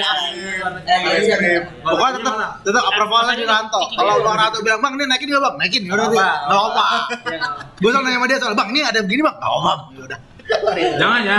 Pokoknya 1.85 2.13
tetap 2.19 2.35
tetap 2.63 2.83
approvalnya 2.89 3.35
di 3.35 3.45
Ranto. 3.45 3.83
Kalau 3.95 4.15
Bang 4.23 4.37
Ranto 4.39 4.59
bilang, 4.61 4.81
"Bang, 4.81 4.93
ini 4.97 5.05
naikin 5.09 5.29
enggak, 5.29 5.43
Bang?" 5.43 5.55
Naikin. 5.59 5.83
Ya 5.87 5.93
udah, 5.95 6.07
enggak 6.09 6.33
apa. 6.49 6.85
Ya, 7.31 7.39
Gua 7.81 7.91
selalu 7.91 8.05
nanya 8.07 8.17
sama 8.17 8.27
dia 8.27 8.39
soal, 8.39 8.55
"Bang, 8.55 8.69
ini 8.71 8.81
ada 8.83 8.99
begini, 9.03 9.23
Bang." 9.23 9.37
"Oh, 9.43 9.61
Bang." 9.63 9.81
Ya 9.95 10.03
udah. 10.07 10.19
Jangan 11.01 11.21
ya. 11.25 11.39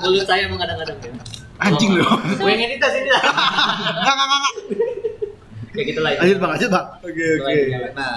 Mulut 0.00 0.24
saya 0.24 0.40
emang 0.48 0.58
kadang-kadang 0.58 0.96
ya. 1.04 1.12
Anjing 1.62 1.90
lu. 1.94 2.04
Gue 2.40 2.50
yang 2.50 2.62
edit 2.66 2.82
sini 2.82 3.10
lah. 3.14 3.22
Enggak, 4.02 4.14
enggak, 4.14 4.26
enggak. 4.26 4.52
Kayak 5.74 5.86
gitu 5.90 6.00
lah 6.02 6.10
ya. 6.10 6.18
Lanjut, 6.24 6.38
Bang. 6.40 6.50
Lanjut, 6.56 6.70
Bang. 6.70 6.86
Oke, 7.02 7.26
oke. 7.40 7.54
Nah, 7.94 8.14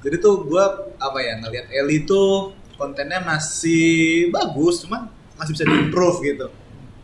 jadi 0.00 0.16
tuh 0.22 0.34
gua 0.46 0.64
apa 0.96 1.18
ya 1.20 1.32
ngelihat 1.42 1.66
Eli 1.72 2.06
tuh 2.06 2.54
kontennya 2.78 3.18
masih 3.20 4.30
bagus, 4.30 4.86
cuman 4.86 5.10
masih 5.34 5.52
bisa 5.58 5.64
diimprove 5.66 6.18
gitu. 6.22 6.46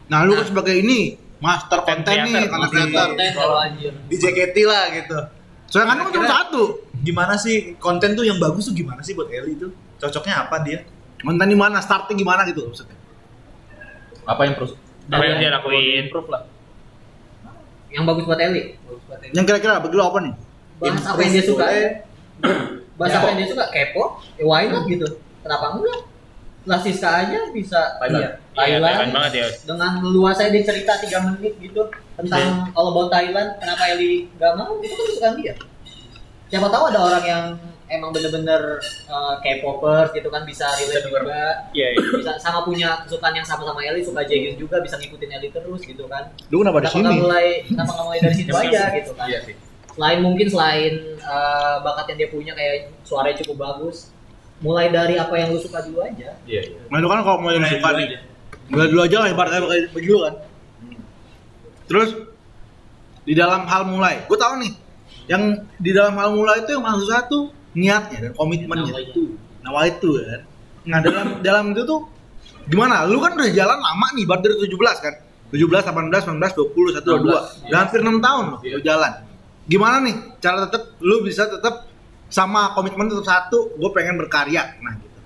Nah, 0.07 0.23
lu 0.23 0.39
kan 0.39 0.47
sebagai 0.47 0.77
ini 0.77 1.19
master 1.43 1.79
konten 1.83 2.15
nih, 2.25 2.47
creator, 2.47 3.09
karena 3.11 3.57
anjir. 3.67 3.93
Di 4.11 4.17
JKT 4.17 4.57
lah 4.67 4.85
gitu. 4.95 5.19
Soalnya 5.69 5.95
kan 5.99 6.09
cuma 6.15 6.27
satu. 6.29 6.63
Gimana 7.05 7.35
sih 7.37 7.77
konten 7.77 8.15
tuh 8.17 8.25
yang 8.25 8.39
bagus 8.41 8.71
tuh 8.71 8.75
gimana 8.77 9.03
sih 9.05 9.13
buat 9.13 9.29
Eli 9.29 9.59
itu? 9.59 9.69
Cocoknya 10.01 10.47
apa 10.49 10.63
dia? 10.65 10.87
Konten 11.21 11.47
di 11.49 11.59
mana? 11.59 11.83
Starting 11.83 12.17
gimana 12.17 12.47
gitu 12.49 12.65
maksudnya? 12.65 12.97
Apa 14.25 14.49
yang 14.49 14.55
terus 14.57 14.73
Apa 15.11 15.21
yang 15.21 15.37
dia 15.37 15.51
lakuin? 15.53 16.09
improve 16.09 16.29
lah. 16.33 16.43
Yang 17.93 18.05
bagus 18.09 18.25
buat 18.25 18.41
Eli. 18.41 18.63
Yang 19.37 19.45
kira-kira 19.51 19.83
bagi 19.83 19.95
lu 19.99 20.05
apa 20.05 20.19
nih? 20.25 20.35
Bahas 20.81 21.05
apa 21.07 21.21
yang 21.21 21.33
dia 21.33 21.45
suka. 21.45 21.65
Bahas 22.97 23.13
apa 23.15 23.27
yang 23.35 23.39
dia 23.43 23.49
suka. 23.53 23.65
Kepo. 23.69 24.03
Eh, 24.41 24.45
why 24.47 24.67
not 24.73 24.89
gitu. 24.89 25.21
Kenapa 25.45 25.77
enggak? 25.77 26.01
Lah 26.65 26.79
Siska 26.79 27.05
aja 27.23 27.41
bisa 27.51 27.81
Thailand. 27.99 28.21
Iya, 28.21 28.31
Iya, 28.31 28.57
Thailand. 28.57 28.85
Thailand 28.87 29.13
banget 29.13 29.33
ya. 29.35 29.47
dengan 29.65 29.91
leluasa 30.01 30.47
dia 30.47 30.63
cerita 30.63 30.93
3 30.97 31.11
menit 31.29 31.55
gitu 31.59 31.83
tentang 32.15 32.43
all 32.73 32.89
about 32.89 33.09
Thailand 33.09 33.59
kenapa 33.59 33.83
Eli 33.91 34.31
gak 34.35 34.55
mau 34.55 34.79
itu 34.79 34.91
kan 34.91 35.05
kesukaan 35.05 35.35
dia 35.37 35.55
siapa 36.47 36.69
tahu 36.69 36.85
ada 36.87 37.01
orang 37.03 37.25
yang 37.25 37.45
emang 37.87 38.11
bener-bener 38.11 38.79
uh, 39.07 39.35
K-popers 39.39 40.09
gitu 40.13 40.29
kan 40.29 40.43
bisa 40.43 40.71
relate 40.73 41.03
juga 41.05 41.67
Iya, 41.71 41.89
iya. 41.91 42.01
bisa 42.15 42.33
sama 42.39 42.63
punya 42.63 43.03
kesukaan 43.03 43.35
yang 43.35 43.43
sama 43.43 43.63
sama 43.63 43.83
Eli 43.83 44.01
suka 44.01 44.23
Jaehyun 44.23 44.55
juga 44.55 44.79
bisa 44.79 44.95
ngikutin 44.95 45.31
Eli 45.33 45.51
terus 45.51 45.83
gitu 45.83 46.07
kan 46.07 46.31
Lu 46.49 46.63
kenapa 46.63 46.79
di 46.79 46.87
kenapa 46.87 47.11
sini? 47.11 47.21
mulai 47.21 47.47
kenapa 47.67 47.91
nggak 47.93 48.07
mulai 48.07 48.21
dari 48.23 48.35
situ 48.37 48.53
aja 48.53 48.83
gitu 48.95 49.11
kan 49.13 49.27
Iya 49.27 49.39
sih. 49.43 49.55
selain 49.91 50.19
mungkin 50.21 50.47
selain 50.49 50.95
uh, 51.21 51.77
bakat 51.81 52.07
yang 52.09 52.19
dia 52.21 52.29
punya 52.29 52.53
kayak 52.53 52.75
suaranya 53.03 53.37
cukup 53.41 53.57
bagus 53.61 54.14
mulai 54.65 54.89
dari 54.89 55.21
apa 55.21 55.35
yang 55.37 55.53
lu 55.53 55.61
suka 55.61 55.85
dulu 55.85 56.01
aja 56.01 56.33
Iya, 56.49 56.61
iya. 56.65 56.81
Nah 56.89 56.97
itu 56.97 57.09
kan 57.13 57.21
kalau 57.21 57.39
mau 57.45 57.53
yang 57.53 57.69
suka 57.69 57.89
nih. 58.01 58.07
Mulai 58.73 58.87
dulu 58.89 59.01
aja 59.05 59.17
lah 59.21 59.29
ibaratnya 59.29 59.61
bagi 59.61 59.87
bagi 59.93 60.09
lu 60.09 60.19
kan. 60.25 60.35
Terus 61.85 62.11
di 63.29 63.35
dalam 63.37 63.69
hal 63.69 63.83
mulai, 63.85 64.25
gue 64.25 64.39
tahu 64.41 64.55
nih 64.65 64.73
yang 65.29 65.43
di 65.77 65.91
dalam 65.93 66.17
hal 66.17 66.33
mulai 66.33 66.65
itu 66.65 66.73
yang 66.73 66.85
susah 66.97 67.29
tuh 67.29 67.53
niatnya 67.77 68.29
dan 68.29 68.33
komitmennya. 68.33 68.93
Nah, 68.93 69.05
itu. 69.05 69.23
Nawa 69.61 69.81
itu 69.89 70.09
kan. 70.17 70.41
Nah 70.85 70.99
dalam 71.01 71.27
dalam 71.45 71.65
itu 71.77 71.83
tuh 71.85 72.01
gimana? 72.69 73.05
Lu 73.05 73.21
kan 73.21 73.37
udah 73.37 73.53
jalan 73.53 73.79
lama 73.81 74.07
nih, 74.17 74.25
baru 74.25 74.41
dari 74.49 74.69
17 74.69 75.05
kan? 75.05 75.15
17, 75.53 75.87
18, 75.87 76.35
19, 76.35 76.41
20, 76.41 76.99
1, 76.99 77.05
22. 77.05 77.69
Udah 77.69 77.79
hampir 77.85 78.01
6 78.01 78.19
tahun 78.21 78.45
loh 78.53 78.61
lu 78.65 78.81
jalan. 78.81 79.13
Gimana 79.65 79.97
nih 80.05 80.17
cara 80.41 80.69
tetap 80.69 80.83
lu 81.01 81.25
bisa 81.25 81.49
tetap 81.49 81.89
sama 82.35 82.75
komitmen 82.75 83.07
tetap 83.07 83.27
satu, 83.31 83.71
gue 83.79 83.91
pengen 83.95 84.19
berkarya. 84.19 84.75
Nah 84.83 84.99
gitu. 84.99 85.21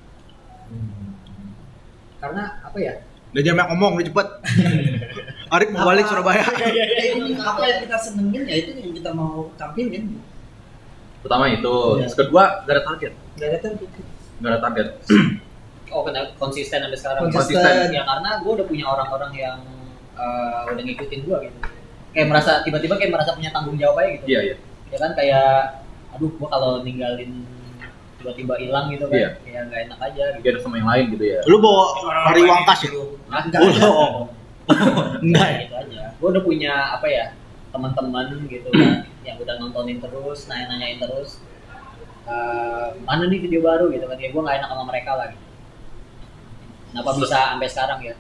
karena 2.19 2.61
apa 2.67 2.79
ya 2.83 3.01
Udah 3.29 3.43
jangan 3.45 3.57
banyak 3.61 3.71
ngomong, 3.77 3.93
udah 4.01 4.07
cepet. 4.09 4.29
Arik 5.55 5.69
mau 5.73 5.85
balik 5.85 6.09
Surabaya. 6.09 6.45
Ya, 6.65 6.85
ini 7.13 7.37
apa 7.37 7.61
yang 7.65 7.79
kita 7.85 7.97
senengin 8.01 8.45
ya 8.49 8.57
itu 8.57 8.71
yang 8.77 8.93
kita 8.97 9.11
mau 9.13 9.53
tampilin. 9.61 10.17
Pertama 11.21 11.45
itu, 11.53 11.77
terus 12.01 12.17
kedua 12.17 12.65
gak 12.65 12.73
ada 12.73 12.83
target. 12.85 13.13
Gak 13.37 13.49
ada 13.53 13.57
tuh. 13.61 13.73
Gak 14.41 14.51
ada 14.53 14.61
target. 14.61 14.89
Oh, 15.89 16.05
kena 16.05 16.21
konsisten 16.37 16.85
sampai 16.85 17.01
sekarang. 17.01 17.33
Konsisten. 17.33 17.89
Ya 17.97 18.05
karena 18.05 18.45
gue 18.45 18.53
udah 18.61 18.67
punya 18.69 18.85
orang-orang 18.85 19.33
yang 19.33 19.57
eh, 20.21 20.69
udah 20.69 20.85
ngikutin 20.85 21.21
gue 21.25 21.37
gitu. 21.49 21.59
Kayak 22.13 22.29
merasa 22.29 22.61
tiba-tiba 22.61 23.01
kayak 23.01 23.09
merasa 23.09 23.33
punya 23.33 23.49
tanggung 23.57 23.81
jawab 23.81 24.05
aja 24.05 24.21
gitu. 24.21 24.25
Iya, 24.29 24.41
iya. 24.53 24.57
Ya 24.93 24.99
kan 25.01 25.17
kayak, 25.17 25.81
aduh 26.19 26.31
gue 26.35 26.49
kalau 26.51 26.73
ninggalin 26.83 27.47
tiba-tiba 28.19 28.55
hilang 28.59 28.91
gitu 28.91 29.07
kan, 29.07 29.15
Iya. 29.15 29.31
kayak 29.47 29.63
nggak 29.71 29.81
enak 29.87 29.99
aja. 30.03 30.25
Gitu. 30.35 30.43
Biar 30.43 30.55
sama 30.59 30.75
yang 30.77 30.91
lain 30.91 31.05
gitu 31.15 31.25
ya. 31.25 31.41
Lu 31.47 31.57
bawa 31.63 31.83
Mari 32.27 32.43
Wangkas 32.43 32.79
ya? 32.83 32.91
Nah, 33.31 33.41
Enggak 33.47 33.61
Oh, 33.63 33.71
ada. 33.71 33.87
oh. 33.87 34.25
Enggak 35.23 35.47
ya? 35.47 35.59
gitu 35.63 35.75
aja. 35.79 36.03
Gue 36.19 36.29
udah 36.35 36.43
punya 36.43 36.73
apa 36.99 37.07
ya 37.07 37.25
teman-teman 37.71 38.27
gitu 38.51 38.69
kan 38.75 39.07
yang 39.27 39.39
udah 39.39 39.55
nontonin 39.63 40.03
terus, 40.03 40.51
nanya-nanyain 40.51 40.99
terus. 40.99 41.39
Eh, 42.27 42.89
mana 43.07 43.25
nih 43.25 43.39
video 43.39 43.63
baru 43.63 43.87
gitu 43.89 44.05
kan? 44.05 44.19
Ya 44.19 44.29
gue 44.29 44.43
nggak 44.43 44.57
enak 44.59 44.69
sama 44.69 44.85
mereka 44.91 45.11
lah. 45.15 45.27
Gitu. 45.31 45.47
Kenapa 46.91 47.11
bisa 47.15 47.37
sampai 47.55 47.69
sekarang 47.71 48.01
ya? 48.03 48.15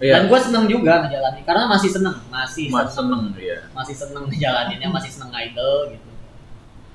Iya. 0.00 0.12
Dan 0.18 0.22
gue 0.26 0.38
seneng 0.42 0.64
juga 0.66 1.06
ngejalanin 1.06 1.44
karena 1.46 1.64
masih 1.68 1.90
seneng, 1.92 2.16
masih 2.26 2.66
Mas 2.66 2.90
seneng, 2.90 3.30
seneng 3.30 3.38
ya. 3.38 3.58
masih 3.70 3.94
seneng 3.94 4.24
ngejalaninnya, 4.26 4.88
masih 4.90 5.10
seneng 5.12 5.30
idol 5.38 5.94
gitu. 5.94 6.09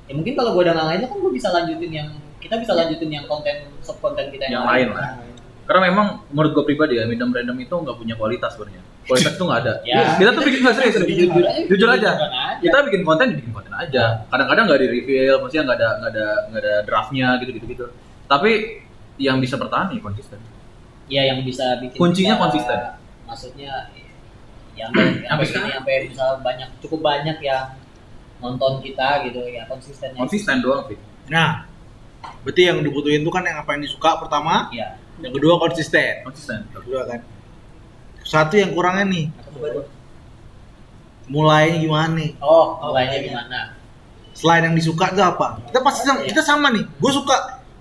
Ya 0.05 0.13
mungkin 0.13 0.33
kalau 0.33 0.53
gue 0.53 0.63
udah 0.63 0.75
idol 0.93 1.07
kan 1.09 1.17
gue 1.17 1.33
bisa 1.33 1.49
lanjutin 1.49 1.91
yang 1.91 2.09
kita 2.37 2.61
bisa 2.61 2.77
lanjutin 2.77 3.09
yang 3.09 3.25
konten 3.25 3.55
sub 3.81 3.97
konten 3.97 4.29
kita 4.29 4.45
yang, 4.45 4.61
Yang 4.61 4.65
lain 4.69 4.87
lah. 4.93 5.09
Karena 5.65 5.81
memang 5.89 6.07
menurut 6.29 6.51
gue 6.53 6.63
pribadi 6.63 7.01
ya, 7.01 7.09
Midam 7.09 7.33
Random 7.33 7.57
itu 7.57 7.73
nggak 7.73 7.97
punya 7.97 8.13
kualitas 8.13 8.53
sebenarnya. 8.53 8.85
Kualitas 9.09 9.33
itu 9.33 9.43
nggak 9.49 9.59
ada. 9.65 9.73
Ya. 9.89 10.13
Kita 10.13 10.29
tuh 10.29 10.43
bikin 10.45 10.59
nggak 10.61 10.75
serius. 10.77 10.93
Jujur 11.01 11.09
aja. 11.09 11.25
Jujur. 11.25 11.45
Jujur 11.73 11.89
aja. 11.89 12.11
Kita 12.61 12.77
bikin 12.85 13.01
konten, 13.01 13.33
bikin 13.33 13.49
konten 13.49 13.73
aja. 13.73 14.29
Kadang-kadang 14.29 14.63
nggak 14.69 14.79
di 14.81 14.87
reveal, 14.93 15.41
maksudnya 15.41 15.63
nggak 15.65 15.77
ada 15.81 15.89
nggak 15.97 16.11
ada 16.13 16.25
nggak 16.53 16.61
ada 16.61 16.73
draftnya 16.85 17.27
gitu 17.41 17.51
gitu 17.57 17.65
gitu. 17.65 17.85
Tapi 18.29 18.51
yang 19.17 19.41
bisa 19.41 19.57
bertahan 19.57 19.89
nih 19.89 20.05
konsisten. 20.05 20.37
Ya 21.09 21.25
yang 21.25 21.41
bisa 21.41 21.81
bikin 21.81 21.97
Kuncinya 21.97 22.37
kita- 22.37 22.43
konsisten. 22.45 22.79
Maksudnya 23.25 23.73
ya 24.77 24.85
sampai 24.93 25.01
Sampai 25.01 25.25
sampai 25.25 25.45
sekarang. 25.49 25.65
sini 25.65 25.77
sampai 25.81 25.93
bisa 26.13 26.25
banyak 26.45 26.69
cukup 26.77 26.99
banyak 27.01 27.37
yang 27.41 27.63
nonton 28.39 28.83
kita 28.83 29.23
gitu 29.27 29.39
ya 29.47 29.63
konsistennya. 29.65 30.19
Konsisten 30.19 30.59
doang 30.61 30.85
sih. 30.91 30.97
Nah, 31.31 31.65
berarti 32.43 32.61
yang 32.67 32.79
dibutuhin 32.83 33.23
tuh 33.25 33.33
kan 33.33 33.43
yang 33.43 33.61
apa 33.61 33.75
yang 33.77 33.83
disuka 33.85 34.19
pertama, 34.21 34.69
Iya. 34.69 34.99
yang 35.23 35.33
kedua 35.33 35.57
konsisten. 35.57 36.21
Konsisten. 36.23 36.67
Kedua 36.71 37.07
kan. 37.07 37.19
Satu 38.25 38.57
yang 38.57 38.73
kurangnya 38.73 39.05
nih, 39.05 39.25
mulainya 41.29 41.77
gimana 41.81 42.09
nih? 42.17 42.29
Oh, 42.41 42.77
mulainya 42.81 43.17
gimana? 43.21 43.59
Selain 44.35 44.67
yang 44.67 44.75
disuka 44.75 45.09
itu 45.15 45.21
apa? 45.23 45.61
Kita 45.69 45.79
pasti 45.79 46.01
sama, 46.03 46.19
kita 46.27 46.41
sama 46.43 46.67
nih. 46.73 46.83
Gue 46.99 47.11
suka, 47.13 47.35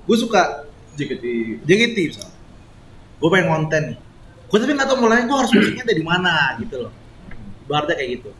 gue 0.06 0.16
suka 0.16 0.40
JKT. 0.94 1.24
JKT 1.66 1.96
misalnya. 2.14 2.36
Gue 3.18 3.28
pengen 3.32 3.48
konten 3.50 3.82
nih. 3.92 3.98
Gue 4.46 4.58
tapi 4.62 4.72
nggak 4.76 4.86
tahu 4.86 4.98
mulainya 5.02 5.24
gue 5.26 5.36
harus 5.36 5.50
mulainya 5.50 5.84
dari 5.84 6.02
mana 6.06 6.34
gitu 6.62 6.76
loh. 6.86 6.92
Ibaratnya 7.66 7.94
kayak 7.98 8.10
gitu. 8.20 8.30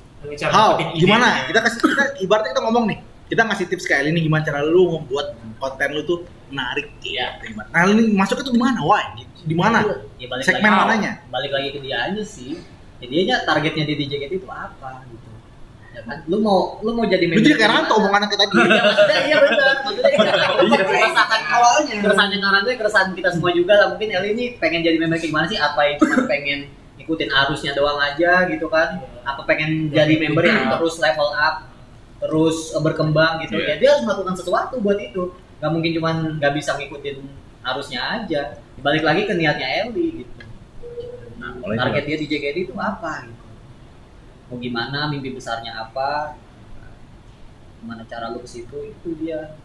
How? 0.49 0.81
Gimana? 0.93 1.45
Kita 1.47 1.59
kasih 1.61 1.79
kita 1.81 2.05
ibaratnya 2.21 2.51
kita 2.53 2.63
ngomong 2.65 2.85
nih. 2.89 2.99
Kita 3.25 3.41
ngasih 3.49 3.67
tips 3.67 3.85
kayak 3.85 4.13
ini 4.13 4.21
gimana 4.21 4.45
cara 4.45 4.61
lu 4.61 5.01
membuat 5.01 5.33
konten 5.57 5.89
lu 5.97 6.05
tuh 6.05 6.19
menarik 6.53 6.93
Iya. 7.01 7.41
gitu. 7.41 7.57
Nah, 7.57 7.83
ini 7.89 8.13
masuknya 8.13 8.45
tuh 8.45 8.55
di 8.55 8.61
mana? 8.61 8.79
Why? 8.85 9.05
Di 9.45 9.57
mana? 9.57 9.79
Ya, 10.21 10.27
balik 10.29 10.45
Segmen 10.45 10.69
lagi, 10.69 10.81
mananya? 10.85 11.13
Balik 11.33 11.51
lagi 11.51 11.69
ke 11.73 11.81
dia 11.81 12.05
aja 12.05 12.23
sih. 12.23 12.61
Jadi 13.01 13.15
aja 13.25 13.45
targetnya 13.45 13.85
di 13.85 13.95
DJKT 13.97 14.33
itu 14.39 14.49
apa 14.49 15.05
gitu. 15.09 15.29
Ya 15.95 16.01
kan? 16.05 16.21
Lu 16.29 16.37
mau 16.41 16.79
lu 16.81 16.93
mau 16.93 17.05
jadi 17.09 17.25
Lu 17.25 17.33
member 17.33 17.45
jadi 17.45 17.57
kayak 17.57 17.65
gimana? 17.65 17.81
Ranto 17.81 17.95
omongan 17.97 18.23
kita 18.29 18.37
tadi. 18.45 18.55
Iya 18.61 18.83
maksudnya 18.85 19.19
iya 19.25 19.37
benar. 19.41 19.75
Maksudnya 19.85 20.11
iya. 20.15 20.83
keresahan 20.85 21.43
awalnya. 21.49 21.95
keresahan 22.05 22.29
yang 22.29 22.43
karena 22.45 22.73
keresahan 22.77 23.09
kita 23.17 23.29
semua 23.33 23.51
juga 23.53 23.73
lah. 23.73 23.87
Mungkin 23.97 24.09
Eli 24.13 24.29
ini 24.37 24.45
pengen 24.61 24.81
jadi 24.85 24.97
member 25.01 25.17
kayak 25.17 25.31
gimana 25.33 25.47
sih? 25.49 25.59
Apa 25.59 25.81
yang 25.89 25.97
cuma 25.97 26.17
pengen 26.29 26.61
ikutin 27.05 27.29
arusnya 27.29 27.77
doang 27.77 28.01
aja 28.01 28.49
gitu 28.49 28.67
kan? 28.73 29.05
Apa 29.23 29.45
pengen 29.45 29.93
jadi 29.93 30.17
member 30.17 30.45
yang 30.49 30.73
terus 30.73 30.97
level 30.97 31.31
up, 31.37 31.69
terus 32.19 32.73
eh, 32.73 32.83
berkembang 32.83 33.45
gitu? 33.45 33.61
Iya. 33.61 33.69
Ya 33.69 33.75
dia 33.77 33.88
harus 33.95 34.03
melakukan 34.09 34.35
sesuatu 34.40 34.81
buat 34.81 34.97
itu. 34.97 35.37
Gak 35.61 35.71
mungkin 35.71 35.93
cuman 35.97 36.17
gak 36.40 36.53
bisa 36.57 36.75
ngikutin 36.81 37.21
arusnya 37.64 38.01
aja. 38.21 38.59
Balik 38.81 39.05
lagi 39.05 39.29
ke 39.29 39.33
niatnya 39.37 39.88
Eli 39.88 40.25
gitu. 40.25 40.33
Nah, 41.40 41.61
Target 41.61 42.05
dia 42.09 42.17
di 42.17 42.27
JKT 42.29 42.57
itu 42.73 42.75
apa 42.81 43.29
gitu? 43.29 43.45
Mau 44.49 44.57
gimana? 44.61 45.09
Mimpi 45.09 45.33
besarnya 45.33 45.88
apa? 45.88 46.37
Gimana 47.81 48.05
cara 48.09 48.33
lu 48.33 48.40
ke 48.40 48.49
situ? 48.49 48.77
Itu 48.93 49.12
dia. 49.17 49.57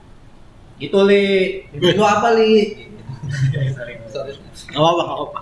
Gitu 0.80 0.96
li. 1.04 1.68
Lu 2.00 2.04
apa 2.04 2.36
li? 2.36 2.88
Sorry. 3.76 4.00
Gak 4.72 4.80
apa-apa, 4.80 5.02
gak 5.04 5.16
apa-apa. 5.20 5.40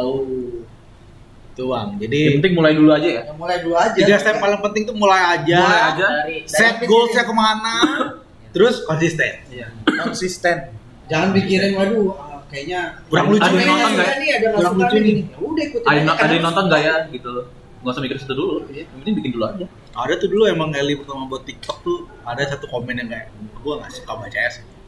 Tahu. 0.00 0.14
Tuh 1.50 1.66
bang, 1.66 1.88
Yang 1.90 2.00
jadi 2.00 2.18
penting 2.34 2.52
mulai 2.54 2.72
dulu 2.72 2.90
aja 2.90 3.08
ya. 3.10 3.22
Ya, 3.22 3.34
mulai 3.34 3.56
dulu 3.58 3.74
aja. 3.74 3.92
tiga 3.92 4.16
step 4.16 4.36
paling 4.38 4.60
penting 4.62 4.82
tuh 4.84 4.94
mulai 4.94 5.20
aja, 5.34 5.58
Mulai 5.58 5.80
aja. 5.90 6.06
Dari, 6.16 6.36
set 6.44 6.74
dari- 6.74 6.86
goalsnya 6.86 7.22
ke 7.22 7.34
mana, 7.34 7.74
terus 8.54 8.80
konsisten. 8.82 9.32
Konsisten. 9.84 10.56
Jangan 11.06 11.28
pikirin 11.32 11.74
waduh 11.74 12.14
ah, 12.14 12.38
kayaknya 12.46 13.02
Kurang 13.04 13.26
lucu 13.28 13.42
Ada 13.42 13.50
nih. 13.52 13.66
nonton 13.66 13.90
nggak? 13.90 14.08
nih 14.14 14.30
ada 14.30 14.46
Kurang 14.48 14.62
masukan 14.70 14.78
lucu 14.80 14.96
nih. 14.96 15.14
Ya 15.18 15.38
udah 15.42 15.64
ikutin 15.64 15.88
Ada, 15.90 16.00
ada 16.16 16.30
yang 16.30 16.44
nonton 16.46 16.54
suka. 16.56 16.70
nggak 16.70 16.80
ya 16.80 16.94
gitu. 17.10 17.32
Nggak 17.80 17.90
usah 17.90 18.02
mikir 18.06 18.16
situ 18.16 18.32
dulu. 18.32 18.54
Yang 18.70 18.86
penting 18.94 19.14
bikin 19.18 19.30
dulu 19.32 19.44
aja. 19.44 19.66
Ada 19.90 20.14
tuh 20.16 20.28
dulu 20.30 20.42
emang 20.46 20.70
Eli 20.70 20.94
pertama 20.94 21.26
buat 21.26 21.42
TikTok 21.42 21.76
tuh 21.82 21.98
ada 22.22 22.42
satu 22.46 22.70
komen 22.70 22.94
yang 22.94 23.08
kayak 23.10 23.26
gue 23.34 23.74
gak 23.74 23.90
suka 23.90 24.12
baca 24.14 24.38
S. 24.38 24.62
Ingat 24.62 24.79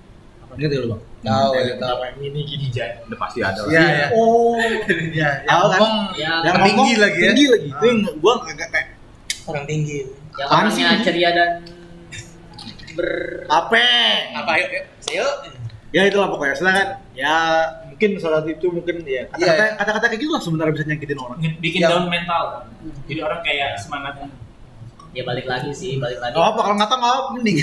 gak 0.55 0.79
lu 0.79 0.89
bang? 0.91 1.03
Tahu, 1.23 1.51
tahu. 1.79 1.93
apa 1.95 2.05
ini 2.19 2.41
gini 2.43 2.67
Jay. 2.69 2.91
Udah 3.05 3.19
pasti 3.19 3.39
ada 3.41 3.61
lah. 3.63 3.71
Iya, 3.71 3.83
iya. 3.87 4.07
Oh, 4.11 4.59
Iya, 4.59 5.29
yang 5.43 5.59
kan? 5.63 5.79
ngomong 5.79 5.95
yang, 6.15 6.41
Yang 6.43 6.57
Tinggi 6.67 6.93
lagi 6.97 7.19
ya? 7.19 7.31
Tinggi 7.31 7.47
lagi. 7.49 7.69
Itu 7.71 7.85
yang 7.87 7.99
gue 8.13 8.33
agak 8.45 8.69
kayak 8.69 8.89
orang 9.45 9.65
tinggi. 9.65 9.99
yang 10.33 10.49
orangnya 10.49 10.87
ini? 10.91 11.03
ceria 11.03 11.31
dan 11.31 11.51
ber 12.93 13.09
apa? 13.49 13.81
apa 14.35 14.53
yuk? 14.59 14.71
Yuk. 15.09 15.35
Ya 15.93 16.03
itulah 16.05 16.29
pokoknya. 16.29 16.55
Setelah 16.57 16.75
kan 16.75 16.89
ya 17.13 17.35
mungkin 17.87 18.11
salah 18.19 18.41
satu 18.41 18.51
itu 18.51 18.67
mungkin 18.67 18.97
ya 19.05 19.29
kata-kata 19.29 19.77
kata-kata 19.79 20.07
kayak 20.09 20.21
gitu 20.21 20.33
lah 20.33 20.41
sebenarnya 20.41 20.73
bisa 20.73 20.85
nyakitin 20.87 21.19
orang. 21.19 21.39
bikin 21.61 21.81
Yang- 21.81 21.93
down 21.93 22.07
mental 22.09 22.45
jadi 23.07 23.21
orang 23.23 23.41
kayak 23.43 23.71
semangat 23.79 24.15
ya 25.13 25.23
balik 25.23 25.45
lagi 25.45 25.71
sih 25.71 26.01
balik 26.01 26.17
lagi 26.19 26.33
Gak 26.33 26.49
apa 26.49 26.61
kalau 26.63 26.75
nggak 26.75 26.89
tahu 26.89 26.99
nggak 26.99 27.15
apa 27.15 27.29
mending. 27.37 27.57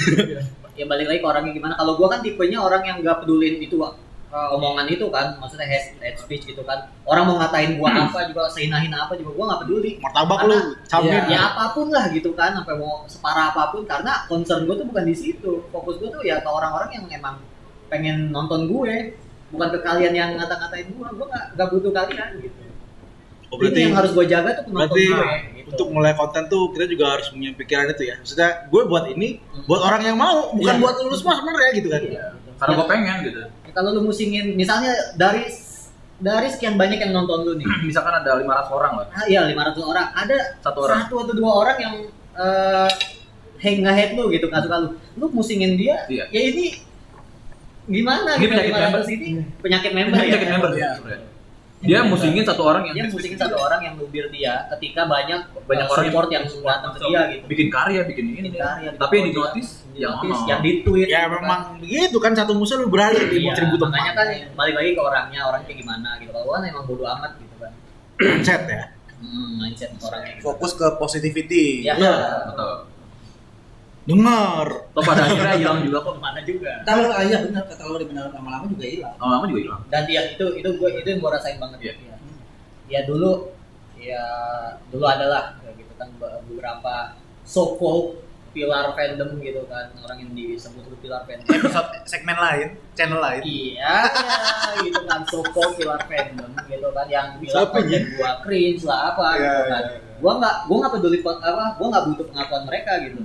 Ya 0.80 0.86
balik 0.88 1.12
lagi 1.12 1.20
ke 1.20 1.28
orangnya 1.28 1.52
gimana. 1.52 1.74
Kalau 1.76 2.00
gua 2.00 2.08
kan 2.16 2.24
tipenya 2.24 2.64
orang 2.64 2.88
yang 2.88 2.98
gak 3.04 3.28
pedulin 3.28 3.60
itu 3.60 3.76
uh, 3.84 4.56
omongan 4.56 4.88
itu 4.88 5.12
kan 5.12 5.36
maksudnya 5.44 5.68
hate, 5.68 6.00
hate 6.00 6.20
speech 6.24 6.48
gitu 6.48 6.64
kan. 6.64 6.88
Orang 7.04 7.28
mau 7.28 7.36
ngatain 7.44 7.76
gua 7.76 7.92
apa 7.92 8.32
juga 8.32 8.48
sehina-hina 8.48 9.12
apa 9.12 9.20
juga 9.20 9.36
gua 9.36 9.46
nggak 9.52 9.62
peduli. 9.68 9.92
Martabak 10.00 10.40
lu, 10.48 10.58
campur. 10.88 11.12
ya, 11.12 11.22
ya 11.28 11.40
apa 11.52 11.64
pun 11.76 11.88
lah 11.92 12.06
gitu 12.16 12.32
kan 12.32 12.56
sampai 12.56 12.76
mau 12.80 13.04
separah 13.12 13.52
apa 13.52 13.76
pun. 13.76 13.84
Karena 13.84 14.24
concern 14.32 14.64
gue 14.64 14.76
tuh 14.80 14.88
bukan 14.88 15.04
di 15.04 15.16
situ. 15.18 15.68
Fokus 15.76 16.00
gue 16.00 16.08
tuh 16.08 16.24
ya 16.24 16.40
ke 16.40 16.48
orang-orang 16.48 16.96
yang 16.96 17.06
emang 17.12 17.36
pengen 17.92 18.32
nonton 18.32 18.72
gue. 18.72 19.20
Bukan 19.50 19.68
ke 19.74 19.80
kalian 19.82 20.14
yang 20.14 20.30
ngata-ngatain 20.38 20.94
gue 20.94 21.08
gue 21.10 21.26
nggak 21.28 21.46
nggak 21.58 21.68
butuh 21.74 21.92
kalian 21.92 22.30
gitu 22.40 22.69
Oh, 23.50 23.58
Ini 23.58 23.82
yang 23.82 23.96
harus 23.96 24.12
gue 24.12 24.26
jaga 24.26 24.50
tuh 24.56 24.64
penonton 24.64 24.78
berarti 24.88 25.04
gue 25.04 25.26
gitu. 25.58 25.70
untuk 25.72 25.88
mulai 25.90 26.14
konten 26.14 26.46
tuh 26.46 26.70
kita 26.70 26.86
juga 26.86 27.06
harus 27.12 27.28
punya 27.28 27.50
pikiran 27.52 27.90
itu 27.90 28.04
ya. 28.06 28.16
Maksudnya 28.18 28.50
gue 28.66 28.82
buat 28.86 29.06
ini 29.08 29.30
buat 29.66 29.82
orang 29.82 30.02
yang 30.04 30.16
mau, 30.16 30.52
bukan 30.52 30.70
Iya. 30.72 30.80
buat 30.80 30.96
lu 31.00 31.16
semua 31.16 31.34
sebenarnya 31.36 31.72
gitu 31.74 31.88
kan. 31.88 32.02
Karena 32.56 32.74
gue 32.76 32.88
pengen 32.88 33.18
gitu. 33.24 33.40
Ya, 33.40 33.72
kalau 33.72 33.90
lu 33.92 34.02
musingin 34.04 34.54
misalnya 34.54 34.94
dari 35.16 35.50
dari 36.20 36.48
sekian 36.48 36.76
banyak 36.76 37.00
yang 37.00 37.12
nonton 37.12 37.42
lu 37.42 37.54
nih 37.56 37.66
Misalkan 37.90 38.14
ada 38.14 38.36
500 38.36 38.46
orang 38.70 38.92
lah. 38.98 39.08
ah, 39.10 39.26
iya 39.26 39.42
500 39.44 39.82
orang 39.84 40.08
ada 40.14 40.38
Satu 40.60 40.80
orang. 40.80 40.98
satu 41.02 41.16
atau 41.20 41.34
dua 41.34 41.52
orang 41.56 41.78
yang 41.80 41.96
eh 42.36 42.90
hang 43.58 43.78
nge-hate 43.82 44.14
lu 44.14 44.30
gitu 44.30 44.46
nggak 44.46 44.62
suka 44.62 44.78
lu 44.78 44.88
lu 45.16 45.26
musingin 45.32 45.74
dia 45.74 46.06
Iya. 46.06 46.30
ya 46.30 46.42
ini 46.46 46.66
gimana 47.86 48.36
Ini 48.36 48.42
gitu 48.42 48.52
penyakit 48.54 48.72
500 48.72 48.84
member. 48.86 49.02
ini 49.10 49.30
penyakit 49.60 49.92
member 49.92 50.14
Ini 50.14 50.22
penyakit 50.24 50.40
ya 50.40 50.54
member 50.54 50.70
sih 50.70 50.82
sebenarnya. 50.94 51.28
Dia 51.80 52.04
musingin 52.04 52.44
satu 52.44 52.68
orang 52.68 52.84
yang 52.92 52.96
dia 53.00 53.06
musingin 53.08 53.40
satu 53.40 53.56
orang 53.56 53.80
yang 53.80 53.96
lubir 53.96 54.28
dia 54.36 54.68
ketika 54.76 55.08
banyak 55.08 55.48
Banyak 55.64 55.88
uh, 55.88 55.94
orang 55.96 56.06
support 56.12 56.28
yang 56.28 56.44
datang 56.44 56.92
ke 56.92 57.00
dia 57.08 57.22
gitu. 57.32 57.44
Bikin 57.48 57.68
karya, 57.72 58.02
bikin 58.04 58.26
ini. 58.36 58.40
Bikin 58.52 58.60
karya, 58.60 58.90
Tapi 59.00 59.14
yang 59.16 59.26
di 59.26 59.34
notice, 59.40 59.72
yang 59.96 60.12
notice, 60.20 60.42
yang 60.44 60.60
di 60.60 60.72
tweet 60.84 61.08
Ya 61.08 61.32
memang 61.32 61.80
begitu 61.80 62.18
kan 62.20 62.36
satu 62.36 62.52
musuh 62.52 62.84
lu 62.84 62.92
berani 62.92 63.24
di 63.32 63.48
iya, 63.48 63.56
seribu 63.56 63.80
makanya 63.80 64.12
tempat. 64.12 64.28
kan 64.28 64.28
balik 64.60 64.76
lagi 64.76 64.90
ke 64.92 65.02
orangnya 65.02 65.40
orang 65.48 65.62
kayak 65.64 65.78
gimana 65.80 66.10
gitu. 66.20 66.32
Kalau 66.36 66.52
kan 66.52 66.62
emang 66.68 66.84
bodo 66.84 67.04
amat 67.08 67.32
gitu 67.40 67.56
kan. 67.64 67.72
Mindset 68.20 68.62
ya. 68.68 68.84
hmm, 69.24 69.50
mindset 69.64 69.92
orangnya 70.04 70.34
Fokus 70.44 70.72
ke 70.76 70.88
positivity. 71.00 71.88
ya 71.88 71.96
Betul. 71.96 72.99
Dengar. 74.10 74.68
Toh 74.90 75.04
pada 75.06 75.22
akhirnya 75.24 75.54
hilang 75.62 75.80
juga 75.82 75.98
kok. 76.02 76.16
mana 76.18 76.42
juga 76.42 76.72
Kalau 76.82 77.08
ah, 77.10 77.22
iya 77.22 77.38
benar 77.40 77.64
kata 77.64 77.84
lo 77.84 78.02
benar 78.02 78.26
lama-lama 78.32 78.66
juga 78.68 78.86
hilang. 78.86 79.14
Lama-lama 79.16 79.46
juga 79.48 79.62
hilang. 79.62 79.82
dan 79.88 80.04
ya 80.06 80.22
itu 80.28 80.46
itu 80.56 80.70
gue 80.72 80.90
itu 80.96 81.08
yang 81.08 81.20
gue 81.20 81.32
rasain 81.32 81.58
banget 81.58 81.80
Iya. 81.80 81.94
ya. 81.96 82.16
ya 82.90 83.00
dulu 83.06 83.32
ya 83.96 84.26
dulu 84.90 85.06
adalah 85.06 85.54
kayak 85.60 85.78
gitu 85.78 85.94
kan 85.94 86.10
be- 86.16 86.42
beberapa 86.44 87.14
so 87.44 87.76
called 87.76 88.18
pilar 88.50 88.98
fandom 88.98 89.38
gitu 89.38 89.62
kan 89.68 89.94
orang 90.00 90.18
yang 90.20 90.32
disebut 90.34 90.82
itu 90.84 90.98
pilar 91.00 91.22
fandom 91.24 91.46
Episode 91.46 91.90
segmen 92.04 92.34
lain, 92.36 92.68
channel 92.92 93.20
lain. 93.20 93.42
iya 93.44 94.10
ya, 94.10 94.82
gitu 94.82 95.06
kan 95.06 95.22
so 95.24 95.46
called 95.46 95.78
pilar 95.78 96.02
fandom 96.04 96.50
gitu 96.66 96.90
kan 96.90 97.06
yang 97.08 97.38
bilang 97.38 97.70
konten 97.70 98.02
gua 98.16 98.42
cringe 98.42 98.82
lah 98.82 99.14
apa 99.14 99.26
Iya, 99.30 99.38
gitu 99.38 99.54
iya, 99.54 99.70
kan 99.70 99.84
iya. 99.86 99.98
gua 100.18 100.34
nggak 100.40 100.56
gua 100.66 100.76
nggak 100.80 100.94
peduli 100.98 101.18
apa 101.22 101.66
gua 101.78 101.88
nggak 101.88 102.04
butuh 102.08 102.26
pengakuan 102.26 102.64
mereka 102.66 102.92
gitu 103.04 103.22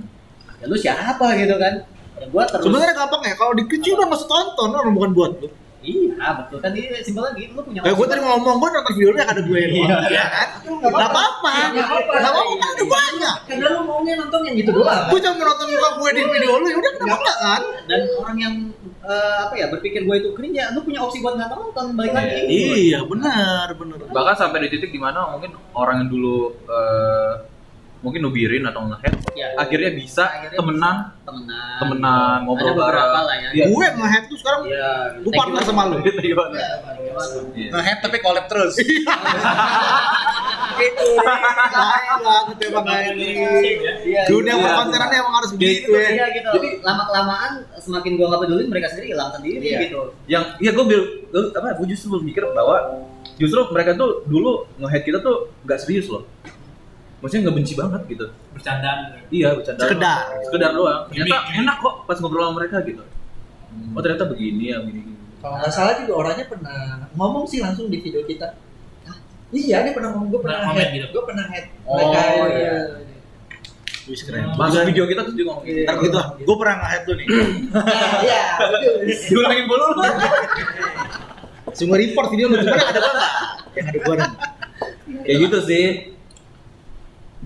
ya 0.57 0.65
lu 0.65 0.75
siapa 0.75 1.27
gitu 1.35 1.55
kan 1.55 1.73
ya 2.15 2.25
gua 2.27 2.43
terus 2.45 2.63
Sebenarnya 2.63 2.93
gampang 2.93 3.21
ya 3.23 3.35
kalau 3.35 3.53
dikecil 3.53 3.91
udah 3.95 4.07
masuk 4.07 4.27
tonton 4.27 4.69
orang 4.71 4.93
bukan 4.93 5.11
buat 5.11 5.31
lu. 5.37 5.49
iya 5.81 6.33
betul 6.33 6.57
kan 6.57 6.73
ini 6.73 6.97
simpelnya 6.99 7.37
gitu 7.37 7.53
lu 7.53 7.61
punya 7.61 7.85
Kayak 7.85 7.93
gue 7.93 8.07
tadi 8.07 8.19
ngomong 8.19 8.57
gue 8.57 8.69
nonton 8.71 8.93
videonya 8.95 9.23
ada 9.23 9.37
gue 9.37 9.53
Iya. 9.53 9.67
doang. 9.69 10.03
Iya 10.09 10.25
kan? 10.25 10.47
Gak 10.81 11.09
apa-apa. 11.13 11.53
Nggak 11.69 11.85
apa-apa. 11.85 12.13
Kan 12.25 12.33
ada 12.65 12.85
banyak. 12.89 13.35
Karena 13.45 13.67
lo 13.69 13.81
maunya 13.85 14.13
nonton 14.17 14.39
yang 14.41 14.55
gitu 14.57 14.71
doang. 14.73 15.03
Gue 15.13 15.19
cuma 15.21 15.43
nonton 15.45 15.67
muka 15.69 15.89
gue 15.93 16.09
di 16.09 16.21
video 16.25 16.51
lu 16.57 16.65
ya 16.65 16.75
udah 16.75 16.91
kenapa 16.95 17.13
enggak 17.21 17.37
kan? 17.37 17.61
dan 17.85 18.01
orang 18.17 18.37
yang 18.41 18.55
eh, 19.05 19.35
apa 19.45 19.53
ya 19.53 19.65
berpikir 19.69 20.01
gue 20.01 20.15
itu 20.17 20.29
cringe 20.33 20.57
ya 20.57 20.73
lu 20.73 20.81
punya 20.81 20.99
opsi 20.99 21.21
buat 21.21 21.37
nggak 21.37 21.49
nonton 21.53 21.85
balik 21.93 22.13
lagi 22.17 22.41
Iya 22.49 22.99
benar 23.05 23.67
benar. 23.77 23.97
Bahkan 24.09 24.35
sampai 24.35 24.65
di 24.65 24.73
titik 24.73 24.89
di 24.89 24.97
mana 24.97 25.29
mungkin 25.29 25.53
orang 25.71 26.01
yang 26.01 26.09
dulu 26.09 26.49
eh, 26.65 27.31
mungkin 28.05 28.21
nubirin 28.21 28.61
atau 28.63 28.85
nge-head 28.85 29.13
Ya. 29.33 29.49
akhirnya 29.57 29.91
bisa 29.91 30.23
Akhirnya 30.23 30.55
temenan 30.55 30.95
temenan 31.19 31.75
temenan 31.75 32.37
ngobrol 32.43 32.71
bareng 32.71 33.09
ya 33.35 33.49
Iya. 33.51 33.65
Gue 33.67 33.85
nge-head 33.89 34.23
tuh 34.29 34.37
sekarang 34.37 34.61
Iya, 34.63 34.89
gue 35.17 35.31
partner 35.33 35.61
sama 35.61 35.81
lu. 35.87 35.97
Gitu, 36.05 36.19
gimana? 36.23 36.55
Iya. 37.51 37.69
Nge-head 37.73 37.97
tapi 37.99 38.17
collab 38.19 38.45
terus. 38.45 38.77
Itu 40.75 41.07
lain 41.15 42.11
banget 42.19 42.57
emang 42.63 42.85
ini. 43.09 43.29
Iya, 44.03 44.21
Dunia 44.25 44.53
Iya. 44.53 44.61
perkontenannya 44.61 45.17
emang 45.17 45.35
harus 45.35 45.51
begitu 45.53 45.89
ya. 45.89 46.09
Iya 46.11 46.25
gitu. 46.33 46.49
Jadi 46.53 46.69
lama 46.81 47.03
kelamaan 47.05 47.51
semakin 47.77 48.11
gua 48.13 48.25
nggak 48.29 48.41
peduli 48.43 48.63
mereka 48.65 48.87
sendiri 48.89 49.07
hilang 49.09 49.31
sendiri 49.31 49.63
Iya. 49.63 49.79
gitu. 49.83 50.01
yang 50.25 50.43
ya 50.57 50.71
gue 50.71 50.85
bil 50.85 51.01
gua- 51.27 51.51
apa 51.53 51.75
gue 51.75 51.87
justru 51.87 52.19
mikir 52.19 52.43
bahwa 52.49 53.07
justru 53.35 53.61
mereka 53.69 53.93
tuh 53.93 54.23
dulu 54.25 54.63
nge-head 54.77 55.03
kita 55.03 55.19
tuh 55.19 55.51
nggak 55.61 55.79
serius 55.79 56.07
loh 56.07 56.23
maksudnya 57.25 57.41
nggak 57.43 57.57
benci 57.57 57.73
banget 57.73 58.01
gitu 58.05 58.25
Bercandaan. 58.53 58.97
iya 59.29 59.49
bercanda 59.51 59.81
Sekedar. 59.81 60.19
sekedar 60.43 60.71
doang 60.71 61.01
ternyata 61.07 61.25
gimik. 61.41 61.59
enak 61.59 61.75
kok 61.79 61.95
pas 62.05 62.17
ngobrol 62.19 62.43
sama 62.43 62.55
mereka 62.55 62.77
gitu 62.83 63.03
oh 63.91 63.99
ternyata 63.99 64.25
begini 64.25 64.63
ya 64.67 64.77
begini. 64.79 65.11
Kalau 65.35 65.57
nggak 65.57 65.69
salah 65.69 65.93
juga 65.97 66.13
orangnya 66.15 66.45
pernah 66.47 66.77
ngomong 67.11 67.45
sih 67.45 67.59
langsung 67.59 67.85
di 67.85 67.97
video 67.97 68.23
kita. 68.23 68.55
Hah? 69.03 69.17
Iya, 69.47 69.83
dia 69.83 69.93
pernah 69.93 70.09
ngomong 70.11 70.31
gue 70.31 70.39
pernah 70.39 70.57
Pernah 70.63 70.73
head, 70.75 70.89
gitu. 70.91 71.05
gue 71.07 71.23
pernah 71.23 71.45
head 71.45 71.65
Oh, 71.83 71.93
mereka. 71.93 72.21
iya. 72.47 72.75
Wih 74.05 74.17
keren. 74.17 74.45
masuk 74.55 74.81
video 74.85 75.05
kita 75.05 75.21
tuh 75.21 75.33
juga 75.33 75.49
ngomong 75.51 75.65
gitu 75.65 75.79
Ntar 75.81 75.95
gitu 75.99 76.15
lah. 76.15 76.27
Gue 76.39 76.55
pernah 76.55 76.75
nge-head 76.79 77.01
tuh 77.03 77.13
nih. 77.13 77.25
Nah, 77.27 77.45
Iya, 78.23 78.43
betul. 78.63 78.95
diulangin 79.27 79.65
mulu 79.65 79.85
lu 79.87 80.03
Semua 81.71 81.95
report 81.99 82.27
video 82.31 82.45
lu 82.47 82.55
yang 82.55 82.65
ada 82.65 82.73
gua 82.95 83.11
enggak. 83.11 83.33
Yang 83.75 83.85
ada 83.85 83.99
gua 83.99 84.15
kayak 85.21 85.37
gitu 85.41 85.57
sih 85.61 85.85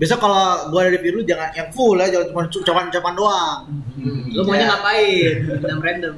Besok 0.00 0.16
kalau 0.16 0.72
gua 0.72 0.88
video 0.88 1.20
lu 1.20 1.22
jangan 1.28 1.52
yang 1.52 1.68
full 1.76 2.00
ya, 2.00 2.08
jangan 2.08 2.32
cuma 2.32 2.48
ucapan-ucapan 2.48 3.12
doang. 3.12 3.58
Lu 4.32 4.40
maunya 4.48 4.64
ngapain? 4.72 5.34
Random 5.60 5.80
random. 5.84 6.14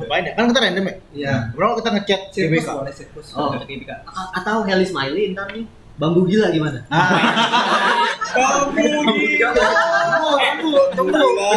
Ngapain 0.00 0.22
ya? 0.24 0.32
Kan 0.32 0.44
kita 0.48 0.60
random 0.64 0.84
ya? 0.88 0.94
Iya. 1.12 1.34
Berapa 1.52 1.72
kita 1.76 1.88
ngechat 1.92 2.20
Sirkus 2.32 2.64
boleh 2.64 2.94
sirkus. 2.96 3.26
Oh, 3.36 3.52
Atau 4.32 4.64
Heli 4.64 4.88
Smiley 4.88 5.36
ntar 5.36 5.52
nih. 5.52 5.68
Bambu 5.96 6.28
gila 6.28 6.52
gimana? 6.52 6.84
Nah. 6.92 7.08
Tunggu, 10.60 10.80
tunggu, 10.92 11.08
tunggu. 11.16 11.48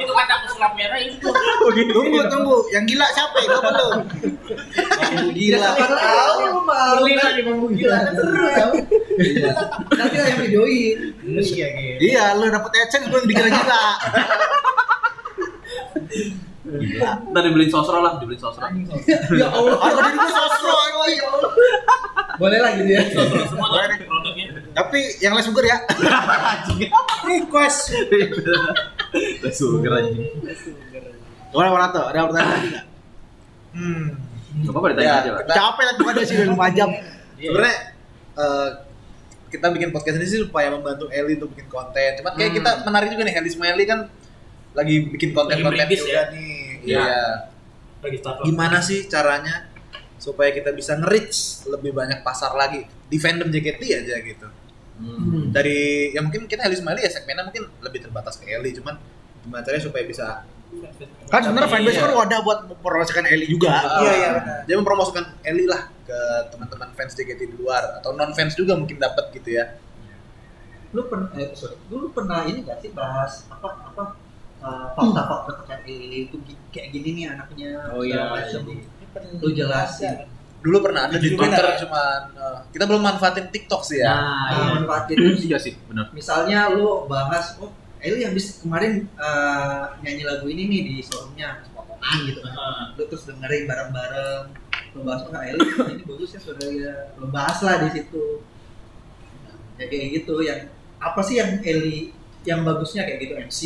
Itu 0.00 0.12
kata 0.16 0.34
pesulap 0.48 0.72
merah 0.72 0.96
itu 0.96 1.20
tuh. 1.20 1.32
Tunggu, 1.92 2.20
tunggu. 2.32 2.56
Yang 2.72 2.84
gila 2.96 3.06
siapa 3.12 3.36
ya? 3.44 3.60
Belum. 3.60 4.00
Yang 5.12 5.28
gila. 5.36 5.68
Tahu 5.76 6.64
mau. 6.64 6.96
Berlima 6.96 7.28
di 7.36 7.42
bambu 7.44 7.66
gila. 7.76 7.98
Seru 8.16 8.44
tau. 8.56 8.72
Nanti 10.00 10.16
yang 10.16 10.38
videoin. 10.40 10.98
Iya 11.28 11.66
gitu. 11.76 12.00
Iya, 12.08 12.24
lu 12.40 12.48
dapet 12.48 12.72
AdSense 12.72 13.12
gue 13.12 13.20
dikira 13.28 13.52
gila. 13.52 13.84
ntar 16.64 17.42
dibeliin 17.44 17.68
sosro 17.68 18.00
lah 18.00 18.16
dibeliin 18.16 18.40
sosro 18.40 18.64
Ya 19.36 19.48
Allah. 19.48 19.76
Harga 19.76 20.00
diri 20.08 20.28
sosro 20.30 20.72
anjing. 20.72 21.20
Boleh 22.34 22.58
lagi 22.58 22.80
dia. 22.82 23.00
Semua 23.46 23.68
tuh 23.68 23.78
produknya. 24.00 24.46
Tapi 24.72 24.98
yang 25.20 25.36
less 25.36 25.44
sugar 25.44 25.62
ya. 25.62 25.78
Request. 27.28 27.78
sugar 29.52 29.92
aja 29.94 30.10
Gimana 31.52 31.70
Warato? 31.70 32.02
Ada 32.02 32.26
pertanyaan 32.26 32.50
lagi 32.50 32.68
nggak? 32.68 32.86
Hmm. 33.74 34.04
Gak 34.54 34.70
apa-apa 34.70 34.86
ditanya 34.90 35.06
Ya, 35.06 35.14
aja 35.18 35.30
lah 35.30 35.42
Capek 35.46 35.82
lah 35.82 35.94
ada 36.08 36.22
sih 36.22 36.34
udah 36.36 36.46
5 36.48 36.78
jam. 36.78 36.88
Sebenarnya 37.36 37.76
eh, 38.34 38.68
kita 39.50 39.66
bikin 39.70 39.88
podcast 39.90 40.16
ini 40.16 40.26
sih 40.26 40.40
supaya 40.40 40.70
membantu 40.70 41.06
Eli 41.10 41.36
untuk 41.36 41.54
bikin 41.54 41.68
konten. 41.68 42.10
Cuman 42.18 42.32
kayak 42.34 42.50
Hmm. 42.50 42.58
kita 42.58 42.70
menarik 42.82 43.08
juga 43.10 43.22
nih 43.22 43.34
Eli 43.36 43.50
Smiley 43.50 43.84
kan 43.84 44.00
lagi 44.74 44.94
bikin 45.08 45.30
konten-konten 45.30 45.86
juga 45.86 46.10
ya. 46.10 46.22
nih. 46.34 46.53
Iya. 46.84 47.00
Iya. 47.02 47.24
Lagi 48.04 48.16
start 48.20 48.36
Gimana 48.44 48.78
sih 48.84 49.08
caranya 49.08 49.72
supaya 50.20 50.52
kita 50.52 50.72
bisa 50.72 50.96
nge-reach 50.96 51.68
lebih 51.68 51.92
banyak 51.92 52.24
pasar 52.24 52.56
lagi 52.56 52.84
di 52.84 53.16
fandom 53.20 53.52
JKT 53.52 53.82
aja 54.04 54.16
gitu. 54.24 54.48
Hmm. 54.94 55.50
Dari 55.50 56.12
ya 56.14 56.22
mungkin 56.22 56.46
kita 56.46 56.64
Eli 56.64 56.78
Smiley 56.78 57.02
ya 57.02 57.10
segmennya 57.10 57.44
mungkin 57.50 57.66
lebih 57.82 58.08
terbatas 58.08 58.38
ke 58.38 58.46
Eli, 58.46 58.72
cuman 58.78 58.94
gimana 59.44 59.60
caranya 59.66 59.84
supaya 59.84 60.04
bisa 60.06 60.46
Kan 61.30 61.38
sebenarnya 61.38 61.70
fanbase 61.70 61.98
kan 62.02 62.10
wadah 62.10 62.40
buat 62.42 62.58
mempromosikan 62.66 63.24
Eli 63.30 63.46
juga. 63.46 63.78
Iya 64.02 64.12
iya 64.14 64.28
benar. 64.38 64.58
Dia 64.66 64.76
mempromosikan 64.78 65.24
Eli 65.46 65.70
lah 65.70 65.86
ke 66.02 66.18
teman-teman 66.50 66.90
fans 66.98 67.14
JKT 67.14 67.40
di 67.46 67.56
luar 67.58 67.98
atau 68.02 68.10
non 68.14 68.34
fans 68.34 68.58
juga 68.58 68.74
mungkin 68.74 68.98
dapat 68.98 69.30
gitu 69.34 69.54
ya. 69.54 69.78
Lu 70.90 71.06
pernah 71.06 71.30
eh 71.38 71.54
sorry. 71.54 71.78
Dulu 71.86 72.10
pernah 72.10 72.42
ini 72.46 72.66
gak 72.66 72.82
sih 72.82 72.90
bahas 72.90 73.46
apa 73.50 73.68
apa 73.92 74.02
eh, 74.64 74.86
fakta-fakta 74.96 75.50
terkait 75.60 75.82
Lili 75.84 76.18
itu 76.26 76.36
kayak 76.72 76.88
gini 76.90 77.08
nih 77.12 77.24
anaknya. 77.30 77.70
Oh, 77.92 78.00
iya, 78.00 78.32
iya. 78.40 78.58
Lu 79.38 79.48
jelasin. 79.52 80.26
Dulu 80.64 80.80
pernah 80.80 81.04
ada 81.04 81.20
di 81.20 81.36
Twitter 81.36 81.60
benar. 81.60 81.76
cuman 81.76 82.20
eh, 82.34 82.58
kita 82.72 82.84
belum 82.88 83.02
manfaatin 83.04 83.46
TikTok 83.52 83.84
sih 83.84 84.00
ya. 84.00 84.16
Nah, 84.16 84.48
iya. 84.48 84.56
Nah, 84.56 84.68
manfaatin 84.80 85.16
iya 85.20 85.28
terus 85.36 85.62
sih 85.62 85.74
benar 85.86 86.06
misalnya 86.16 86.72
lu 86.72 87.04
bahas 87.04 87.60
oh 87.60 87.68
Eli 88.00 88.24
habis 88.24 88.60
kemarin 88.64 89.04
eh, 89.12 89.82
nyanyi 90.00 90.24
lagu 90.24 90.48
ini 90.48 90.64
nih 90.64 90.80
di 90.88 90.94
showroomnya 91.04 91.60
potongan 91.72 92.16
gitu 92.24 92.40
kan 92.40 92.52
Ah. 92.56 92.84
lu 92.96 93.04
terus 93.08 93.28
dengerin 93.28 93.68
bareng-bareng 93.68 94.44
lu 94.96 95.00
bahas 95.04 95.20
oh 95.28 95.36
Eli 95.36 95.68
ini 95.92 96.02
bagus 96.08 96.32
ya 96.32 96.40
saudara 96.40 96.72
ya 96.72 96.94
lu 97.20 97.28
bahas 97.28 97.60
lah 97.60 97.84
di 97.84 97.88
situ 98.00 98.24
ya 99.76 99.84
kayak 99.84 100.06
gitu 100.16 100.34
yang 100.40 100.60
apa 100.96 101.20
sih 101.20 101.36
yang 101.36 101.60
Eli 101.60 102.08
yang 102.44 102.60
bagusnya 102.60 103.04
kayak 103.04 103.18
gitu 103.20 103.34
MC. 103.40 103.60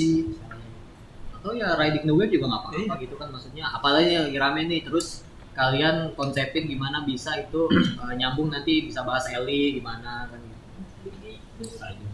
Atau 1.39 1.55
ya 1.55 1.79
riding 1.79 2.03
the 2.03 2.15
wave 2.15 2.35
juga 2.35 2.51
nggak 2.51 2.63
apa-apa 2.67 2.95
gitu 2.99 3.15
kan 3.15 3.29
maksudnya 3.31 3.65
apalagi 3.71 4.11
yang 4.11 4.25
lagi 4.27 4.39
rame 4.43 4.61
nih 4.67 4.81
terus 4.83 5.23
kalian 5.55 6.15
konsepin 6.19 6.67
gimana 6.67 7.07
bisa 7.07 7.39
itu 7.39 7.71
eh, 8.03 8.15
nyambung 8.19 8.51
nanti 8.51 8.91
bisa 8.91 9.07
bahas 9.07 9.27
Eli 9.31 9.79
gimana 9.79 10.27
kan 10.27 10.41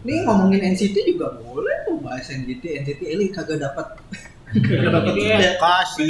Nih 0.05 0.25
ngomongin 0.25 0.73
NCT 0.73 1.05
juga 1.05 1.37
boleh 1.37 1.85
tuh 1.85 2.01
bahas 2.01 2.25
NCT 2.25 2.81
NCT 2.81 3.01
Eli 3.05 3.29
kagak 3.29 3.61
dapat 3.61 3.93
kagak 4.65 4.89
dapat 4.89 5.13
tiket. 5.13 5.57
Kasih. 5.61 6.05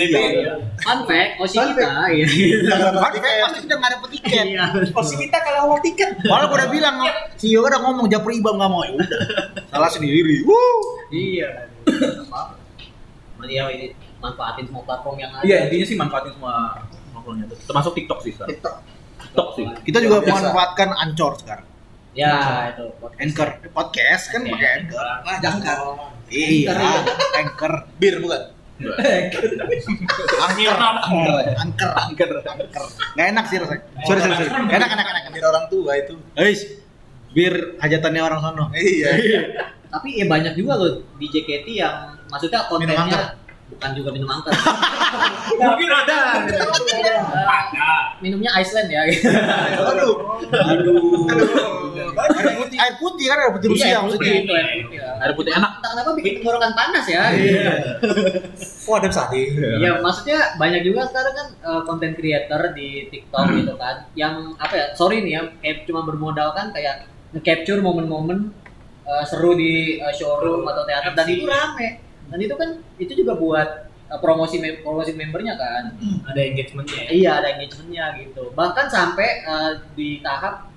fun 0.79 0.99
fact 1.03 1.31
Oshi 1.43 1.59
Fun 1.59 1.75
kita 1.75 1.83
ya 2.15 2.27
Kan 2.71 3.19
pasti 3.43 3.59
kita 3.67 3.75
nggak 3.75 3.91
dapet 3.99 4.09
tiket. 4.15 4.45
Iya. 4.55 4.65
Posisi 4.95 5.15
kita 5.27 5.37
kalau 5.43 5.59
awal 5.67 5.79
tiket. 5.83 6.15
Malah 6.27 6.47
gua 6.47 6.57
udah 6.63 6.69
bilang, 6.71 6.95
CEO 7.35 7.63
udah 7.63 7.79
ngomong 7.83 8.07
Japri 8.07 8.39
Ibam 8.39 8.55
nggak 8.55 8.71
mau. 8.71 8.83
Ya 8.87 8.91
udah, 8.99 9.09
salah 9.67 9.91
sendiri. 9.91 10.47
Wuh. 10.47 10.79
iya 11.11 11.67
Cuman 13.45 13.53
ya 13.53 13.69
ini 13.69 13.87
manfaatin 14.17 14.65
semua 14.65 14.83
platform 14.89 15.15
yang 15.21 15.31
ada 15.37 15.45
Iya 15.45 15.57
intinya 15.69 15.85
sih 15.85 15.97
manfaatin 16.01 16.31
semua 16.33 16.53
platformnya. 17.13 17.45
Termasuk 17.53 17.91
TikTok 17.93 18.19
sih 18.25 18.31
sekarang. 18.33 18.49
TikTok. 18.57 18.75
TikTok 19.21 19.47
sih. 19.53 19.65
Kita 19.85 19.97
juga 20.01 20.17
Biasa. 20.25 20.33
memanfaatkan 20.33 20.89
Anchor 20.97 21.33
sekarang. 21.37 21.67
ya 22.15 22.71
itu 22.71 22.85
podcast. 22.95 23.19
Anchor 23.19 23.49
podcast 23.75 24.23
kan 24.31 24.41
pakai 24.47 24.69
Anchor. 24.81 25.05
Nah, 25.05 25.37
jangkar. 25.43 25.77
Iya, 26.31 26.73
Anchor. 27.43 27.73
Bir 27.99 28.15
bukan? 28.23 28.41
Anchor. 28.79 29.51
Anchor. 30.41 31.91
Anchor. 31.99 32.31
Anchor. 32.39 32.85
Nggak 33.13 33.27
enak 33.35 33.45
sih 33.51 33.57
rasanya. 33.59 33.83
Sorry, 34.07 34.19
sorry, 34.23 34.35
sorry. 34.41 34.51
Enak, 34.73 34.89
enak, 34.95 35.05
enak. 35.11 35.23
Bir 35.35 35.43
orang 35.43 35.67
tua 35.67 35.91
itu. 35.99 36.15
Guys, 36.39 36.61
bir 37.35 37.75
hajatannya 37.83 38.21
orang 38.23 38.39
sono. 38.39 38.65
Iya. 38.71 39.11
tapi 39.95 40.19
ya 40.19 40.27
banyak 40.27 40.59
juga 40.59 40.75
loh 40.75 41.03
di 41.15 41.27
JKT 41.31 41.67
yang 41.71 42.14
maksudnya 42.27 42.59
kontennya 42.67 43.37
bukan 43.65 43.89
juga 43.97 44.09
minum 44.13 44.29
angker 44.29 44.53
Mungkin 45.45 45.89
ada. 45.89 46.41
Eh, 46.41 48.03
minumnya 48.19 48.49
Iceland 48.57 48.89
ya 48.89 49.01
Aduh. 49.79 50.41
Aduh. 50.49 50.97
Air 52.15 52.53
putih, 52.57 52.77
air 52.77 52.95
putih 52.97 53.25
kan 53.29 53.37
air 53.39 53.51
putih 53.53 53.67
Rusia 53.71 53.87
Iya, 53.87 53.97
maksudnya. 54.03 54.33
itu, 54.41 54.51
air 54.53 54.67
putih 54.81 54.97
lah. 54.99 55.15
Air 55.21 55.31
putih 55.37 55.51
enak. 55.53 55.71
Entah 55.79 55.89
kenapa 55.93 56.09
bikin 56.17 56.33
tenggorokan 56.41 56.71
panas 56.73 57.05
ya 57.05 57.23
Oh 58.85 58.93
ada 58.97 59.09
sari. 59.09 59.43
Iya, 59.53 60.01
maksudnya 60.01 60.39
banyak 60.57 60.81
juga 60.85 61.01
sekarang 61.09 61.33
kan 61.33 61.47
eh, 61.55 61.81
content 61.85 62.13
creator 62.13 62.61
di 62.73 62.87
TikTok 63.09 63.45
gitu 63.55 63.73
kan, 63.77 63.95
yang 64.13 64.53
apa 64.57 64.73
ya? 64.73 64.85
Sorry 64.93 65.25
nih 65.25 65.31
ya, 65.31 65.41
kayak 65.61 65.77
cuma 65.85 66.05
bermodalkan 66.05 66.69
kayak 66.69 67.05
nge-capture 67.33 67.81
momen-momen 67.81 68.53
eh, 69.05 69.23
seru 69.25 69.53
di 69.53 69.97
eh, 69.97 70.13
showroom 70.13 70.65
atau 70.65 70.83
teater 70.85 71.13
dan 71.13 71.25
itu 71.27 71.45
rame. 71.45 72.04
Dan 72.25 72.39
itu 72.39 72.53
kan 72.53 72.69
itu 72.95 73.13
juga 73.15 73.33
buat 73.33 73.69
eh, 74.05 74.19
promosi 74.19 74.57
mem- 74.57 74.79
promosi 74.79 75.11
membernya 75.11 75.55
kan. 75.55 75.83
Ada 76.25 76.41
engagementnya. 76.43 77.01
ya. 77.01 77.09
Iya, 77.11 77.31
ada 77.35 77.47
engagementnya 77.53 78.05
gitu. 78.19 78.43
Bahkan 78.51 78.85
sampai 78.87 79.27
eh, 79.41 79.71
di 79.93 80.19
tahap 80.19 80.69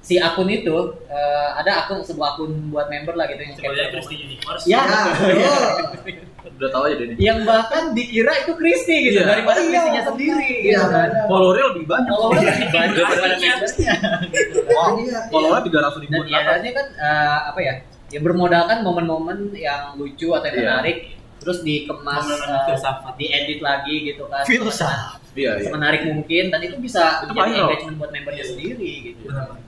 si 0.00 0.18
akun 0.18 0.46
itu 0.46 0.76
eh, 1.06 1.48
ada 1.54 1.82
akun 1.82 2.00
sebuah 2.00 2.34
akun 2.34 2.68
buat 2.68 2.86
member 2.86 3.14
lah 3.14 3.24
gitu 3.26 3.40
yang 3.40 3.54
Sebenarnya 3.54 3.84
capture 3.84 3.94
Christy 3.98 4.16
Universe. 4.20 4.62
Ya, 4.64 4.82
betul. 4.84 6.22
Udah 6.54 6.70
tahu 6.70 6.86
aja 6.86 6.94
deh 6.94 7.08
ini. 7.08 7.14
yang 7.18 7.40
bahkan 7.42 7.96
dikira 7.96 8.30
itu 8.36 8.52
Kristi 8.54 9.10
gitu 9.10 9.16
Iya. 9.18 9.26
daripada 9.26 9.58
Iya. 9.58 9.68
Kristinya 9.74 10.02
sendiri 10.06 10.50
gitu 10.60 10.70
Iya, 10.70 10.82
kan. 10.86 11.08
Followernya 11.26 11.64
lebih 11.72 11.84
banyak. 11.88 12.10
Followernya 12.12 12.44
lebih 12.46 12.68
banyak 12.70 12.92
daripada 12.94 13.24
Iya. 13.24 13.32
membernya. 13.34 13.94
Wow. 14.70 14.90
Iya, 14.94 15.18
Followernya 15.28 15.64
tiga 15.64 15.78
ratus 15.80 15.98
Dan 16.04 16.22
ya 16.22 16.38
akhirnya 16.38 16.72
kan 16.76 16.86
eh, 16.94 17.38
apa 17.48 17.60
ya? 17.60 17.74
Ya 18.14 18.20
bermodalkan 18.20 18.78
momen-momen 18.80 19.50
yang 19.52 19.94
lucu 19.94 20.30
atau 20.30 20.46
yang 20.46 20.54
Iya. 20.54 20.66
menarik 20.70 20.96
terus 21.36 21.58
dikemas 21.60 22.24
eh, 22.24 22.62
filsafat. 22.64 23.12
diedit 23.14 23.58
lagi 23.58 24.06
gitu 24.06 24.24
kan. 24.24 24.46
Filsafat. 24.46 25.18
Iya 25.34 25.58
iya. 25.58 25.68
Menarik 25.68 26.06
mungkin 26.06 26.44
dan 26.46 26.62
itu 26.62 26.78
bisa 26.78 27.20
Itu 27.20 27.34
jadi 27.34 27.50
viral. 27.50 27.66
engagement 27.66 27.96
buat 27.98 28.10
membernya 28.10 28.44
sendiri 28.46 28.92
gitu. 29.04 29.22
Benar. 29.26 29.58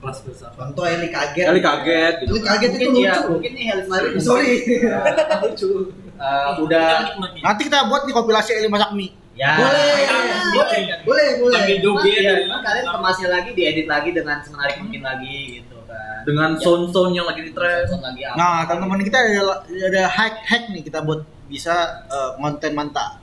Kelas 0.00 0.18
filsafat. 0.18 0.56
Contoh 0.58 0.84
Eli 0.84 1.08
kaget. 1.08 1.46
Kali 1.46 1.60
kaget 1.60 2.14
gitu. 2.18 2.30
Eli 2.32 2.40
kaget 2.42 2.70
itu 2.70 2.80
Mungkin 2.82 2.96
ya, 2.98 3.12
lucu. 3.12 3.28
mungkin 3.30 3.50
nih 3.52 3.64
Helis 3.68 3.86
Mari 3.86 4.06
Sorry. 4.18 4.52
lucu. 5.44 5.70
Eh, 6.16 6.50
udah. 6.58 6.88
Nanti 7.36 7.60
kita 7.62 7.78
buat 7.86 8.02
nih 8.02 8.14
kompilasi 8.14 8.50
Eli 8.56 8.66
masak 8.66 8.90
mie. 8.92 9.12
ya 9.32 9.56
Boleh. 9.56 10.00
boleh 10.52 10.80
Boleh, 11.04 11.28
boleh. 11.38 11.54
Sambil 11.56 11.78
joget. 11.78 12.20
Iya, 12.20 12.32
cuman 12.42 12.60
kalian 12.60 12.86
kemasnya 12.86 13.28
lagi, 13.30 13.50
diedit 13.52 13.86
lagi 13.86 14.10
dengan 14.10 14.36
semenarik 14.40 14.76
mungkin 14.78 15.00
lagi 15.02 15.36
gitu 15.56 15.71
kan. 15.92 16.20
Dengan 16.24 16.50
Ya, 16.56 16.62
sound-sound 16.64 17.12
yang 17.12 17.26
lagi 17.28 17.42
di 17.44 17.52
trend. 17.52 17.84
sound 17.86 18.02
lagi 18.02 18.22
apa. 18.24 18.36
Nah, 18.38 18.58
teman-teman 18.64 19.00
kita 19.04 19.18
ada 19.20 19.62
ada 19.68 20.02
hack 20.08 20.34
hack 20.48 20.64
nih 20.72 20.82
kita 20.82 20.98
buat 21.04 21.20
bisa 21.46 22.02
konten 22.40 22.72
mantap. 22.72 23.20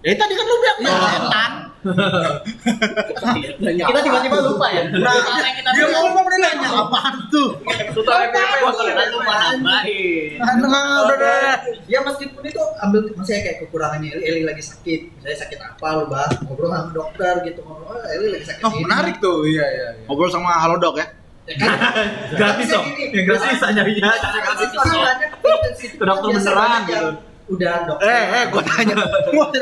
Ya 0.00 0.16
tadi 0.16 0.32
kan 0.32 0.44
lu 0.48 0.56
bilang 0.64 0.78
ya, 0.80 0.92
setan. 1.12 1.52
kita 3.84 4.00
tiba-tiba 4.00 4.36
lupa 4.48 4.66
ya. 4.72 4.88
Nah, 4.96 5.12
Apa 5.12 5.48
kita 5.52 5.70
dia 5.76 5.84
bilang? 5.84 6.02
ngomong 6.08 6.24
dia 6.32 6.38
nanya 6.40 6.68
apaan 6.72 7.14
tuh? 7.28 7.48
Tutor 7.92 8.16
FPP 8.32 8.64
Kita 8.64 9.04
lupa 9.12 9.34
nambahin. 9.52 10.40
Nah, 10.40 10.52
nah, 10.56 11.04
udah, 11.04 11.04
udah, 11.04 11.16
udah. 11.20 11.52
Ya 11.84 12.00
meskipun 12.00 12.42
itu 12.48 12.62
ambil 12.80 13.12
misalnya 13.12 13.42
kayak 13.44 13.58
kekurangannya 13.64 14.08
Eli, 14.16 14.24
Eli 14.24 14.42
lagi 14.48 14.62
sakit, 14.64 15.00
misalnya 15.20 15.38
sakit 15.44 15.58
apa 15.60 15.86
lu 16.00 16.04
bahas 16.08 16.32
ngobrol 16.48 16.72
sama 16.72 16.90
dokter 16.96 17.34
gitu 17.44 17.60
ngobrol, 17.60 17.92
oh, 17.92 18.08
Eli 18.08 18.28
lagi 18.40 18.46
sakit 18.48 18.62
Oh 18.64 18.72
menarik 18.80 19.20
tuh. 19.20 19.44
Iya 19.44 19.66
iya. 19.68 19.88
iya. 20.00 20.04
Ngobrol 20.08 20.32
sama 20.32 20.48
Halodoc 20.64 20.96
ya. 20.96 21.04
Ya? 21.04 21.06
Gratis 21.48 22.66
Bisa 22.68 22.76
dong. 22.76 22.86
gini. 22.94 23.16
Yang 23.16 23.26
gratis. 23.26 23.56
Itu 24.70 24.76
kan 24.78 24.96
banyak 25.00 25.30
konten 25.40 25.72
situ 25.74 25.94
Ke 25.98 26.04
dokter 26.04 26.28
kan 26.30 26.36
beneran 26.36 26.80
gitu. 26.86 27.08
Udah 27.50 27.74
dokter. 27.84 28.06
Eh, 28.06 28.24
eh, 28.32 28.44
gua 28.46 28.62
tanya, 28.62 28.94
gua 28.94 29.46
dokter 29.50 29.60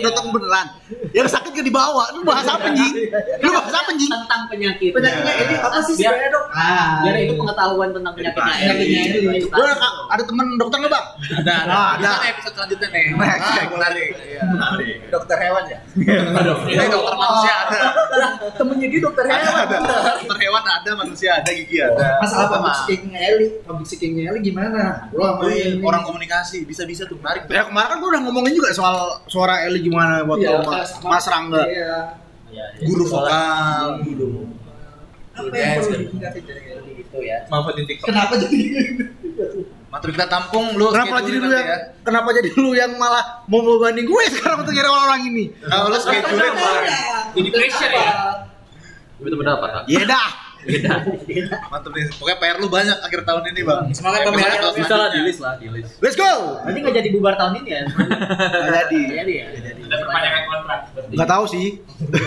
dokter 0.00 0.22
beneran. 0.28 0.66
Yang 1.10 1.28
sakit 1.30 1.50
gak 1.52 1.62
dibawa, 1.64 2.10
lu 2.12 2.22
bahas 2.22 2.42
apa 2.44 2.66
anjing? 2.66 2.92
Lu 3.38 3.50
bahas 3.52 3.70
apa 3.72 3.88
anjing? 3.88 4.10
Tentang 4.10 4.42
penyakit. 4.46 4.90
Penyakitnya 4.90 5.32
Eli 5.40 5.54
apa 5.56 5.78
sih 5.80 5.94
sebenarnya 5.94 6.28
dok? 6.28 6.44
Ah, 6.50 6.88
Biar 7.02 7.16
itu 7.20 7.34
pengetahuan 7.34 7.88
tentang 7.90 8.12
penyakitnya. 8.12 8.54
Penyakitnya. 8.70 9.02
Itu 9.36 9.46
Lu 9.48 9.62
kan. 9.64 9.92
ada, 10.08 10.22
temen 10.22 10.46
dokter 10.56 10.76
nggak 10.76 10.90
bang? 10.90 11.06
Ada 11.36 11.52
Ah, 11.52 11.62
ada. 11.62 11.74
ada. 11.96 12.10
Ada 12.10 12.26
episode 12.28 12.54
selanjutnya 12.56 12.88
nih. 12.90 13.04
Ah, 13.14 13.66
menarik. 13.68 14.10
Iya. 14.20 14.40
Menarik. 14.48 14.94
Dokter 15.08 15.36
hewan 15.38 15.64
ya. 15.66 15.78
Ini 16.66 16.86
dokter 16.88 17.14
manusia 17.14 17.54
ada. 17.60 17.78
temennya 18.52 18.86
dia 18.88 19.00
dokter 19.00 19.24
hewan. 19.24 19.54
Ada. 19.60 19.76
Dokter 20.18 20.38
hewan 20.40 20.62
ada, 20.64 20.90
manusia 20.96 21.30
ada, 21.36 21.50
gigi 21.50 21.78
ada. 21.78 22.06
Masalah 22.18 22.46
Sama. 22.46 22.54
public 22.56 22.74
speakingnya 22.80 23.20
Eli, 23.24 23.46
public 23.62 23.86
speakingnya 23.86 24.22
Eli 24.28 24.40
gimana? 24.42 25.06
Lu 25.10 25.22
sama 25.22 25.42
Iya, 25.46 25.64
ini. 25.70 25.82
orang 25.82 26.02
komunikasi 26.02 26.64
bisa-bisa 26.64 27.04
tuh 27.04 27.19
menarik 27.20 27.42
tuh. 27.44 27.52
Ya 27.52 27.62
kemarin 27.68 27.88
kan 27.88 27.96
gua 28.00 28.08
udah 28.10 28.22
ngomongin 28.24 28.52
juga 28.52 28.68
soal 28.72 28.96
suara 29.28 29.54
Eli 29.64 29.80
gimana 29.80 30.24
buat 30.24 30.40
Iya, 30.40 30.56
lu, 30.56 30.66
Mas, 30.66 30.88
sama- 30.90 31.10
Mas 31.12 31.24
Rangga. 31.28 31.62
Iya. 31.62 31.68
Iya, 32.50 32.64
iya. 32.76 32.86
Guru 32.88 33.04
vokal. 33.06 33.86
Apa 35.30 35.54
yang 35.54 35.70
perlu 35.78 35.96
ditingkatin 35.96 36.42
dari 36.42 36.62
Eli? 36.66 36.90
Gitu 37.00 37.18
ya. 37.20 37.38
Manfaatin 37.46 37.84
TikTok. 37.86 38.06
Kenapa 38.08 38.32
jadi? 38.36 38.58
Materi 39.90 40.10
kita 40.14 40.28
tampung 40.30 40.78
lu. 40.78 40.86
Kenapa 40.94 41.18
jadi 41.18 41.38
lu 41.42 41.50
yang 41.50 41.66
ya. 41.66 41.78
kenapa 42.06 42.30
jadi 42.30 42.48
lu 42.54 42.70
yang 42.78 42.94
malah 42.94 43.42
mau 43.50 43.58
membanding 43.58 44.06
gue 44.06 44.22
sekarang 44.30 44.62
untuk 44.62 44.70
nyari 44.70 44.86
orang-orang 44.86 45.20
ini? 45.34 45.44
Nah, 45.66 45.90
lu 45.90 45.98
schedule 45.98 46.46
Jadi 47.34 47.48
pressure 47.50 47.90
ya. 47.90 48.10
Itu 49.18 49.34
berapa 49.34 49.64
tak? 49.66 49.82
Iya 49.90 50.02
dah. 50.06 50.28
Mantep 51.70 51.92
nih. 51.96 52.04
Pokoknya 52.20 52.36
PR 52.36 52.56
lu 52.60 52.68
banyak 52.68 52.96
akhir 53.00 53.20
tahun 53.24 53.42
ini, 53.54 53.60
Bang. 53.64 53.84
Semangat, 53.96 54.20
ya. 54.20 54.28
selanjutnya. 54.28 54.72
Bisa 54.76 54.94
lah 54.96 55.08
di 55.08 55.20
list 55.24 55.40
lah 55.40 55.54
di 55.56 55.66
list. 55.72 55.92
Let's 56.04 56.16
go. 56.16 56.60
Berarti 56.64 56.78
nggak 56.84 56.94
jadi 57.00 57.08
bubar 57.16 57.34
tahun 57.40 57.52
ini 57.64 57.68
ya? 57.72 57.82
Nggak 57.88 58.72
jadi. 58.84 59.00
Nggak 59.00 59.18
jadi 59.24 59.32
ya? 59.32 59.46
Kita 59.56 59.94
perpanjangan 60.04 60.42
kontrak. 60.44 60.80
Nggak 61.10 61.28
tahu 61.28 61.44
sih. 61.48 61.66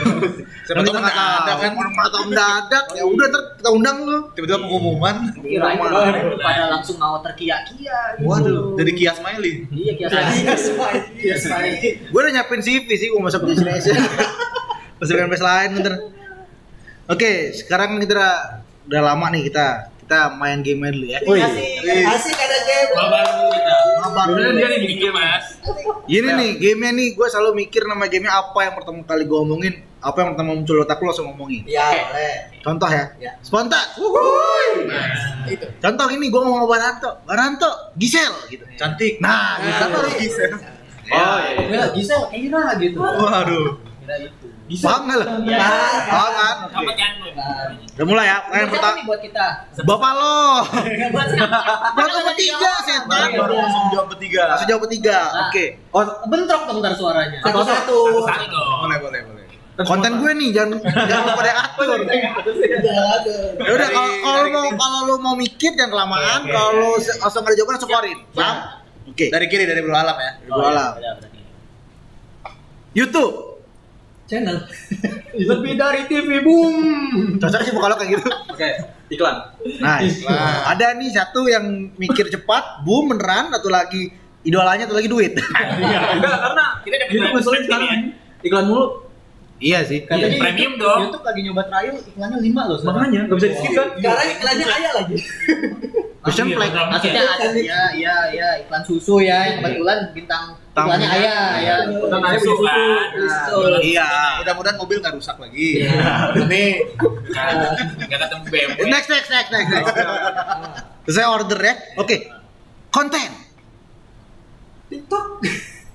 Siapa 0.65 0.79
Nanti 0.79 0.89
tahu 0.95 1.03
ada 1.03 1.53
kan. 1.59 1.71
Orang 1.75 1.93
nggak 1.93 2.09
tahu 2.09 2.23
mendadak. 2.31 2.85
Ya 2.95 3.03
udah 3.05 3.25
ntar 3.29 3.41
kita 3.59 3.69
undang 3.69 3.97
lu. 4.07 4.17
Tiba-tiba 4.33 4.59
pengumuman. 4.63 5.15
Pada 6.41 6.63
langsung 6.73 6.97
mau 6.97 7.19
terkia-kia 7.21 8.17
gitu. 8.17 8.27
Waduh, 8.27 8.79
jadi 8.79 8.91
Kia 8.95 9.11
Smiley. 9.13 9.53
Iya, 9.69 9.91
kias 9.99 10.11
lagi. 10.13 10.37
Iya, 11.19 11.35
Smiley. 11.37 11.89
Gue 12.09 12.19
udah 12.19 12.31
nyiapin 12.33 12.61
CV 12.63 12.87
sih, 12.95 13.07
gue 13.11 13.21
masuk 13.21 13.45
di 13.45 13.53
sini 13.59 13.71
aja. 13.71 13.91
Masuk 14.97 15.13
ke 15.19 15.45
lain 15.51 15.69
bentar. 15.77 15.95
Oke, 17.03 17.51
sekarang 17.51 17.99
kita 17.99 18.15
udah, 18.15 18.33
udah 18.87 19.01
lama 19.03 19.27
nih 19.35 19.51
kita. 19.51 19.91
Kita 20.03 20.35
main 20.35 20.59
game 20.63 20.87
dulu 20.91 21.07
ya. 21.07 21.19
Wih, 21.23 21.39
asik, 21.39 21.83
asik 21.83 22.35
ada 22.35 22.59
game. 22.63 22.91
Mabar 22.95 23.23
dulu 23.27 23.47
kita. 23.55 23.75
Mabar 24.03 24.25
dulu. 24.31 24.49
dia 24.55 24.67
nih 24.67 24.79
Gitu 24.83 24.95
game 24.99 25.15
mas. 25.15 25.45
Ini 26.03 26.29
nih 26.35 26.51
gamenya 26.59 26.91
nih 26.91 27.07
gue 27.15 27.27
selalu 27.31 27.51
mikir 27.63 27.87
nama 27.87 28.07
gamenya 28.11 28.31
apa 28.35 28.59
yang 28.67 28.73
pertama 28.75 28.99
kali 29.07 29.23
gue 29.23 29.39
omongin, 29.39 29.73
apa 30.03 30.17
yang 30.19 30.35
pertama 30.35 30.51
muncul 30.55 30.75
otak 30.83 30.99
lu 30.99 31.07
langsung 31.07 31.27
ngomongin. 31.31 31.63
Ya, 31.63 31.87
boleh. 32.11 32.35
Contoh 32.59 32.89
ya, 32.91 33.05
Ya. 33.19 33.31
spontan. 33.39 33.83
Itu. 35.47 35.65
Contoh 35.79 36.07
ini 36.11 36.25
gue 36.27 36.41
ngomong 36.43 36.67
Baranto, 36.67 37.11
Baranto, 37.23 37.71
Gisel 37.95 38.31
gitu. 38.51 38.63
Cantik. 38.75 39.23
Nah, 39.23 39.59
gitu. 39.59 39.83
Baru 39.91 40.09
Gisel. 40.19 40.51
Oh 41.11 41.37
iya. 41.39 41.63
Enggak, 41.67 41.87
Gisel, 41.95 42.21
Kira 42.31 42.75
gitu. 42.79 42.99
Waduh. 42.99 43.79
Itu. 44.73 44.81
Paham 44.81 45.01
nggak 45.05 45.17
lo? 45.21 45.25
Iya. 45.45 45.69
Paham 46.09 46.31
kan? 46.33 46.55
Apa 46.65 46.81
Oke. 46.81 46.93
kan? 46.97 47.13
Udah 47.93 48.05
mulai 48.09 48.25
ya. 48.25 48.37
Yang 48.49 48.69
pertama, 48.73 48.97
buat 49.05 49.21
kita? 49.21 49.45
Bapak 49.85 50.11
lo. 50.17 50.41
Buat? 51.13 51.27
Buat 51.93 52.11
bertiga, 52.33 52.71
setan. 52.81 53.27
Baru 53.37 53.53
langsung 53.53 53.85
jawab 53.93 54.07
bertiga. 54.09 54.43
Langsung 54.49 54.69
jawab 54.73 54.81
bertiga. 54.89 55.19
Nah. 55.29 55.45
Oke. 55.53 55.65
Oh, 55.93 56.03
bentrok 56.25 56.61
dong 56.65 56.77
ntar 56.81 56.93
suaranya. 56.97 57.39
Satu 57.45 57.97
dong. 58.25 58.81
Boleh, 58.81 58.97
boleh, 58.97 59.21
boleh. 59.29 59.41
Konten 59.73 60.21
gue 60.21 60.31
nih 60.37 60.53
jangan 60.53 60.77
jangan 60.85 61.33
lupa 61.33 61.41
ada 61.41 61.53
atur. 61.65 61.97
Ya 62.05 63.71
udah 63.73 63.89
kalau 63.89 64.13
kalau 64.21 64.45
mau 64.53 64.69
kalau 64.77 64.99
lu 65.09 65.15
mau 65.17 65.33
mikir 65.33 65.73
jangan 65.73 65.97
kelamaan. 65.97 66.45
Kalau 66.45 66.69
lu 66.77 66.89
langsung 67.01 67.41
ada 67.41 67.57
jawaban 67.57 67.73
langsung 67.77 67.89
keluarin. 67.89 68.19
Paham? 68.37 68.57
Oke. 69.09 69.33
Dari 69.33 69.45
kiri 69.49 69.65
dari 69.65 69.81
bro 69.81 69.97
alam 69.97 70.13
ya. 70.13 70.31
Gua 70.45 70.65
alam. 70.69 70.91
Udah, 70.97 71.13
berarti. 71.17 71.41
YouTube. 72.93 73.52
Channel. 74.33 74.57
Lebih 75.53 75.73
dari 75.75 76.01
TV 76.05 76.41
boom. 76.41 76.73
Cocok 77.37 77.61
sih 77.61 77.71
kalau 77.71 77.93
kayak 77.93 78.09
gitu. 78.11 78.25
Oke, 78.49 78.69
iklan. 79.07 79.35
Nice. 79.77 80.25
Nah. 80.25 80.73
Ada 80.73 80.97
nih 80.97 81.09
satu 81.09 81.45
yang 81.45 81.65
mikir 81.95 82.27
cepat, 82.27 82.81
boom 82.81 83.13
beneran, 83.13 83.53
satu 83.53 83.69
lagi 83.69 84.09
idolanya, 84.41 84.85
satu 84.85 84.97
lagi 84.97 85.05
duit. 85.07 85.37
Enggak, 85.37 86.01
karena 86.17 86.65
Kita 86.81 86.95
dapat 86.97 87.13
ngeselin 87.13 87.41
subscribe 87.41 87.63
sekarang. 87.63 87.87
ya. 87.87 87.97
Iklan 88.43 88.65
mulu. 88.65 88.85
iya 89.57 89.79
sih. 89.79 90.03
Katanya 90.03 90.35
premium 90.35 90.75
YouTube- 90.75 90.81
dong. 90.81 90.99
YouTube 91.07 91.23
lagi 91.23 91.39
nyoba 91.41 91.63
trial 91.63 91.95
iklannya 91.95 92.37
5 92.41 92.43
loh. 92.43 92.75
sekarang. 92.75 92.97
Makanya 92.99 93.19
enggak 93.23 93.37
bisa 93.37 93.47
di-skip 93.47 93.71
kan? 93.71 93.87
Sekarang 93.95 94.27
iklannya 94.33 94.65
kaya 94.67 94.89
lagi. 94.93 95.15
Iya, 96.23 96.43
Play. 96.47 96.55
program 96.63 96.85
Maksudnya 96.89 97.19
ya. 97.19 97.33
ada 97.33 97.47
ya 97.53 97.81
ya 97.93 98.15
ya 98.31 98.47
iklan 98.59 98.83
susu 98.83 99.19
ya 99.19 99.37
yang 99.43 99.55
kebetulan 99.59 99.99
bintang 100.11 100.43
Tamunya. 100.73 101.05
ayah 101.05 101.45
ya. 101.61 101.75
Bukan 101.85 102.19
ayah 102.19 102.39
Susu 102.41 102.49
beli 102.49 102.65
susu. 102.65 102.65
kan. 102.65 103.07
Betul. 103.13 103.73
Iya. 103.85 104.09
Mudah-mudahan 104.41 104.77
mobil 104.77 104.97
nggak 104.97 105.13
rusak 105.13 105.37
lagi. 105.37 105.85
Ini 106.41 106.63
Nggak 108.09 108.19
ketemu 108.19 108.43
BMW. 108.49 108.81
Next, 108.89 109.07
next, 109.07 109.29
next, 109.29 109.49
next, 109.53 109.69
next. 109.69 109.93
Saya 111.07 111.27
order 111.29 111.59
ya. 111.61 111.73
Oke. 111.95 112.25
Konten. 112.89 113.29
TikTok. 114.89 115.25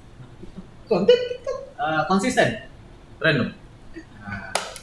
Konten 0.91 1.19
TikTok. 1.27 1.61
Eh, 1.75 2.03
konsisten. 2.07 2.49
Random. 3.19 3.51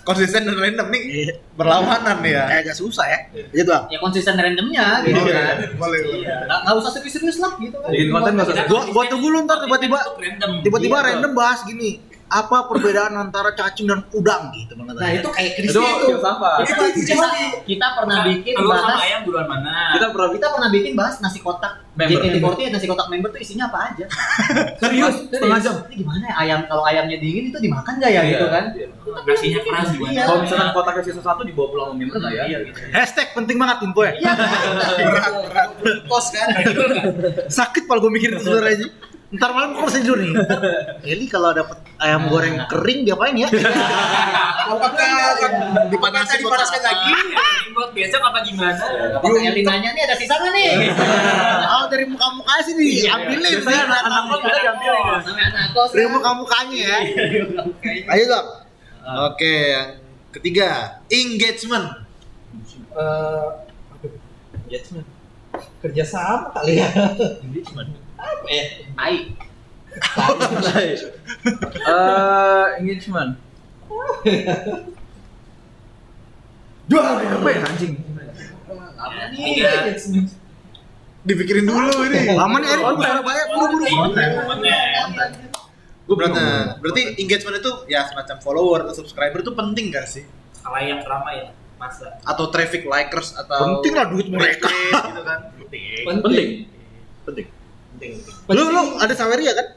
Konsisten 0.06 0.46
dan 0.46 0.56
random 0.56 0.88
nih 0.88 1.02
Iya. 1.02 1.34
berlawanan 1.58 2.16
nih 2.22 2.32
ya. 2.32 2.44
Kayak 2.46 2.62
agak 2.64 2.76
susah 2.78 3.06
ya. 3.06 3.20
Gitu 3.50 3.66
bang. 3.66 3.84
Ya 3.90 3.98
konsisten 3.98 4.34
randomnya 4.36 4.86
gitu 5.02 5.18
Oke, 5.18 5.34
kan. 5.34 5.56
boleh. 5.76 6.00
Iya. 6.16 6.36
Nggak, 6.46 6.60
nggak 6.62 6.76
usah 6.78 6.92
serius-serius 6.94 7.38
lah 7.42 7.52
gitu 7.58 7.76
kan. 7.76 7.90
Bikin 7.90 8.10
konten 8.10 8.32
nggak 8.32 8.48
usah 8.48 8.66
Gua 8.70 9.04
tunggu 9.10 9.28
lu 9.28 9.40
ntar 9.44 9.58
tiba-tiba 9.60 10.00
tiba-tiba 10.62 10.96
Iya. 10.96 11.06
random 11.12 11.32
bahas 11.34 11.66
gini. 11.66 11.92
Apa 12.26 12.66
perbedaan 12.66 13.14
antara 13.16 13.54
cacing 13.54 13.86
dan 13.86 14.02
udang 14.12 14.50
gitu 14.52 14.74
Bang. 14.76 14.90
Nah, 14.92 15.10
itu 15.10 15.30
kayak 15.30 15.52
Itu 15.62 15.78
Crispy 15.78 15.86
itu. 15.86 16.06
filsafat. 16.10 16.58
Itu 16.64 16.84
Kita, 17.06 17.28
kita 17.66 17.88
pernah 17.94 18.18
bikin 18.26 18.54
bahas 18.58 18.98
ayam 19.00 19.20
duluan 19.22 19.46
mana? 19.46 19.94
Kita 19.94 20.10
pernah 20.10 20.30
kita 20.34 20.48
pernah 20.50 20.70
bikin 20.70 20.94
bahas 20.94 21.22
nasi 21.22 21.38
kotak 21.38 21.85
Member. 21.96 22.20
JKT48 22.20 22.76
nasi 22.76 22.86
kotak 22.86 23.08
member 23.08 23.30
tuh 23.32 23.40
isinya 23.40 23.72
apa 23.72 23.80
aja 23.88 24.06
serius 24.84 25.16
setengah 25.28 25.60
jam. 25.60 25.76
ini 25.88 25.96
gimana 26.04 26.24
ya 26.28 26.36
ayam 26.38 26.60
kalau 26.68 26.84
ayamnya 26.84 27.16
dingin 27.16 27.48
itu 27.48 27.58
dimakan 27.58 27.94
gak 27.98 28.12
ya 28.12 28.22
gitu 28.26 28.46
kan 28.52 28.66
Iya. 28.76 28.88
Nasinya 29.24 29.60
keras 29.64 29.88
gimana? 29.90 30.12
Iya. 30.12 30.24
Kalau 30.26 30.40
misalkan 30.44 30.70
kotaknya 30.72 31.04
sisa 31.04 31.22
satu 31.24 31.42
dibawa 31.42 31.68
pulang 31.72 31.88
sama 31.88 31.98
member 31.98 32.18
nggak 32.18 32.34
ya? 32.34 32.44
iya 32.46 32.58
gitu 32.62 32.80
Hashtag 32.92 33.28
penting 33.32 33.56
banget 33.56 33.78
info 33.82 34.02
ya. 34.04 34.14
iya 34.14 34.32
berat. 35.08 35.70
Kos 36.04 36.28
kan. 36.30 36.48
Sakit 37.48 37.84
kalau 37.86 38.00
gue 38.04 38.12
mikir 38.12 38.30
itu 38.34 38.44
sebenarnya. 38.44 38.92
Ntar 39.36 39.50
malam 39.52 39.76
kok 39.76 39.82
harus 39.88 39.96
tidur 40.00 40.18
nih. 40.20 40.34
Eli 41.12 41.26
kalau 41.28 41.52
dapet 41.52 41.76
ayam 42.00 42.32
goreng 42.32 42.56
kering 42.72 43.04
diapain 43.04 43.36
ya? 43.36 43.50
Apakah 44.66 45.10
akan 45.36 45.52
dipanasin 45.92 46.40
dipanaskan 46.40 46.82
lagi? 46.82 47.12
Buat 47.76 47.92
besok 47.92 48.22
apa 48.24 48.40
gimana? 48.48 48.80
Apakah 49.20 49.40
Elinanya 49.44 49.90
nih 49.92 50.04
ada 50.08 50.16
sisa 50.16 50.36
nggak 50.40 50.52
nih 50.56 50.70
Oh 51.76 51.84
dari 51.92 52.06
muka-muka 52.08 52.54
sih 52.64 52.74
diambilin 52.80 53.60
sih. 53.60 53.68
Diambilin 53.68 53.92
ya. 53.92 55.20
namanya 55.20 55.46
anak 55.52 55.66
kos 55.76 55.92
Dari 55.92 56.08
kan. 56.08 56.16
muka-mukanya 56.16 56.80
ya. 56.80 56.98
Ayo 58.16 58.24
dong. 58.32 58.48
Oke, 59.30 59.56
yang 59.70 59.90
ketiga, 60.34 60.98
engagement. 61.14 61.88
Eh, 62.96 63.48
engagement. 64.66 65.08
Kerja 65.84 66.04
sama 66.08 66.50
kali 66.58 66.82
ya. 66.82 66.90
Apa 68.16 68.48
ya? 68.48 68.66
Ai 68.96 69.16
Eh, 71.86 72.66
engagement. 72.80 73.40
Dua 76.86 77.02
apa 77.16 77.50
ya 77.50 77.60
anjing? 77.64 77.94
apa 78.96 79.22
nih. 79.32 79.40
Engagement. 79.56 80.28
Dipikirin 81.26 81.66
dulu 81.66 82.06
ini. 82.06 82.38
Lama 82.38 82.58
nih 82.60 82.70
Eli 82.70 82.84
tunggu 82.84 83.02
Surabaya 83.02 83.44
buru-buru. 83.50 83.86
Gue 86.06 86.14
Berarti, 86.14 86.42
berarti 86.78 87.02
engagement 87.18 87.58
itu 87.58 87.72
ya 87.90 88.06
semacam 88.06 88.38
follower 88.38 88.80
atau 88.86 88.94
subscriber 88.94 89.42
itu 89.42 89.54
penting 89.58 89.90
gak 89.90 90.06
sih? 90.06 90.22
Kalayak 90.62 91.02
ramai 91.02 91.42
ya. 91.42 91.50
Masa. 91.82 92.22
Atau 92.22 92.54
traffic 92.54 92.86
likers 92.86 93.34
atau 93.34 93.82
Penting 93.82 93.94
lah 93.98 94.06
duit 94.08 94.28
mereka. 94.30 94.70
gitu 94.70 95.22
kan? 95.26 95.40
penting. 95.66 96.70
Penting. 97.26 97.48
Lu 98.52 98.64
lu 98.72 98.82
ada 99.00 99.14
saweria 99.14 99.52
kan? 99.56 99.68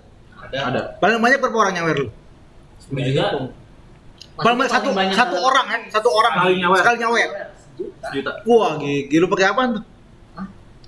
Ada. 0.48 0.80
Paling 1.02 1.20
banyak 1.20 1.38
berapa 1.42 1.56
orang 1.56 1.74
nyawer 1.76 1.96
lu? 2.02 2.08
Gue 2.88 3.02
juga. 3.12 3.52
Paling 4.38 4.56
banyak 4.58 4.72
satu 4.72 4.88
banyak 4.94 5.14
satu 5.14 5.36
orang 5.38 5.66
kan? 5.66 5.80
Satu 5.90 6.08
orang 6.14 6.32
Sekali 6.38 6.56
nyawer. 6.62 6.80
Sekali 6.80 6.98
nyawer. 7.02 7.28
Juta. 8.10 8.32
Wah, 8.46 8.72
gigi 8.80 9.16
lu 9.18 9.26
pakai 9.30 9.46
apaan 9.50 9.68
tuh? 9.78 9.84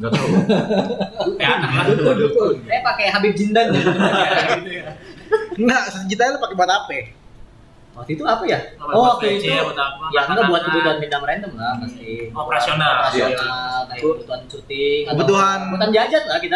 Enggak 0.01 0.11
tahu. 0.17 0.29
Ya, 1.41 1.57
saya 1.61 2.81
pakai 2.85 3.07
Habib 3.13 3.33
Jindan 3.37 3.69
ya 3.73 3.85
Enggak, 5.61 5.83
sejuta 5.93 6.33
lu 6.33 6.39
pakai 6.41 6.57
buat 6.57 6.71
apa? 6.73 6.99
Waktu 7.91 8.11
itu 8.13 8.23
apa 8.23 8.45
ya 8.45 8.59
Apa, 8.77 8.91
oh 8.93 9.03
waktu 9.05 9.25
PC, 9.35 9.45
itu 9.45 9.61
buat 9.61 9.77
apa? 9.77 10.05
ya 10.09 10.21
enggak 10.25 10.45
buat 10.47 10.63
kebutuhan 10.63 10.97
bintang 10.99 11.23
random 11.23 11.53
lah 11.55 11.73
pasti 11.77 12.11
Operasional. 12.31 12.93
operasional 13.03 13.79
kayak 13.85 14.01
kebutuhan 14.01 14.41
syuting 14.47 15.01
Kebutuhan- 15.05 15.63
kebutuhan 15.67 15.91
jajan 15.93 16.23
lah 16.25 16.39
kita 16.39 16.55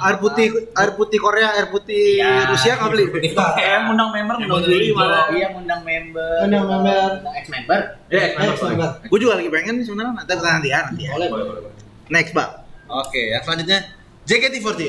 Air 0.00 0.16
putih, 0.16 0.46
air 0.72 0.90
putih 0.94 1.18
Korea, 1.18 1.48
air 1.54 1.68
putih 1.68 2.06
Iya. 2.16 2.48
Rusia 2.48 2.72
nggak 2.74 2.90
beli? 2.90 3.04
Eh, 3.12 3.78
undang 3.86 4.10
member 4.10 4.34
Yang 4.36 4.50
undang 4.50 4.72
hijau. 4.72 4.96
malah. 4.96 5.24
iya 5.30 5.48
undang 5.52 5.80
member 5.82 6.36
Undang 6.42 6.64
member. 6.66 7.08
ex 7.30 7.44
member 7.46 7.80
member 8.08 8.40
Next, 8.40 8.58
sorry. 8.58 8.74
Bang. 8.74 8.92
Gue 9.04 9.18
juga 9.18 9.32
lagi 9.36 9.48
pengen 9.48 9.74
nih 9.76 9.84
sebenarnya 9.84 10.12
nanti 10.16 10.32
nanti 10.34 10.68
ya 10.68 10.78
nanti 10.82 11.02
ya. 11.04 11.12
Boleh. 11.12 11.28
Boleh, 11.28 11.44
boleh, 11.46 11.60
boleh. 11.62 11.74
Next, 12.08 12.32
Pak. 12.32 12.48
Oke, 12.88 13.22
yang 13.30 13.42
selanjutnya 13.44 13.78
JKT48. 14.26 14.82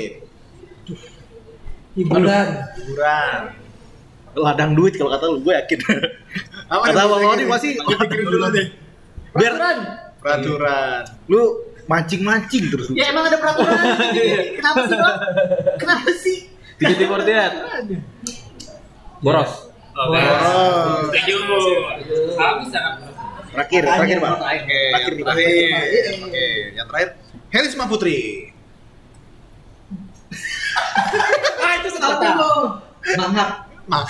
Hiburan. 1.93 2.47
Hiburan. 2.73 3.39
Ladang 4.31 4.71
duit 4.71 4.95
kalau 4.95 5.11
kata 5.11 5.25
lu, 5.27 5.37
gue 5.41 5.53
yakin. 5.53 5.79
Apa 6.67 6.83
Kata 6.87 7.01
Bang 7.03 7.19
Lodi 7.19 7.43
pikirin? 7.43 7.51
masih 7.51 7.71
pikirin 7.77 8.27
dulu 8.27 8.47
nih. 8.49 8.67
biar 9.31 9.53
Peraturan. 10.21 11.01
lu 11.27 11.41
mancing-mancing 11.85 12.63
terus. 12.67 12.87
ya 12.93 13.09
emang 13.09 13.25
ada 13.25 13.35
peraturan 13.35 13.73
kenapa 14.59 14.79
sih 14.85 14.95
bang 14.95 15.17
kenapa 15.75 16.09
sih 16.13 16.37
Tiga 16.77 17.05
Fortiat. 17.07 17.51
Boros. 19.19 19.69
Oke. 19.91 20.17
Oh. 20.17 21.05
Setuju. 21.11 21.37
Habis 22.33 22.69
sangat. 22.69 22.93
Terakhir, 23.51 23.81
terakhir, 23.83 24.17
Pak. 24.17 24.33
Oke, 24.33 24.81
Terakhir 24.89 25.13
nih. 25.13 25.23
Oke, 26.17 26.45
yang 26.73 26.87
terakhir 26.89 27.09
Helisma 27.51 27.85
Putri. 27.85 28.49
Ah, 31.59 31.73
itu 31.77 31.89
satu 31.93 32.17
dong. 32.17 32.65
Maaf. 33.91 34.07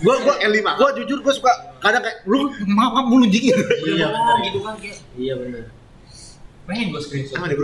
Gua 0.00 0.16
gua 0.24 0.34
Eli 0.40 0.64
mah. 0.64 0.80
gua 0.80 0.96
jujur 0.96 1.20
gua 1.20 1.34
suka 1.36 1.52
kadang 1.84 2.00
kayak 2.00 2.24
lu 2.24 2.48
mama 2.64 3.04
mulu 3.04 3.28
jingin. 3.28 3.54
Iya 3.84 4.08
ngomong 4.08 4.38
gitu 4.48 4.58
kan 4.64 4.74
kayak 4.80 4.96
iya 5.20 5.36
benar 5.36 5.78
pengen 6.68 6.92
gue 6.92 7.00
screenshot. 7.00 7.40
Sama 7.40 7.48
di 7.48 7.56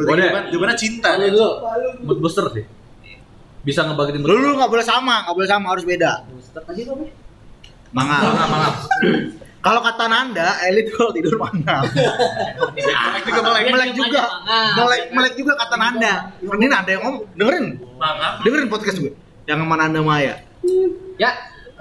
gimana 0.57 0.73
cinta? 0.73 1.21
Lalu 1.21 1.37
dulu 1.37 1.49
Mood 2.09 2.19
booster 2.25 2.49
sih. 2.57 2.65
Bisa 3.61 3.85
ngebangkitin 3.85 4.25
Lu 4.25 4.33
lu 4.41 4.57
nggak 4.57 4.73
boleh 4.73 4.85
sama, 4.85 5.29
nggak 5.29 5.37
boleh 5.37 5.49
sama, 5.49 5.67
harus 5.77 5.85
beda. 5.85 6.25
Booster 6.33 6.63
tadi 6.65 6.89
tuh 6.89 6.97
apa? 6.97 7.05
Mangap. 7.93 8.21
Mangap, 8.25 8.49
mangap. 8.49 8.75
Kalau 9.65 9.81
kata 9.81 10.05
Nanda, 10.13 10.49
Eli 10.69 10.85
tuh 10.85 10.93
kalau 10.93 11.13
tidur 11.17 11.41
mangap. 11.41 11.89
melek 11.89 13.23
juga 13.29 13.41
melek, 13.45 13.65
melek 13.73 13.91
juga. 13.97 14.23
Melek, 14.77 15.03
melek 15.13 15.35
juga 15.41 15.53
kata 15.57 15.77
Nanda. 15.81 16.13
Ini 16.41 16.67
Nanda 16.69 16.91
yang 16.93 17.03
ngomong, 17.05 17.25
dengerin. 17.37 17.67
Dengerin 18.45 18.69
podcast 18.69 18.97
gue. 19.01 19.13
Yang 19.49 19.59
sama 19.65 19.75
Nanda 19.81 20.01
Maya. 20.05 20.41
Ya. 21.21 21.31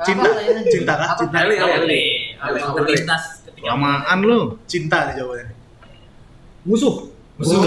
Cinta, 0.04 0.26
cinta 0.74 0.94
kah? 0.98 1.16
Cinta. 1.22 1.38
Eli, 1.46 1.56
Eli. 1.56 2.02
Eli. 2.34 2.60
Terlintas 2.60 3.46
ketika 3.46 3.72
Lamaan 3.72 4.20
lu. 4.26 4.58
Cinta 4.66 5.12
nih 5.12 5.22
jawabannya. 5.22 5.54
Musuh. 6.66 6.96
Musuh. 7.38 7.62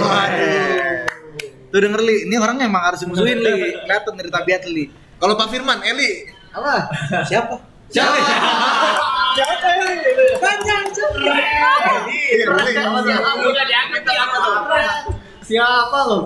Tuh 1.71 1.79
denger 1.83 2.01
Li, 2.03 2.27
ini 2.31 2.35
orang 2.39 2.59
emang 2.63 2.83
harus 2.83 3.03
musuhin 3.07 3.39
Li. 3.41 3.79
Kelihatan 3.85 4.15
dari 4.19 4.31
tabiat 4.31 4.63
Li. 4.67 4.91
Kalau 5.17 5.39
Pak 5.39 5.49
Firman, 5.49 5.81
Eli. 5.87 6.29
Apa? 6.53 6.91
Siapa? 7.25 7.57
Siapa? 7.95 8.17
Siapa 9.37 9.67
Eli? 9.77 9.95
Iya, 12.37 12.45
siapa 12.67 12.99
tuh? 13.01 14.57
Siapa 15.47 15.99
lo? 16.11 16.19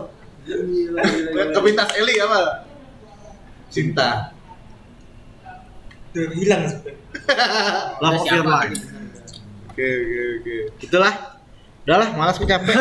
Kepintas 1.52 1.88
Eli 1.94 2.14
apa? 2.18 2.64
Cinta. 3.70 4.32
Hilang 6.12 6.64
Love 8.00 8.16
of 8.18 8.26
your 8.26 8.44
life. 8.44 8.74
Oke, 9.70 9.86
oke, 9.86 10.18
oke. 10.40 10.56
Itulah. 10.82 11.14
Udahlah, 11.86 12.08
malas 12.12 12.36
gue 12.36 12.44
capek. 12.44 12.74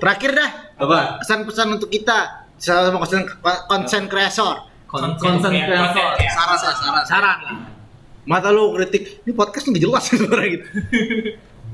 Terakhir 0.00 0.30
dah, 0.32 0.50
Apa? 0.80 0.98
pesan-pesan 1.20 1.76
untuk 1.76 1.92
kita 1.92 2.48
sama 2.56 2.96
konsen 2.96 3.28
konsen 3.68 4.02
kreator. 4.08 4.64
Kon- 4.88 5.16
Konsen 5.16 5.52
kreator. 5.52 6.10
Saran 6.18 6.56
lah, 6.56 6.74
saran. 6.74 7.04
Saran 7.04 7.38
lah. 7.44 7.56
Mata 8.24 8.48
lu 8.48 8.72
kritik, 8.76 9.24
ini 9.24 9.32
podcast 9.32 9.68
nggak 9.68 9.80
jelas 9.80 10.02
sebenarnya 10.08 10.48
gitu. 10.56 10.66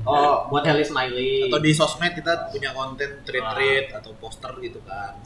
Oh, 0.07 0.47
buat 0.47 0.63
Heli 0.63 0.83
Smiley. 0.83 1.51
Atau 1.51 1.59
di 1.59 1.71
sosmed 1.71 2.15
kita 2.15 2.47
punya 2.51 2.71
konten 2.71 3.23
tweet-tweet 3.23 3.91
atau 3.91 4.11
poster 4.19 4.51
gitu 4.59 4.79
kan. 4.83 5.19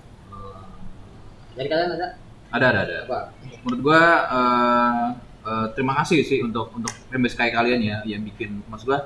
Dari 1.54 1.68
kalian 1.70 1.89
ada? 1.97 2.10
Ada, 2.52 2.66
ada, 2.76 2.80
ada. 2.84 2.95
Apa? 3.08 3.20
Menurut 3.64 3.80
gua 3.82 4.02
eh, 4.28 5.06
eh, 5.47 5.68
terima 5.74 5.93
kasih 6.04 6.20
sih 6.28 6.39
untuk 6.43 6.76
untuk 6.76 6.91
fanbase 7.08 7.36
kayak 7.39 7.54
kalian 7.56 7.80
ya 7.80 7.97
yang 8.06 8.22
bikin 8.28 8.62
maksud 8.68 8.91
gua 8.91 8.99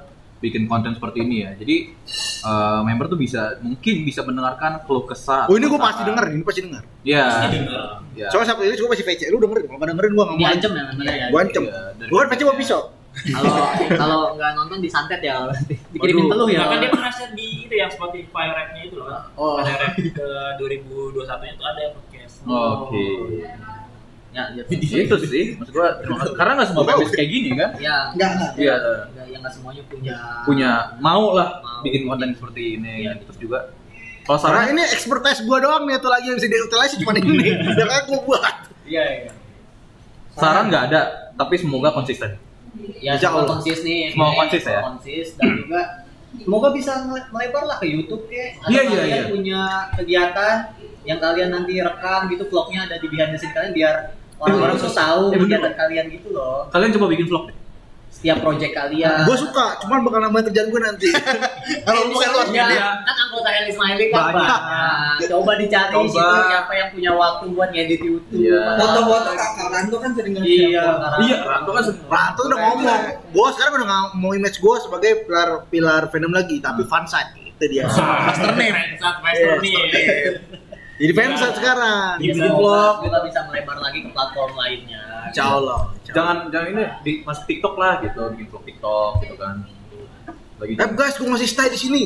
bikin 0.44 0.68
konten 0.68 0.94
seperti 0.94 1.24
ini 1.24 1.46
ya. 1.46 1.52
Jadi 1.56 1.76
eh, 2.46 2.80
member 2.82 3.06
tuh 3.08 3.20
bisa 3.22 3.62
mungkin 3.62 3.96
bisa 4.04 4.22
mendengarkan 4.26 4.82
keluh 4.84 5.06
kesah. 5.06 5.46
Oh 5.46 5.56
ini 5.56 5.70
gue 5.70 5.78
keresahan. 5.78 5.88
pasti 5.94 6.02
denger, 6.04 6.26
ini 6.34 6.44
pasti 6.44 6.62
denger. 6.66 6.84
Iya. 7.06 7.26
denger. 7.54 7.82
Iya. 8.18 8.28
Soalnya 8.34 8.48
sampai 8.54 8.64
ini 8.68 8.76
gue 8.76 8.90
pasti 8.90 9.04
VC, 9.06 9.22
lu 9.30 9.38
dengerin, 9.42 9.64
kalau 9.70 9.78
nggak 9.78 9.90
dengerin 9.94 10.12
gue 10.12 10.24
nggak 10.26 10.38
mau. 10.38 10.42
Diancam 10.42 10.72
ya 10.72 10.84
namanya 10.90 11.14
ya. 11.14 11.26
Gue 11.30 11.40
ancam. 11.42 11.64
Iya, 11.66 11.82
Gue 12.10 12.18
kan 12.20 12.28
VC 12.34 12.42
mau 12.44 12.58
pisau. 12.58 12.84
Kalau 13.16 13.56
kalau 13.96 14.20
nggak 14.36 14.52
nonton 14.60 14.78
disantet 14.84 15.24
ya, 15.24 15.48
dikirimin 15.96 16.28
teluh 16.28 16.48
ya. 16.52 16.68
Bahkan 16.68 16.78
dia 16.84 16.92
pernah 16.92 17.12
share 17.16 17.32
di 17.32 17.64
itu 17.64 17.76
yang 17.80 17.88
Spotify 17.88 18.52
rap-nya 18.52 18.82
itu 18.92 19.00
loh. 19.00 19.24
Oh. 19.40 19.56
Ada 19.64 19.72
rap 19.80 19.96
ke 19.96 20.28
2021-nya 20.60 21.54
tuh 21.56 21.66
ada 21.66 21.84
Oke. 22.46 23.06
Ya, 24.30 24.44
ya. 24.52 24.64
Itu 24.68 25.16
sih, 25.24 25.56
maksud 25.56 25.72
gua 25.72 25.96
terima 25.98 26.20
kasih. 26.20 26.36
Karena 26.36 26.52
nggak 26.54 26.68
semua 26.68 26.84
fanbase 26.84 27.14
kayak 27.14 27.30
gini 27.30 27.50
kan? 27.54 27.70
Ya, 27.78 27.96
enggak 28.12 28.30
enggak 28.36 28.52
Iya. 28.58 28.76
nggak 29.08 29.26
yang 29.26 29.40
nggak 29.40 29.54
semuanya 29.54 29.84
punya 29.88 30.16
Punya 30.44 30.72
mau 30.98 31.32
lah 31.32 31.50
Mau. 31.58 31.82
bikin 31.82 32.02
konten 32.04 32.30
seperti 32.32 32.62
ini 32.76 32.94
Iya. 33.02 33.16
terus 33.22 33.38
juga 33.38 33.60
kalau 34.22 34.40
saran 34.42 34.74
ini 34.74 34.82
expertise 34.84 35.40
gue 35.40 35.58
doang 35.60 35.86
nih, 35.86 35.96
tuh 35.96 36.10
lagi 36.10 36.26
yang 36.26 36.36
bisa 36.36 36.50
diutilize 36.50 36.98
cuma 36.98 37.14
ini. 37.14 37.46
Yang 37.78 37.88
kan 37.88 38.02
gue 38.04 38.20
buat. 38.22 38.56
Iya, 38.84 39.04
iya. 39.22 39.32
saran 40.34 40.66
nggak 40.68 40.84
ada, 40.90 41.02
tapi 41.34 41.56
semoga 41.56 41.90
konsisten. 41.92 42.34
Ya, 43.00 43.16
Insya 43.16 43.30
semoga 43.30 43.40
Allah. 43.40 43.52
konsis 43.56 43.80
nih. 43.82 44.12
Semoga 44.12 44.34
konsis 44.36 44.64
ya. 44.66 44.80
Konsis 44.84 45.28
dan 45.38 45.48
juga 45.56 45.82
semoga 46.36 46.68
bisa 46.74 46.92
mele- 47.06 47.30
melebar 47.30 47.64
lah 47.64 47.78
ke 47.78 47.88
YouTube. 47.88 48.26
Atau 48.28 48.68
Iya, 48.68 48.82
iya, 48.84 49.04
iya. 49.06 49.22
punya 49.30 49.62
kegiatan 49.94 50.56
yang 51.06 51.18
kalian 51.18 51.50
nanti 51.50 51.78
rekam 51.78 52.28
gitu 52.28 52.44
vlognya 52.46 52.84
ada 52.84 52.98
di 52.98 53.08
behind 53.08 53.30
the 53.30 53.38
scene 53.38 53.50
kalian 53.52 53.72
biar 53.72 53.96
orang-orang 54.36 54.76
tuh 54.76 54.92
tahu 54.92 55.24
Eh, 55.30 55.40
kegiatan 55.40 55.74
kalian 55.74 56.06
gitu 56.12 56.28
loh. 56.30 56.68
Kalian 56.68 56.92
coba 56.92 57.08
bikin 57.08 57.26
vlog 57.26 57.46
deh. 57.48 57.56
Setiap 58.08 58.40
project 58.40 58.72
kalian. 58.74 59.24
Gue 59.24 59.36
suka, 59.36 59.76
cuman 59.78 60.00
bakal 60.02 60.20
nambah 60.22 60.48
kerjaan 60.48 60.68
gue 60.68 60.82
nanti. 60.82 61.12
Kalau 61.86 62.08
lu 62.08 62.16
kan 62.16 62.32
luas 62.32 62.48
Ya, 62.50 62.64
kan 62.98 63.16
anggota 63.18 63.50
Heli 63.50 63.72
Smiley 63.72 64.08
kan 64.08 64.32
Banyak. 64.32 64.60
Coba 65.28 65.52
dicari 65.56 65.92
Coba. 65.94 66.08
situ 66.10 66.40
siapa 66.48 66.72
yang 66.74 66.90
punya 66.92 67.12
waktu 67.12 67.46
buat 67.52 67.70
ngedit 67.70 68.00
YouTube. 68.02 68.40
Iya. 68.40 68.62
foto-foto 68.78 69.30
kakak 69.32 69.68
Ranto 69.68 69.98
kan 70.00 70.12
sering 70.12 70.34
nge-share 70.34 70.72
Iya. 70.72 70.86
Iya, 71.22 71.38
Ranto 71.44 71.70
kan 71.70 71.84
se- 71.84 72.00
Ranto 72.06 72.42
udah 72.46 72.58
ngomong, 72.58 73.02
gue 73.30 73.48
sekarang 73.52 73.72
udah 73.76 73.88
mau 74.16 74.32
image 74.32 74.58
gue 74.58 74.76
sebagai 74.80 75.12
pilar 75.24 75.50
pilar 75.68 76.02
fandom 76.08 76.32
lagi, 76.32 76.58
tapi 76.60 76.82
fansite 76.84 77.36
itu 77.36 77.66
dia. 77.70 77.84
Master 77.88 78.52
name. 78.54 78.72
Fansat, 78.74 79.16
master 79.22 79.56
nih. 79.60 79.76
Jadi 80.96 81.12
fansite 81.12 81.56
sekarang. 81.60 82.24
Bisa 82.24 82.40
Bikin 82.40 82.52
vlog. 82.56 82.96
kita 83.04 83.20
bisa 83.28 83.40
melebar 83.52 83.78
lagi 83.84 84.00
ke 84.00 84.10
platform 84.16 84.52
lainnya. 84.56 85.04
Insya 85.28 85.44
Allah. 85.60 85.80
jangan 86.08 86.38
jangan 86.48 86.68
ini 86.72 86.84
di 87.04 87.12
masuk 87.28 87.44
TikTok 87.52 87.76
lah 87.76 88.00
gitu, 88.00 88.22
bikin 88.32 88.48
vlog 88.48 88.64
TikTok 88.64 89.12
gitu 89.28 89.36
kan. 89.36 89.56
Lagi 90.56 90.72
Eh 90.80 90.90
guys, 90.96 91.16
gue 91.20 91.28
masih 91.28 91.48
stay 91.52 91.68
di 91.68 91.80
sini. 91.80 92.04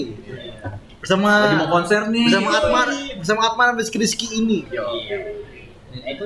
Bersama 1.00 1.46
lagi 1.46 1.56
mau 1.62 1.70
konser 1.70 2.02
nih. 2.10 2.26
bersama 2.28 2.50
Atman, 2.58 2.90
bersama 3.22 3.42
Atman 3.46 3.66
dan 3.72 3.76
Rizky 3.78 3.98
Rizky 4.02 4.28
ini. 4.42 4.66
Iya. 4.68 4.84
Nah, 5.90 6.10
itu 6.10 6.26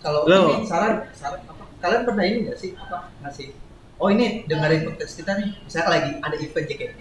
Kalau 0.00 0.22
ini 0.24 0.64
saran, 0.64 1.02
saran 1.12 1.40
apa? 1.44 1.64
Kalian 1.82 2.02
pernah 2.08 2.24
ini 2.24 2.38
nggak 2.48 2.56
sih 2.56 2.72
apa 2.78 3.10
ngasih? 3.20 3.52
Oh 3.96 4.08
ini 4.08 4.44
dengerin 4.48 4.88
podcast 4.88 5.16
kita 5.18 5.36
nih. 5.36 5.50
Misalnya 5.64 5.88
lagi 5.92 6.10
ada 6.20 6.36
event 6.40 6.66
JKT. 6.68 6.98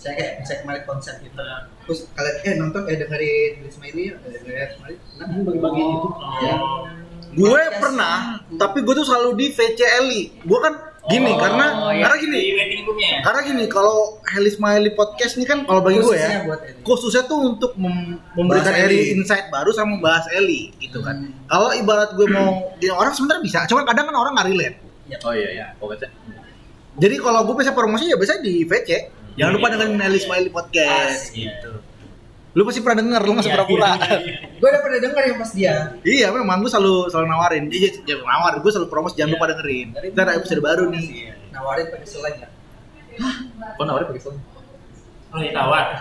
Saya 0.00 0.12
kayak 0.16 0.32
misalnya 0.40 0.60
kemarin 0.64 0.82
konser 0.82 1.14
gitu. 1.20 1.36
Terus 1.84 2.00
kalian 2.10 2.36
eh 2.40 2.54
nonton 2.56 2.82
eh 2.88 2.96
dengerin 2.96 3.50
Chris 3.60 3.74
Smiley, 3.76 4.04
eh, 4.08 4.16
dengerin 4.34 4.68
Smiley. 4.72 4.96
Nah, 5.14 5.26
bagi-bagi 5.44 5.82
itu. 5.84 6.08
Ya. 6.40 6.54
Gue 7.30 7.62
pernah, 7.78 8.16
tapi 8.56 8.80
gue 8.80 8.94
tuh 8.96 9.04
selalu 9.04 9.36
di 9.36 9.46
VC 9.52 9.78
Eli. 10.00 10.22
Gue 10.40 10.58
kan 10.58 10.74
gini 11.06 11.30
Oh, 11.30 11.38
karena 11.38 11.66
iya. 11.90 12.02
karena 12.02 12.16
gini, 12.18 12.38
ya? 12.98 13.24
karena 13.24 13.40
gini 13.42 13.64
kalau 13.66 14.20
Heli 14.26 14.50
Smiley 14.50 14.92
podcast 14.92 15.32
ini 15.34 15.44
kan 15.44 15.64
kalau 15.64 15.80
bagi 15.80 15.96
gue 15.96 16.12
ya, 16.12 16.44
khususnya 16.80 17.24
tuh 17.24 17.40
untuk 17.46 17.72
mem- 17.74 18.20
memberikan 18.34 18.72
Eli 18.74 18.84
Eli. 19.08 19.16
insight 19.16 19.48
baru 19.48 19.70
sama 19.70 19.96
membahas 19.96 20.28
Eli 20.30 20.72
gitu 20.76 21.00
kan. 21.00 21.28
Kalau 21.46 21.70
ibarat 21.72 22.12
gue 22.12 22.26
mau 22.26 22.72
di 22.76 22.88
orang 22.88 23.12
sebenarnya 23.12 23.42
bisa, 23.42 23.58
cuman 23.64 23.84
kadang 23.84 24.08
kan 24.08 24.16
orang 24.16 24.32
nggak 24.34 24.48
relate. 24.48 24.76
Oh 25.20 25.32
iya 25.32 25.48
iya, 25.50 25.66
pokoknya. 25.76 26.08
Jadi 26.96 27.14
kalau 27.16 27.40
gue 27.44 27.54
biasa 27.54 27.72
promosi 27.72 28.04
ya 28.06 28.16
biasa 28.16 28.40
di 28.40 28.64
VC. 28.64 28.90
Jangan 29.40 29.52
lupa 29.56 29.66
dengerin 29.72 29.96
Heli 29.96 30.20
Smiley 30.20 30.50
podcast 30.52 31.32
Iya. 31.32 31.48
gitu. 31.48 31.72
Lu 32.50 32.66
pasti 32.68 32.84
pernah 32.84 32.98
denger, 33.00 33.22
lu 33.24 33.32
Iya, 33.38 33.46
pura-pura. 33.56 33.90
Gue 34.60 34.68
udah 34.68 34.82
pernah 34.84 34.98
denger 35.00 35.22
yang 35.32 35.38
pas 35.40 35.50
dia. 35.56 35.74
Iya, 36.04 36.26
memang 36.28 36.60
gue 36.60 36.68
selalu 36.68 37.08
selalu 37.08 37.26
nawarin. 37.30 37.64
Iya, 37.72 37.88
ya, 38.04 38.20
nawar. 38.20 38.60
Gue 38.60 38.68
selalu 38.68 38.88
promosi 38.92 39.16
jangan 39.16 39.40
lupa 39.40 39.48
dengerin. 39.48 39.88
Kita 39.96 40.20
ada 40.28 40.36
episode 40.36 40.60
baru 40.60 40.92
nih. 40.92 41.32
Nawarin 41.56 41.88
pakai 41.88 42.04
selain 42.04 42.36
ya. 42.36 42.48
Kok 43.80 43.84
nawarin 43.88 44.06
pakai 44.12 44.22
selain? 44.22 44.40
Oh, 45.30 45.38
ditawar. 45.40 45.86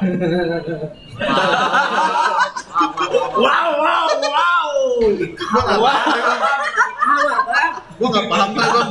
Wow, 3.39 3.69
wow, 3.79 4.07
wow. 4.19 4.69
Gua 7.99 8.07
nggak 8.09 8.25
paham 8.31 8.49
lah 8.55 8.67
gua. 8.71 8.85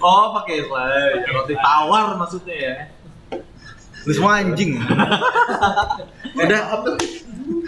Oh, 0.00 0.26
pakai 0.40 0.64
selain. 0.64 1.18
Roti 1.28 1.54
tawar 1.56 2.16
maksudnya 2.16 2.56
ya. 2.56 2.74
Lu 4.04 4.12
semua 4.12 4.32
anjing. 4.40 4.76
Udah. 6.44 6.62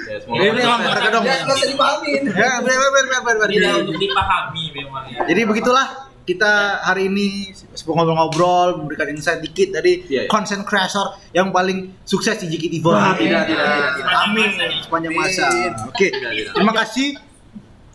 Ya, 0.07 0.16
Ini 0.22 0.61
emang 0.62 0.80
mereka 0.87 1.09
dong. 1.12 1.24
Ya 1.26 1.34
nggak 1.43 1.57
usah 1.57 1.68
dipahamin. 1.68 2.22
Ya, 2.30 2.51
biar 2.62 2.76
biar 2.78 2.91
biar 2.93 3.07
biar 3.09 3.37
biar. 3.37 3.49
Tidak 3.51 3.72
untuk 3.84 3.99
dipahami 3.99 4.64
memang 4.72 5.05
ya. 5.11 5.18
Jadi 5.26 5.41
begitulah 5.45 5.87
kita 6.26 6.82
hari 6.82 7.07
ini 7.07 7.55
ngobrol-ngobrol 7.87 8.82
memberikan 8.82 9.07
insight 9.14 9.39
dikit 9.39 9.78
dari 9.78 10.03
Iya, 10.11 10.26
iya. 10.26 10.30
content 10.30 10.66
creator 10.66 11.14
yang 11.30 11.55
paling 11.55 11.95
sukses 12.03 12.34
di 12.43 12.51
JKT48. 12.51 12.82
Wah, 12.82 13.14
tidak, 13.14 13.47
tidak, 13.47 13.66
tidak, 13.66 13.91
tidak. 13.95 14.14
Amin 14.26 14.49
sepanjang 14.82 15.12
masa. 15.14 15.47
Oke. 15.87 16.09
Terima 16.51 16.72
kasih. 16.74 17.09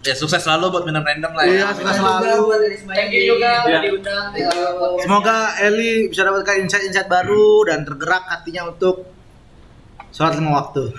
Ya 0.01 0.17
sukses 0.17 0.41
selalu 0.41 0.73
buat 0.73 0.83
minum 0.83 1.05
random 1.05 1.29
lah 1.31 1.45
ya. 1.45 1.53
Iya, 1.53 1.67
sukses 1.77 1.93
selalu. 1.93 2.57
Thank 2.89 3.13
you 3.13 3.37
juga 3.37 3.49
Iya. 3.61 3.69
udah 3.69 3.79
diundang. 3.85 4.25
Semoga 4.97 5.37
Eli 5.61 6.09
bisa 6.09 6.25
dapatkan 6.25 6.55
insight-insight 6.57 7.05
baru 7.05 7.69
dan 7.69 7.85
tergerak 7.85 8.25
hatinya 8.25 8.65
untuk 8.67 9.05
sholat 10.09 10.41
lima 10.41 10.57
waktu. 10.57 10.89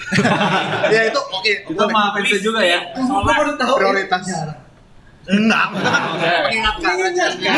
Ya 0.95 1.11
itu 1.11 1.19
oke. 1.19 1.53
Itu 1.67 1.85
mah 1.91 2.15
fansnya 2.15 2.39
juga 2.39 2.61
ya. 2.63 2.79
Gue 2.95 3.33
baru 3.35 3.53
tahu. 3.59 3.75
Prioritas. 3.75 4.23
Enggak, 5.23 5.66
kita 5.70 5.87
kan 5.87 6.03
Mengingatkan 6.43 6.95
aja. 6.99 7.25
mengingatkan. 7.31 7.55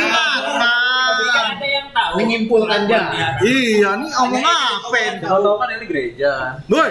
ada 1.24 1.66
yang 1.66 1.88
tahu. 1.90 2.12
Menyimpulkan 2.20 2.80
aja. 2.84 3.00
Iya, 3.40 3.90
ini 3.96 4.08
omong 4.12 4.44
apa? 4.44 5.00
Kalau 5.24 5.56
kan 5.56 5.68
ini 5.72 5.84
gereja. 5.88 6.60
Woi, 6.68 6.88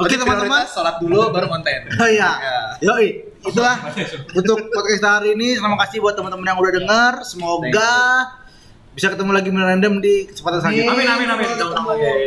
Oke, 0.00 0.14
teman-teman. 0.16 0.64
Sholat 0.64 0.96
dulu 1.00 1.28
baru 1.28 1.48
konten. 1.48 1.80
Oh 1.96 2.08
iya. 2.08 2.30
Ya. 2.40 2.60
Yoi, 2.80 3.36
itulah 3.44 3.76
untuk 4.32 4.72
podcast 4.72 5.04
hari 5.04 5.36
ini. 5.36 5.60
Terima 5.60 5.76
kasih 5.84 6.00
buat 6.00 6.16
teman-teman 6.16 6.44
yang 6.46 6.56
udah 6.56 6.72
dengar. 6.72 7.12
Semoga 7.20 7.92
bisa 9.00 9.16
ketemu 9.16 9.32
lagi 9.32 9.48
random 9.48 9.92
di 10.04 10.28
kesempatan 10.28 10.60
selanjutnya. 10.60 10.92
Amin 10.92 11.08
amin 11.08 11.28
amin. 11.32 11.48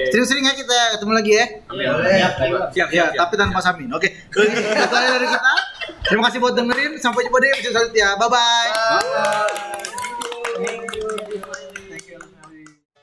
Sering-sering 0.10 0.42
ya 0.42 0.58
kita 0.58 0.98
ketemu 0.98 1.12
lagi 1.14 1.32
ya. 1.38 1.46
Amin. 1.70 1.86
Siap, 1.86 2.02
siap. 2.02 2.34
Siap 2.34 2.74
Ya, 2.74 2.86
siap. 2.90 2.90
siap. 3.14 3.22
tapi 3.22 3.34
tanpa 3.38 3.62
Samin. 3.62 3.94
Oke. 3.94 4.10
Itu 4.10 4.42
aja 4.90 5.10
dari 5.14 5.30
kita. 5.30 5.54
Terima 6.10 6.24
kasih 6.26 6.42
buat 6.42 6.58
dengerin. 6.58 6.98
Sampai 6.98 7.30
jumpa 7.30 7.38
di 7.38 7.48
episode 7.54 7.74
selanjutnya. 7.78 8.08
Bye 8.18 8.26
bye. 8.26 8.70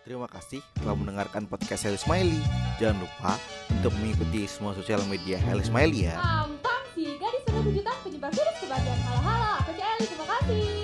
Terima 0.02 0.26
kasih 0.26 0.58
telah 0.74 0.96
mendengarkan 0.98 1.46
podcast 1.46 1.86
Heli 1.86 1.94
Smiley. 1.94 2.42
Jangan 2.82 3.06
lupa 3.06 3.38
untuk 3.70 3.94
mengikuti 4.02 4.50
semua 4.50 4.74
sosial 4.74 4.98
media 5.06 5.38
Heli 5.38 5.62
Smiley 5.62 6.10
ya. 6.10 6.18
Tampang 6.18 6.82
si 6.90 7.14
gadis 7.22 7.46
kejutan 7.46 7.94
penyebar 8.02 8.34
virus 8.34 8.56
kebahagiaan. 8.58 8.98
Halo 9.06 9.20
halo, 9.22 9.50
aku 9.62 9.70
Eli, 9.78 10.04
terima 10.10 10.26
kasih. 10.26 10.79